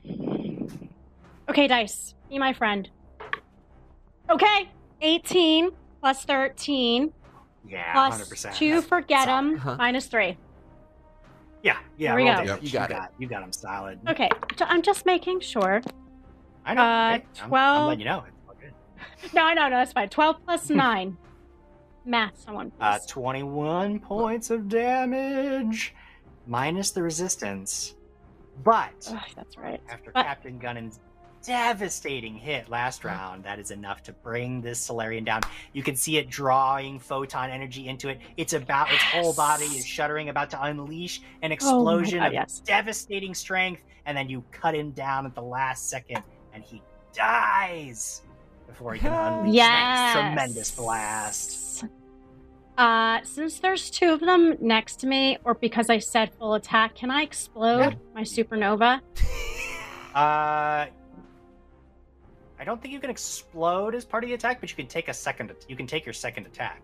[1.50, 2.88] Okay, dice, be my friend.
[4.30, 4.70] Okay,
[5.02, 7.12] 18 plus 13
[7.68, 8.56] Yeah, plus hundred percent.
[8.56, 9.76] two for get him Huh?
[9.80, 10.38] minus three.
[11.64, 12.10] Yeah, yeah.
[12.10, 12.44] Here we roll go.
[12.44, 12.64] Yep.
[12.64, 12.98] You got it.
[13.18, 14.00] You got him solid.
[14.10, 14.30] Okay,
[14.62, 15.82] I'm just making sure.
[16.66, 16.82] I know.
[16.82, 18.24] Uh, hey, I'm- I'm, letting you know.
[18.28, 18.74] It's all good.
[19.34, 20.10] No, I know, no, that's fine.
[20.10, 21.18] 12 plus 9.
[22.06, 22.72] Math, someone.
[22.82, 25.96] Uh, 21 points of damage,
[26.48, 27.96] minus the resistance.
[28.64, 29.82] But Ugh, that's right.
[29.90, 31.00] after But- Captain Gunnin's
[31.44, 35.42] devastating hit last round, that is enough to bring this Solarian down.
[35.74, 38.20] You can see it drawing photon energy into it.
[38.38, 42.34] It's about its whole body is shuddering, about to unleash an Oh explosion God, of
[42.34, 42.60] yes.
[42.60, 46.82] devastating strength, and then you cut him down at the last second, and he
[47.14, 48.22] dies
[48.68, 50.14] before he can unleash Yes.
[50.14, 51.86] tremendous blast.
[52.76, 56.96] Uh, since there's two of them next to me, or because I said full attack,
[56.96, 59.00] can I explode my supernova?
[60.16, 60.88] Uh,
[62.64, 65.10] I don't think you can explode as part of the attack, but you can take
[65.10, 65.52] a second.
[65.68, 66.82] You can take your second attack.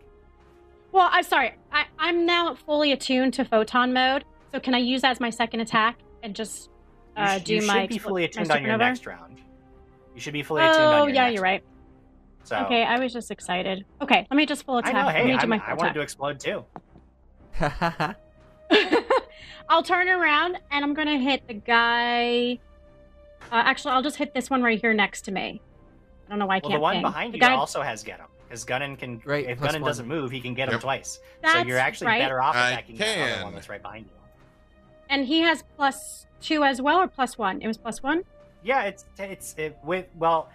[0.92, 1.54] Well, I'm sorry.
[1.72, 5.30] I, I'm now fully attuned to photon mode, so can I use that as my
[5.30, 6.70] second attack and just
[7.16, 8.78] You, uh, sh- do you my should be expl- fully attuned on your supernova?
[8.80, 9.38] next round.
[10.16, 11.00] You should be fully attuned on your.
[11.00, 11.64] Oh, your yeah, you're right.
[12.44, 13.86] So, Okay, I was just excited.
[14.02, 14.94] Okay, let me just full attack.
[14.96, 15.06] I know.
[15.08, 16.66] let Hey, me do I'm- my I wanted to explode too.
[19.70, 22.60] I'll turn around and I'm gonna hit the guy.
[23.50, 25.62] Uh, actually, I'll just hit this one right here next to me.
[26.30, 26.74] I don't know why I Well, can't.
[26.80, 27.02] the one ping.
[27.02, 29.20] behind The you guy- also has get him because Gunnin can.
[29.26, 29.90] Right, if plus Gunnin one.
[29.90, 30.82] doesn't move, he can get him Yep.
[30.82, 31.20] twice.
[31.44, 32.22] so you're actually right.
[32.22, 34.12] better off I attacking the other one that's right behind you.
[35.10, 37.62] And he has plus two as well, or plus one?
[37.62, 38.24] It was plus one.
[38.62, 40.50] Yeah, it's it's it, with well,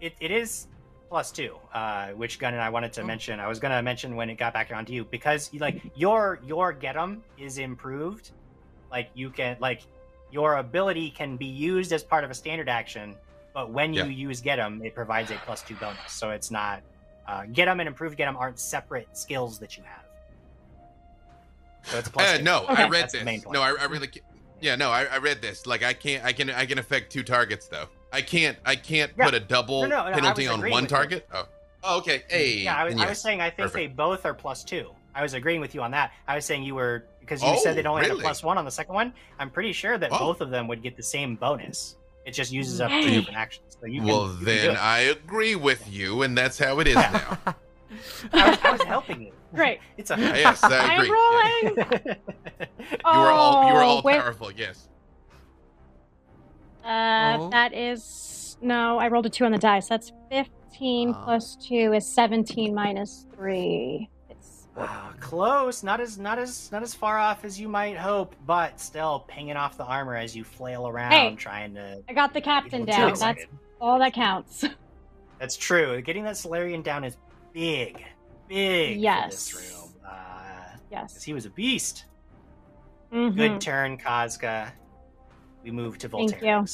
[0.00, 0.68] it, it is
[1.08, 3.06] plus two, uh, which gun and I wanted to Oh.
[3.06, 3.40] mention.
[3.40, 6.72] I was gonna mention when it got back around to you because like your your
[6.72, 8.30] get 'em is improved.
[8.90, 9.82] Like you can like
[10.30, 13.16] your ability can be used as part of a standard action,
[13.58, 14.28] but when you Yeah.
[14.28, 16.12] use get 'em, it provides a plus two bonus.
[16.12, 16.80] So it's not
[17.26, 20.04] uh, get 'em and improved get 'em aren't separate skills that you have.
[21.82, 22.44] So it's a plus Uh, two.
[22.44, 22.84] no, Okay.
[22.84, 23.44] I read That's this.
[23.50, 24.06] No, I, I really.
[24.06, 24.20] ca-
[24.60, 25.66] Yeah, no, I, I read this.
[25.66, 26.24] Like, I can't.
[26.24, 26.50] I can.
[26.50, 27.88] I can affect two targets though.
[28.12, 28.56] I can't.
[28.64, 29.24] I can't Yeah.
[29.26, 31.28] put a double No, no, no, I penalty was on agreeing one target.
[31.34, 31.46] Oh.
[31.84, 32.22] oh, okay.
[32.28, 32.58] Hey.
[32.60, 33.74] Yeah, I was, I was saying I think Perfect.
[33.74, 34.94] they both are plus two.
[35.16, 36.12] I was agreeing with you on that.
[36.28, 38.56] I was saying you were because you Oh, said they'd only had a plus one
[38.58, 39.12] on the second one.
[39.38, 40.18] I'm pretty sure that Oh.
[40.18, 41.96] both of them would get the same bonus.
[42.28, 43.78] It just uses up two different actions.
[43.80, 44.84] So you can, well, you can do then it.
[44.84, 47.38] I agree with you, and that's how it is now.
[48.34, 49.32] I, was, I was helping you.
[49.54, 49.78] Great.
[49.96, 50.16] It's a.
[50.18, 51.10] yes, I agree.
[51.10, 51.86] I'm agree.
[51.86, 52.16] rolling.
[52.90, 53.66] You are all.
[53.68, 54.52] You are Oh, all with- powerful.
[54.52, 54.88] Yes.
[56.84, 57.48] Uh, Oh.
[57.50, 58.98] that is no.
[58.98, 59.88] I rolled a two on the dice.
[59.88, 61.24] That's fifteen Ah.
[61.24, 64.10] plus two is seventeen minus three.
[64.80, 68.34] It's Ah, close, not as not as not as far off as you might hope,
[68.46, 71.34] but still pinging off the armor as you flail around Hey.
[71.36, 72.02] trying to.
[72.08, 73.14] I got the captain down.
[73.18, 73.44] That's
[73.80, 74.64] all that counts.
[75.38, 76.00] That's true.
[76.02, 77.16] Getting that Solarian down is
[77.52, 78.04] big,
[78.48, 79.48] big Yes.
[79.48, 79.94] for this room.
[80.04, 81.22] Uh, 'cause yes.
[81.22, 82.04] he was a beast.
[83.12, 83.36] Mhm.
[83.36, 84.70] Good turn, Kazka.
[85.62, 86.64] We move to Thank you.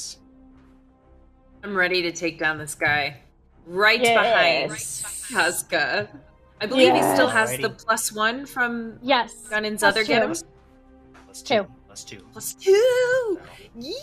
[1.63, 3.21] I'm ready to take down this guy.
[3.65, 5.01] Right Yes.
[5.01, 6.07] behind Kazka.
[6.61, 7.61] I believe he still has Alrighty.
[7.63, 9.33] the plus one from Yes.
[9.49, 10.07] Gunnin's Plus other two.
[10.07, 10.43] get.
[11.25, 11.55] Plus Two.
[11.63, 11.67] two.
[11.87, 12.21] Plus two.
[12.31, 13.39] Plus two.
[13.79, 13.95] Yee!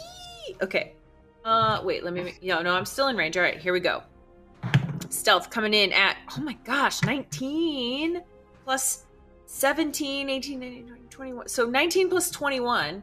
[0.63, 0.93] Okay.
[1.45, 2.05] Uh, wait.
[2.05, 2.25] Let me.
[2.25, 2.75] Make, no, no.
[2.75, 3.37] I'm still in range.
[3.37, 3.59] All right.
[3.59, 4.03] Here we go.
[5.09, 8.23] Stealth coming in at oh my gosh, 19
[8.65, 9.05] plus
[9.47, 11.49] 17, 18, 19, 20, 21.
[11.49, 13.03] So 19 plus 21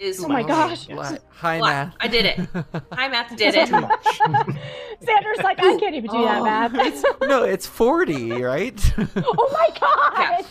[0.00, 0.88] is Oh my gosh.
[0.88, 1.12] Yes.
[1.12, 1.94] Li- High math.
[2.00, 2.38] I did it.
[2.92, 3.66] High math did it.
[3.68, 4.04] Too much.
[5.02, 6.44] Sanders like I can't even do that Oh.
[6.44, 7.04] math.
[7.22, 8.92] no, it's 40, right?
[9.16, 10.44] oh my god!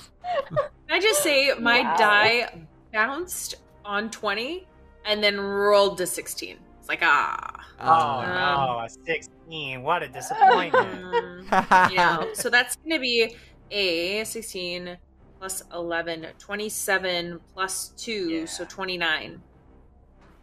[0.48, 1.98] Can I just say my Wow.
[1.98, 3.56] die bounced
[3.86, 4.68] on 20
[5.06, 6.58] and then rolled to 16.
[6.80, 7.66] It's like ah.
[7.82, 9.82] Oh Um, no, a 16.
[9.84, 11.48] What a disappointment.
[11.50, 13.36] Mm, you know, so that's going to be
[13.72, 14.98] a 16
[15.40, 18.45] plus 11, 27 plus 2, Yeah.
[18.45, 19.41] so 29.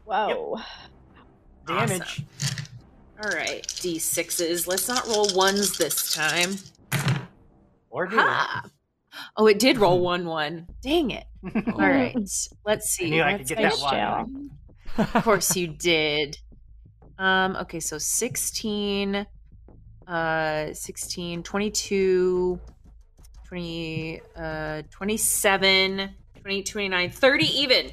[0.05, 0.59] Whoa.
[1.67, 2.25] Damage.
[3.23, 4.67] All right, d6s.
[4.67, 6.57] Let's not roll ones this time.
[7.91, 8.17] Or do.
[8.17, 8.65] Ha!
[9.37, 10.67] Oh, it did roll 1 1.
[10.83, 11.25] Dang it.
[11.69, 12.15] All right,
[12.65, 13.07] let's see.
[13.07, 14.51] I knew I could get that one.
[14.99, 16.39] Of course you did.
[17.19, 19.27] Um, okay, so 16,
[20.07, 22.61] uh, 16, 22,
[23.47, 26.11] 20, uh, 27,
[26.41, 27.91] 20, 29, 30 even.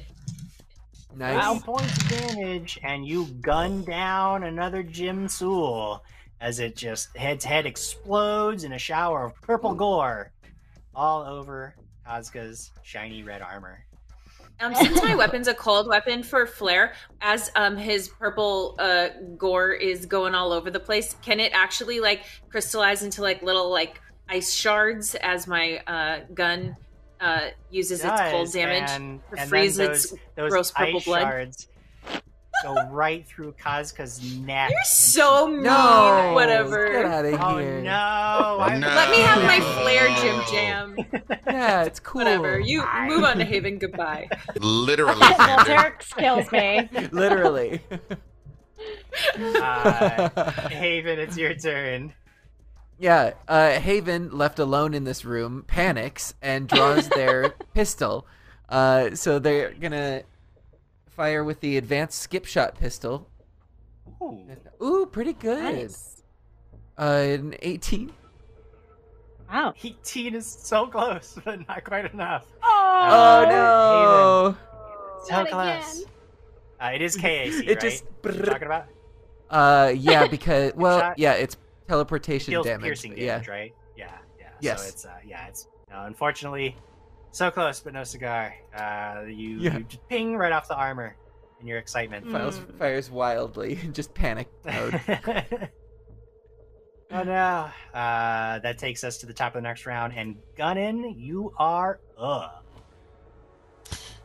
[1.16, 1.46] nice.
[1.46, 6.02] 30 points of damage, and you gun down another Jim Sewell
[6.40, 10.32] as it just head's head explodes in a shower of purple gore
[10.94, 11.74] all over
[12.06, 13.84] Kazka's shiny red armor.
[14.60, 19.72] Um, since my weapon's a cold weapon for Flare, as um his purple uh gore
[19.72, 24.00] is going all over the place, can it actually like crystallize into like little like
[24.28, 26.76] ice shards as my uh gun
[27.20, 30.96] uh uses its cold damage and, to and freeze then its those, those gross purple
[30.98, 31.22] ice blood?
[31.22, 31.68] shards
[32.62, 34.70] go right through Kazka's neck.
[34.70, 35.64] You're so mean.
[35.64, 36.92] No, Whatever.
[36.92, 37.82] Get out of Oh here.
[37.82, 37.90] no!
[37.90, 38.86] I- No.
[38.86, 40.96] Let me have my flare, Jim Jam.
[41.46, 42.20] Yeah, it's cool.
[42.22, 42.58] Whatever.
[42.60, 43.78] You move on to Haven.
[43.78, 44.28] Goodbye.
[44.60, 45.20] Literally.
[45.20, 46.88] Well, Derek kills me.
[47.12, 47.80] Literally.
[49.38, 50.28] Uh,
[50.68, 52.12] Haven, it's your turn.
[52.98, 58.26] Yeah, uh, Haven, left alone in this room, panics and draws their pistol.
[58.68, 60.22] Uh, so they're gonna
[61.10, 63.28] fire with the advanced skip shot pistol.
[64.22, 64.46] Ooh.
[64.82, 65.62] Ooh, pretty good.
[65.62, 66.22] Nice.
[66.98, 68.12] Uh, an 18.
[69.52, 69.74] Wow.
[69.82, 72.46] 18 is so close, but not quite enough.
[72.62, 74.56] Oh, Uh, no!
[75.24, 76.04] So Not close.
[76.80, 77.26] Uh, it is KAC,
[77.64, 77.80] It right?
[77.80, 78.86] just What you're talking about
[79.50, 81.56] Uh, yeah, because well, yeah, it's
[81.88, 82.84] teleportation deals damage.
[82.84, 83.74] piercing but damage, yeah, right?
[83.96, 84.46] Yeah, yeah.
[84.60, 84.82] Yes.
[84.82, 86.76] So it's uh, yeah, it's no, unfortunately
[87.30, 88.54] so close, but no cigar.
[88.76, 89.78] Uh, you, Yeah.
[89.78, 91.16] you just ping right off the armor
[91.60, 92.30] in your excitement.
[92.30, 92.78] Files, Mm.
[92.78, 95.00] fires wildly, just panic mode.
[97.10, 97.70] oh no!
[97.92, 102.00] Uh, that takes us to the top of the next round, and Gunnin, you are
[102.18, 102.60] up.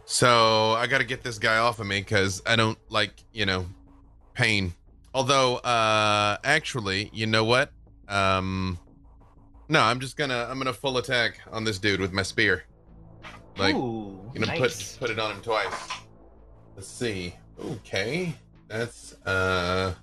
[0.05, 3.45] So I got to get this guy off of me because I don't like, you
[3.45, 3.67] know,
[4.33, 4.73] pain.
[5.13, 7.71] Although, uh, actually, you know what?
[8.07, 8.77] Um,
[9.67, 12.63] no, I'm just gonna I'm gonna full attack on this dude with my spear.
[13.57, 14.93] Like, Ooh, gonna nice.
[14.93, 15.89] put put it on him twice.
[16.75, 17.35] Let's see.
[17.59, 18.33] Okay,
[18.67, 19.93] that's uh,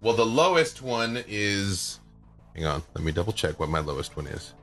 [0.00, 2.00] well, the lowest one is.
[2.54, 4.54] Hang on, let me double check what my lowest one is.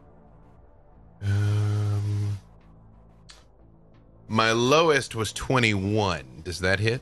[1.24, 2.38] Um,
[4.28, 6.42] my lowest was 21.
[6.44, 7.02] Does that hit?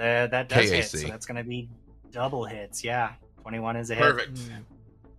[0.00, 1.68] Uh, that does hit, so that's gonna be
[2.10, 2.82] double hits.
[2.82, 3.12] Yeah,
[3.42, 4.02] twenty-one is a hit.
[4.02, 4.40] Perfect.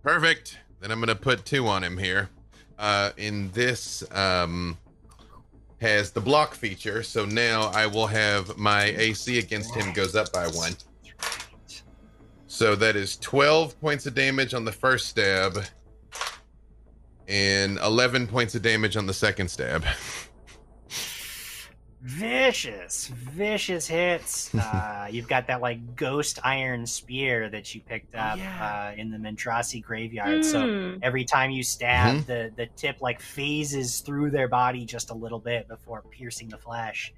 [0.02, 0.58] Perfect.
[0.80, 2.30] Then I'm gonna put two on him here.
[2.78, 4.76] Uh, in this um,
[5.80, 10.32] has the block feature, so now I will have my AC against him goes up
[10.32, 10.72] by one.
[12.48, 15.64] So that is 12 points of damage on the first stab,
[17.28, 19.84] and 11 points of damage on the second stab.
[22.02, 24.50] Vicious, vicious hits.
[24.72, 28.92] Uh, you've got that like ghost iron spear that you picked up yeah.
[28.94, 30.44] uh, in the Mendrasi graveyard.
[30.44, 30.98] So Mm.
[31.02, 32.26] every time you stab, Mhm.
[32.26, 36.58] the the tip like phases through their body just a little bit before piercing the
[36.58, 37.12] flesh.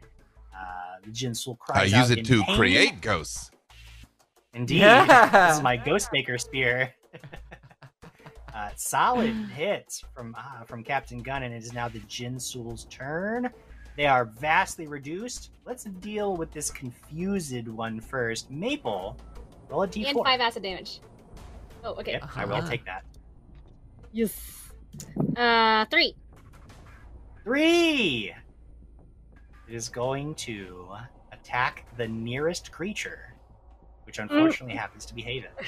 [0.54, 2.56] Uh, the Jinsul I use out it to pain.
[2.56, 3.50] create ghosts.
[4.54, 5.46] Indeed, Yeah.
[5.48, 6.94] this is my ghost maker spear.
[8.54, 13.50] Uh, solid hits from uh, from Captain Gun, and it is now the Jinsul's turn.
[13.96, 15.50] They are vastly reduced.
[15.64, 18.50] Let's deal with this confused one first.
[18.50, 19.16] Maple,
[19.68, 20.08] roll a d4.
[20.08, 21.00] And five acid damage.
[21.84, 22.12] Oh, okay.
[22.12, 22.68] Yep, I will Uh-huh.
[22.68, 23.04] take that.
[24.12, 24.70] Yes.
[25.36, 26.14] Uh, three.
[27.44, 28.32] Three.
[29.68, 30.88] It is going to
[31.32, 33.34] attack the nearest creature,
[34.04, 35.50] which unfortunately happens to be Haven.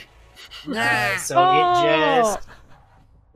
[0.69, 1.81] Uh, so Oh.
[1.81, 2.49] it just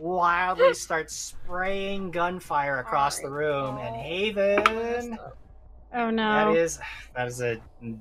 [0.01, 5.19] wildly starts spraying gunfire across the room, and Haven.
[5.93, 6.55] Oh no.
[6.55, 6.81] That is
[7.15, 7.61] that is a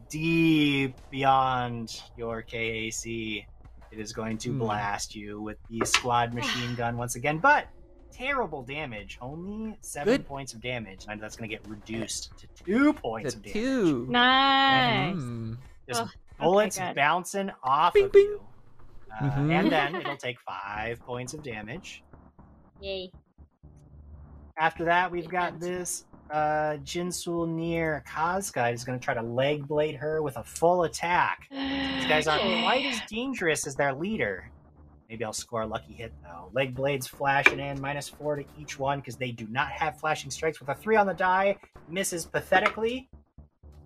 [0.10, 3.46] deep beyond your KAC.
[3.92, 4.60] It is going to Hmm.
[4.60, 7.68] blast you with the squad machine gun once again, but
[8.12, 9.18] terrible damage.
[9.22, 10.28] Only seven Good.
[10.28, 13.54] points of damage, and that's going to get reduced to two points The of damage.
[13.54, 14.06] two.
[14.10, 15.16] Nice.
[15.16, 15.58] Mm.
[15.88, 16.10] Just Ugh,
[16.40, 16.96] bullets good.
[16.96, 18.22] bouncing off Bing, of bing.
[18.24, 18.42] you,
[19.11, 19.52] uh, Mhm.
[19.52, 22.03] and then it'll take five points of damage.
[22.81, 23.11] Yay.
[24.57, 25.61] After that, we've Big got hands.
[25.65, 30.44] this uh, Jinsul near Kazkai is going to try to leg blade her with a
[30.44, 31.48] full attack.
[31.49, 34.52] These guys aren't quite as dangerous as their leader.
[35.10, 36.52] Maybe I'll score a lucky hit though.
[36.53, 40.30] Leg blades flashing in, minus four to each one because they do not have flashing
[40.30, 40.60] strikes.
[40.60, 41.57] With a three on the die,
[41.88, 43.10] misses pathetically.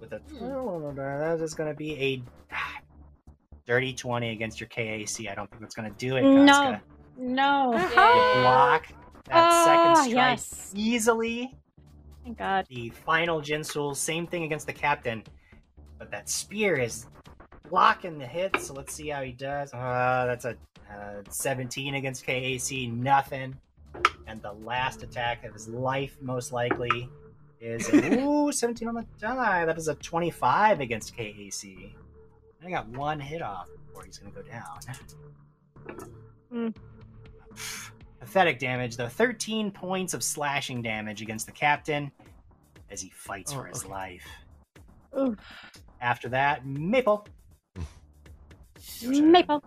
[0.01, 2.72] With a two on the die, that is going to be a ah,
[3.65, 5.29] dirty twenty against your KAC.
[5.29, 6.23] I don't think that's going to do it.
[6.23, 6.53] No.
[6.53, 6.81] Kazka.
[7.17, 7.73] No.
[7.73, 7.89] You Yay.
[8.41, 8.87] block
[9.25, 10.71] that Ah, second strike yes.
[10.75, 11.55] easily.
[12.23, 12.65] Thank God.
[12.69, 15.23] The final Jinsul, same thing against the captain,
[15.99, 17.05] but that spear is
[17.69, 18.59] blocking the hit.
[18.59, 19.73] So let's see how he does.
[19.73, 20.55] Uh, that's a
[20.91, 23.55] uh, 17 against KAC, nothing.
[24.27, 27.09] And the last attack of his life, most likely,
[27.59, 29.65] is a, ooh 17 on the die.
[29.65, 31.93] That is a 25 against KAC.
[32.65, 34.79] I got one hit off before he's going to go down.
[36.51, 36.67] Hmm.
[38.19, 39.09] Pathetic damage, though.
[39.09, 42.11] 13 points of slashing damage against the captain
[42.89, 43.91] as he fights Oh, for his okay.
[43.91, 44.27] life.
[45.17, 45.37] Oof.
[46.01, 47.27] After that, Maple.
[49.05, 49.63] Maple.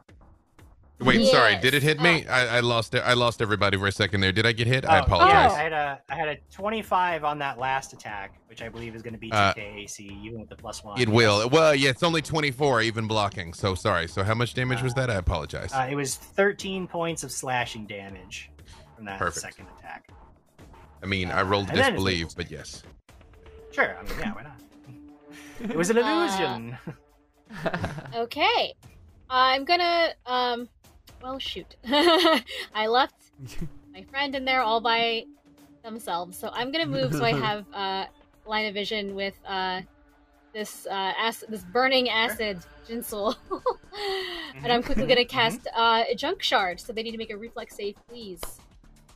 [0.98, 1.56] Wait, sorry.
[1.56, 2.26] Did it hit me?
[2.26, 3.00] I, I lost it.
[3.00, 4.32] I lost everybody for a second there.
[4.32, 4.86] Did I get hit?
[4.86, 5.52] I Oh, apologize.
[5.52, 9.02] I had a I had a 25 on that last attack, which I believe is
[9.02, 10.98] going to be Uh, KAC, even with the plus one.
[10.98, 11.48] It will.
[11.50, 13.52] Well, yeah, it's only 24 even blocking.
[13.52, 14.08] So sorry.
[14.08, 15.10] So how much damage was that?
[15.10, 15.70] I apologize.
[15.74, 18.50] Uh, it was 13 points of slashing damage
[18.94, 19.42] from that Perfect.
[19.44, 20.08] second attack.
[21.02, 22.82] I mean, I rolled and then it's disbelieve, but yes.
[23.70, 24.52] Sure, I mean, yeah, why not?
[25.70, 26.78] It was an illusion.
[28.14, 28.74] Okay.
[29.28, 30.68] I'm gonna um
[31.22, 31.76] well shoot.
[32.74, 33.14] I left
[33.94, 35.24] my friend in there all by
[35.84, 36.36] themselves.
[36.38, 38.04] So I'm gonna move so I have uh
[38.46, 39.80] line of vision with uh
[40.54, 43.34] this uh acid, this burning acid Jinsul.
[44.62, 45.28] and I'm quickly gonna Mhm.
[45.28, 48.40] cast uh a junk shard, so they need to make a reflex save, please.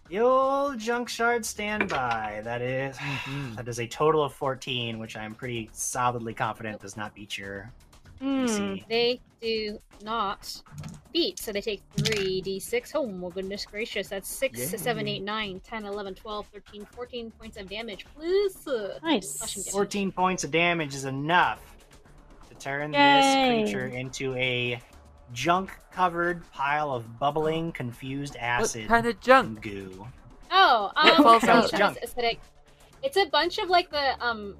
[0.09, 2.41] The old junk shard standby.
[2.45, 3.57] That is Mhm.
[3.57, 7.73] that is a total of 14, which I'm pretty solidly confident does not beat your
[8.21, 8.87] DC.
[8.89, 10.63] They do not
[11.13, 12.93] beat, so they take 3d6.
[12.95, 14.65] Oh my goodness gracious, that's 6, Yay.
[14.67, 18.07] 7, 8, 9, 10, 11, 12, 13, 14 points of damage.
[18.17, 18.67] Please.
[18.67, 19.71] uh, Nice.
[19.71, 21.61] 14 points of damage is enough
[22.49, 23.63] to turn Yay.
[23.63, 24.81] this creature into a
[25.33, 28.83] junk covered pile of bubbling, confused acid.
[28.83, 29.63] what acid kind of junk?
[29.63, 30.07] goo.
[30.51, 31.71] Oh, What um, falls okay, out?
[31.73, 31.97] Junk.
[31.97, 32.41] it's aesthetic.
[33.03, 34.57] It's a bunch of like the um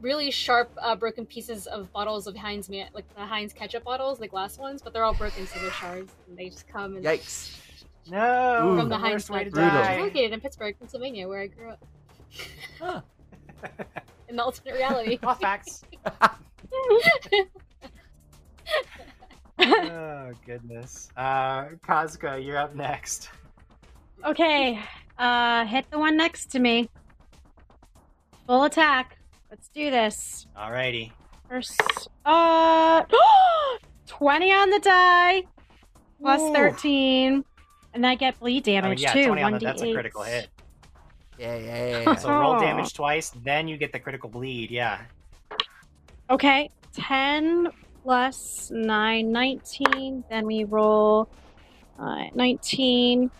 [0.00, 4.28] really sharp uh, broken pieces of bottles of Heinz like the Heinz ketchup bottles, the
[4.28, 7.56] glass ones, but they're all broken, so they're shards, and they just come and Yikes.
[8.08, 8.74] No, Ooh.
[8.74, 9.72] the from the Heinz worst way to plant.
[9.72, 9.90] Brutal.
[9.90, 11.84] It's located in Pittsburgh, Pennsylvania, where I grew up.
[12.80, 13.00] Huh.
[14.28, 15.16] In the alternate reality.
[15.16, 15.82] Cloth facts.
[19.58, 21.08] oh goodness.
[21.16, 23.28] Uh, Kazka, you're up next.
[24.24, 24.78] Okay.
[25.18, 26.88] Uh, hit the one next to me.
[28.46, 29.18] Full attack.
[29.50, 30.46] Let's do this.
[30.56, 31.10] Alrighty.
[31.48, 33.02] First, uh,
[34.06, 35.42] 20 on the die,
[36.20, 36.54] plus Ooh.
[36.54, 37.44] 13,
[37.94, 39.26] and I get bleed I mean, damage yeah, too.
[39.26, 39.62] 20 on the, 1d8.
[39.62, 40.48] that's a critical hit.
[41.38, 42.14] Yeah, yeah, yeah.
[42.16, 42.60] So roll Oh.
[42.60, 44.70] damage twice, then you get the critical bleed.
[44.70, 45.00] Yeah.
[46.28, 47.68] Okay, 10
[48.04, 50.24] plus 9, 19.
[50.30, 51.28] Then we roll
[51.98, 53.30] uh, 19.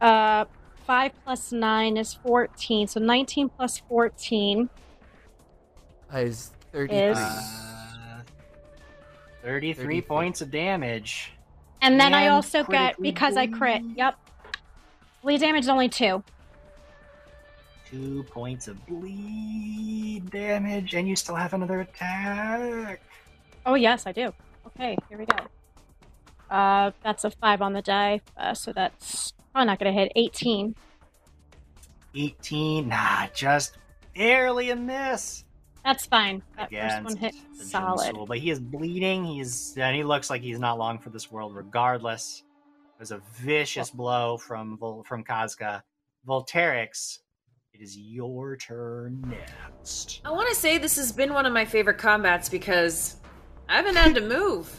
[0.00, 0.44] Uh,
[0.86, 2.86] 5 plus 9 is 14.
[2.86, 4.68] So 19 plus 14.
[6.14, 6.96] Is 33.
[6.98, 8.22] Is- Uh,
[9.42, 10.00] 33 33.
[10.02, 11.32] points of damage.
[11.82, 14.16] And then I also get, critically because I crit, yep.
[15.22, 16.22] Bleed damage is only 2.
[17.90, 23.00] Two points of bleed damage, and you still have another attack.
[23.66, 24.32] Oh, yes, I do.
[24.66, 25.36] Okay, here we go.
[26.50, 30.12] Uh, that's a five on the die, uh, so that's probably not going to hit.
[30.16, 30.74] 18.
[32.14, 32.88] 18.
[32.88, 33.76] Nah, just
[34.16, 35.43] barely a miss.
[35.84, 36.42] That's fine.
[36.56, 38.14] That Against first one hit solid.
[38.14, 39.24] Jinsul, but he is bleeding.
[39.24, 42.42] He's and he looks like he's not long for this world, regardless.
[42.96, 45.82] It was a vicious blow from Vol- from Kazka.
[46.26, 47.18] Volterix,
[47.74, 50.22] it is your turn next.
[50.24, 53.16] I want to say this has been one of my favorite combats because
[53.68, 54.74] I haven't had to move.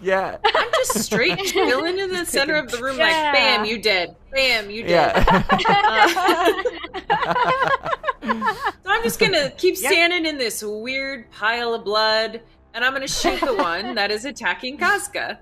[0.00, 0.38] Yeah.
[0.44, 3.04] I'm just straight chilling in the center of the room, Yeah.
[3.04, 4.14] like, bam, you dead.
[4.32, 5.24] Bam, you dead.
[5.26, 6.62] Yeah.
[8.20, 9.92] So I'm just gonna keep Yep.
[9.92, 12.42] standing in this weird pile of blood,
[12.74, 15.38] and I'm gonna shoot the one that is attacking Kazka.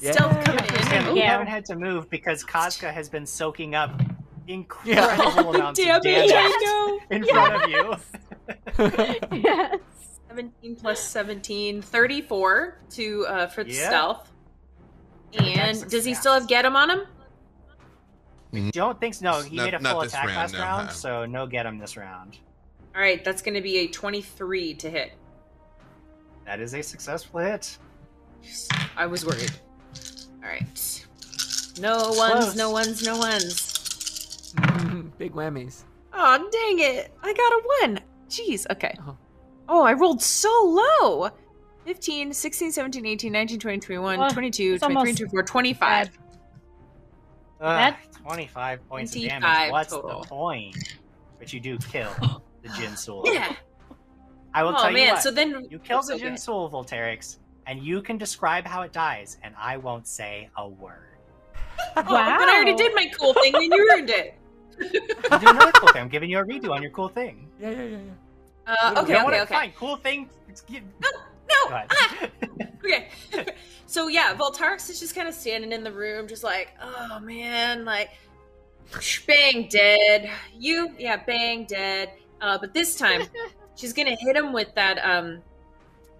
[0.00, 0.12] Yeah.
[0.12, 1.16] Stealth coming Understand that in.
[1.16, 1.30] you Yeah.
[1.30, 4.00] haven't had to move because Kazka has been soaking up
[4.48, 7.16] incredible amounts Damn of it, damage I know.
[7.16, 9.40] in front of you.
[9.42, 9.78] yes.
[10.28, 13.86] 17 plus 17, 34 to uh, for the Yeah.
[13.88, 14.32] stealth.
[15.38, 16.48] And does he still have success.
[16.58, 17.00] get him on him?
[18.72, 19.24] Don't think so.
[19.24, 20.60] No, he Not- made a full attack round, last no.
[20.60, 20.92] round, uh-uh.
[20.92, 22.38] so no get him this round.
[22.94, 25.12] All right, that's going to be a 23 to hit.
[26.46, 27.78] That is a successful hit.
[28.96, 29.52] I was worried.
[30.42, 31.06] All right.
[31.78, 32.56] No ones, Close.
[32.56, 34.52] no ones, no ones.
[35.18, 35.82] Big whammies.
[36.12, 37.12] Oh, dang it.
[37.22, 38.00] I got a one.
[38.28, 38.96] Jeez, okay.
[39.06, 39.16] Oh.
[39.68, 40.48] Oh, I rolled so
[41.00, 41.30] low.
[41.84, 45.80] 15, 16, 17, 18, 19, 20, 21, Well, 22, 23, almost 24, 25.
[45.80, 46.10] bad.
[47.60, 49.70] Ugh, That- 25 points of damage.
[49.70, 50.20] What's total.
[50.22, 50.96] the point?
[51.38, 52.10] But you do kill
[52.62, 53.22] the Jinsul.
[53.26, 53.54] Yeah.
[54.52, 55.06] I will Oh, tell man.
[55.06, 55.22] you what.
[55.22, 55.66] So then.
[55.70, 56.24] you kill the okay.
[56.24, 61.06] Jinsul, Volterix, and you can describe how it dies, and I won't say a word.
[61.96, 64.34] Oh, but I already did my cool thing, and you ruined it.
[64.78, 64.90] You
[65.38, 66.02] do another cool thing.
[66.02, 67.48] I'm giving you a redo on your cool thing.
[67.58, 68.74] Yeah, yeah, yeah, yeah.
[68.92, 69.32] Uh, okay, know what?
[69.34, 69.54] okay, okay.
[69.54, 69.72] Fine.
[69.76, 70.28] Cool thing.
[70.68, 71.08] Give- No,
[71.68, 71.86] Go ahead.
[71.90, 72.26] ah,
[72.84, 73.08] okay.
[73.86, 77.84] so yeah, Volterix is just kind of standing in the room, just like, oh man,
[77.84, 78.10] like,
[79.26, 80.30] bang, dead.
[80.58, 82.10] You, yeah, bang, dead.
[82.40, 83.22] Uh, but this time,
[83.76, 85.40] she's gonna hit him with that, um,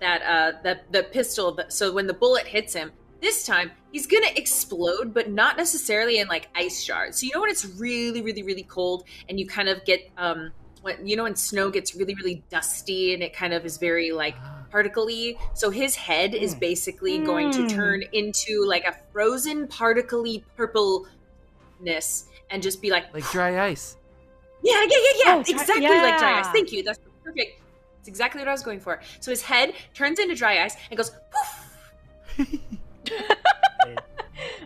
[0.00, 1.52] that, uh, that the pistol.
[1.52, 6.18] That, so when the bullet hits him, this time he's gonna explode, but not necessarily
[6.18, 7.20] in like ice shards.
[7.20, 10.52] So you know when it's really, really, really cold, and you kind of get, um,
[10.82, 14.12] when you know when snow gets really, really dusty, and it kind of is very
[14.12, 14.36] like
[14.70, 15.36] particly.
[15.54, 16.60] So his head is Mm.
[16.60, 17.68] basically going to Mm.
[17.74, 23.96] turn into like a frozen particly purpleness and just be like, Like dry ice.
[24.62, 26.48] yeah, yeah, yeah, yeah, Oh, dry- exactly like dry ice.
[26.48, 26.82] Thank you.
[26.82, 27.60] That's perfect.
[27.98, 29.00] It's exactly what I was going for.
[29.20, 32.60] So his head turns into dry ice and goes poof.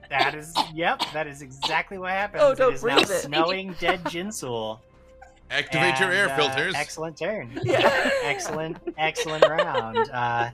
[0.08, 2.42] that is, yep, that is exactly what happens.
[2.44, 3.08] Oh, don't it is now it.
[3.08, 4.78] snowing dead Jinsul.
[5.50, 6.74] Activate your air uh, filters.
[6.76, 7.58] excellent turn.
[7.64, 8.10] Yeah.
[8.24, 9.98] excellent, excellent round.
[10.10, 10.50] Uh,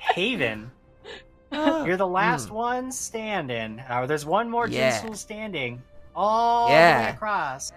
[0.00, 0.70] Haven,
[1.52, 3.82] you're the last one standing.
[3.88, 5.00] Uh, there's one more Yeah.
[5.00, 5.82] Jinsul standing
[6.14, 7.08] all the way Yeah.
[7.14, 7.70] across.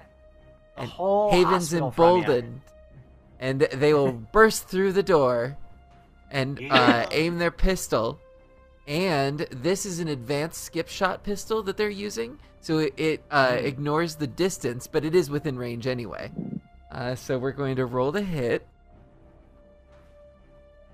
[0.76, 2.18] The And whole Haven's hospital from you.
[2.22, 2.62] emboldened,
[3.40, 5.58] and they will burst through the door
[6.32, 8.20] and uh, aim their pistol.
[8.88, 13.58] And this is an advanced skip shot pistol that they're using, so it, it uh,
[13.58, 13.66] Hmm.
[13.66, 16.32] ignores the distance, but it is within range anyway.
[16.92, 18.68] Uh, so we're going to roll the hit.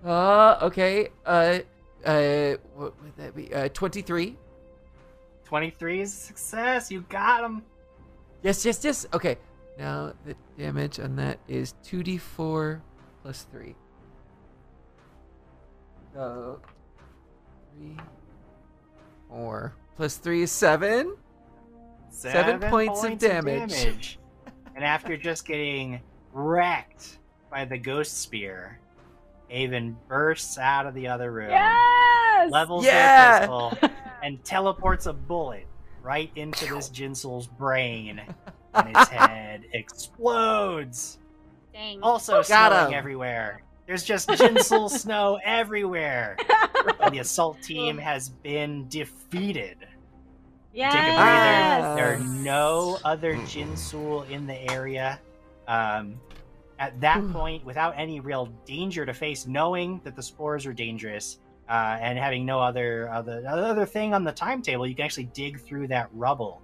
[0.06, 1.10] Uh, okay.
[1.26, 1.60] Uh,
[2.06, 3.54] uh, what would that be?
[3.54, 4.38] Uh, twenty-three.
[5.46, 6.92] 23 is a success.
[6.92, 7.64] You got him.
[8.44, 9.06] Yes, yes, yes.
[9.14, 9.38] Okay.
[9.80, 12.82] Now the damage on that is 2d4
[13.24, 13.74] plus 3.
[16.14, 16.60] So
[17.78, 17.98] 3
[19.30, 21.16] 4 plus 3 is 7.
[22.10, 24.18] Seven points of damage.
[24.76, 26.00] and after just getting
[26.34, 27.20] wrecked
[27.52, 28.80] by the ghost spear,
[29.50, 32.52] Avon bursts out of the other room, Yes!
[32.52, 33.40] levels Yeah!
[33.46, 33.90] their pistol,
[34.24, 35.68] and teleports a bullet
[36.02, 38.22] right into this Jinsul's brain,
[38.74, 41.20] and his head explodes.
[41.74, 42.02] Dang.
[42.02, 42.98] Also Got snowing him.
[42.98, 43.62] everywhere.
[43.88, 46.38] There's just Jinsul snow everywhere.
[47.02, 49.78] And the assault team has been defeated.
[50.74, 50.94] yes!
[50.94, 51.96] Take a breather.
[51.96, 55.20] There are no other Jinsul in the area.
[55.68, 56.16] Um,
[56.80, 57.34] at that Hmm.
[57.34, 61.40] point, without any real danger to face, knowing that the spores are dangerous,
[61.70, 65.60] uh, and having no other other other thing on the timetable, you can actually dig
[65.60, 66.62] through that rubble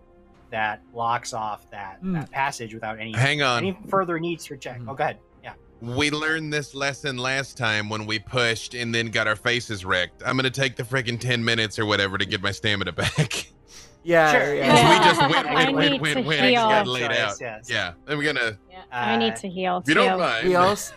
[0.52, 2.14] that blocks off that, Hmm.
[2.14, 3.58] that passage without any Hang on.
[3.60, 4.78] any further needs for check.
[4.78, 4.90] Hmm.
[4.90, 5.18] Oh, go ahead.
[5.84, 5.96] Yeah.
[5.96, 10.24] We learned this lesson last time when we pushed and then got our faces wrecked.
[10.26, 13.52] I'm gonna take the freaking 10 minutes or whatever to get my stamina back.
[14.04, 14.32] Yeah.
[14.32, 14.56] Sure.
[14.56, 14.72] yeah.
[14.72, 16.62] Because we just went, I went, went, need went, to went, and heal.
[16.64, 17.38] got laid Choice, out.
[17.42, 17.70] yes.
[17.70, 18.58] Yeah, I'm gonna.
[18.92, 20.48] I Uh, need to heal If you don't mind.
[20.48, 20.94] We also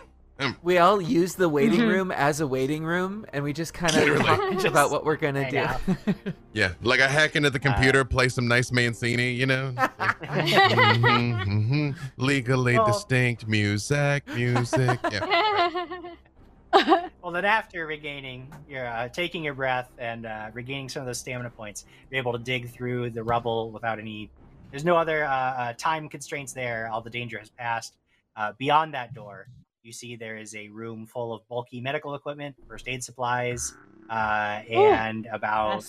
[0.61, 1.87] we all use the waiting Mhm.
[1.87, 5.15] room as a waiting room, and we just kind of talk Just about what we're
[5.15, 6.13] gonna hang do.
[6.53, 9.73] Yeah, like I hack into the computer, play some nice Mancini, you know.
[9.77, 11.95] Mhm, mhm.
[12.17, 14.99] Legally Well- distinct music, music.
[15.11, 15.99] Yeah.
[17.21, 21.17] Well, then after regaining, you're uh, taking your breath and uh, regaining some of those
[21.19, 24.29] stamina points, you're able to dig through the rubble without any.
[24.71, 26.87] There's no other uh, uh, time constraints there.
[26.91, 27.95] All the danger has passed.
[28.35, 29.47] Uh, beyond that door,
[29.87, 33.73] you see there is a room full of bulky medical equipment, first aid supplies,
[34.09, 35.85] uh, and about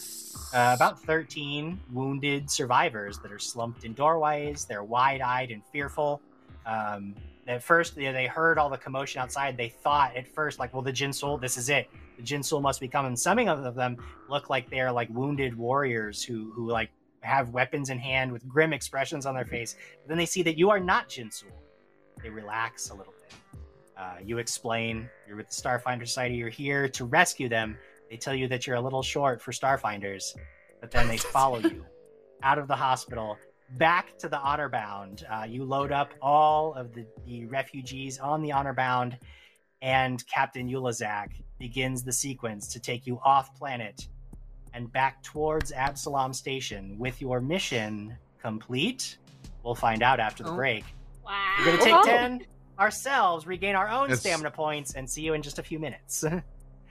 [0.54, 4.64] uh, about 13 wounded survivors that are slumped in doorways.
[4.64, 6.22] They're wide eyed and fearful.
[6.64, 7.14] Um,
[7.46, 9.56] at first, they, they heard all the commotion outside.
[9.56, 11.88] They thought at first, like, well, the Jinsul, this is it.
[12.18, 13.16] The Jinsul must be coming.
[13.16, 13.96] Some of them
[14.28, 18.72] look like they're like wounded warriors who, who like have weapons in hand with grim
[18.72, 19.76] expressions on their face.
[20.02, 21.44] But then they see that you are not Jinsul.
[22.22, 23.17] They relax a little bit.
[23.98, 26.36] Uh, you explain you're with the Starfinder Society.
[26.36, 27.76] You're here to rescue them.
[28.10, 30.36] They tell you that you're a little short for Starfinders,
[30.80, 31.84] but then they follow you
[32.42, 33.36] out of the hospital
[33.76, 35.26] back to the honor bound.
[35.30, 39.18] Uh, you load up all of the, the refugees on the honor bound,
[39.82, 44.08] and Captain Ulazak begins the sequence to take you off planet
[44.74, 49.18] and back towards Absalom Station with your mission complete.
[49.64, 50.56] We'll find out after the Oh.
[50.56, 50.84] break.
[51.24, 51.56] wow.
[51.58, 52.02] We're going to take Oh.
[52.04, 52.46] 10
[52.78, 56.24] ourselves, regain our own It's- stamina points, and see you in just a few minutes.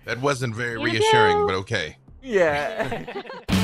[0.06, 1.46] That wasn't very You reassuring, do.
[1.48, 1.98] but okay.
[2.22, 3.04] Yeah.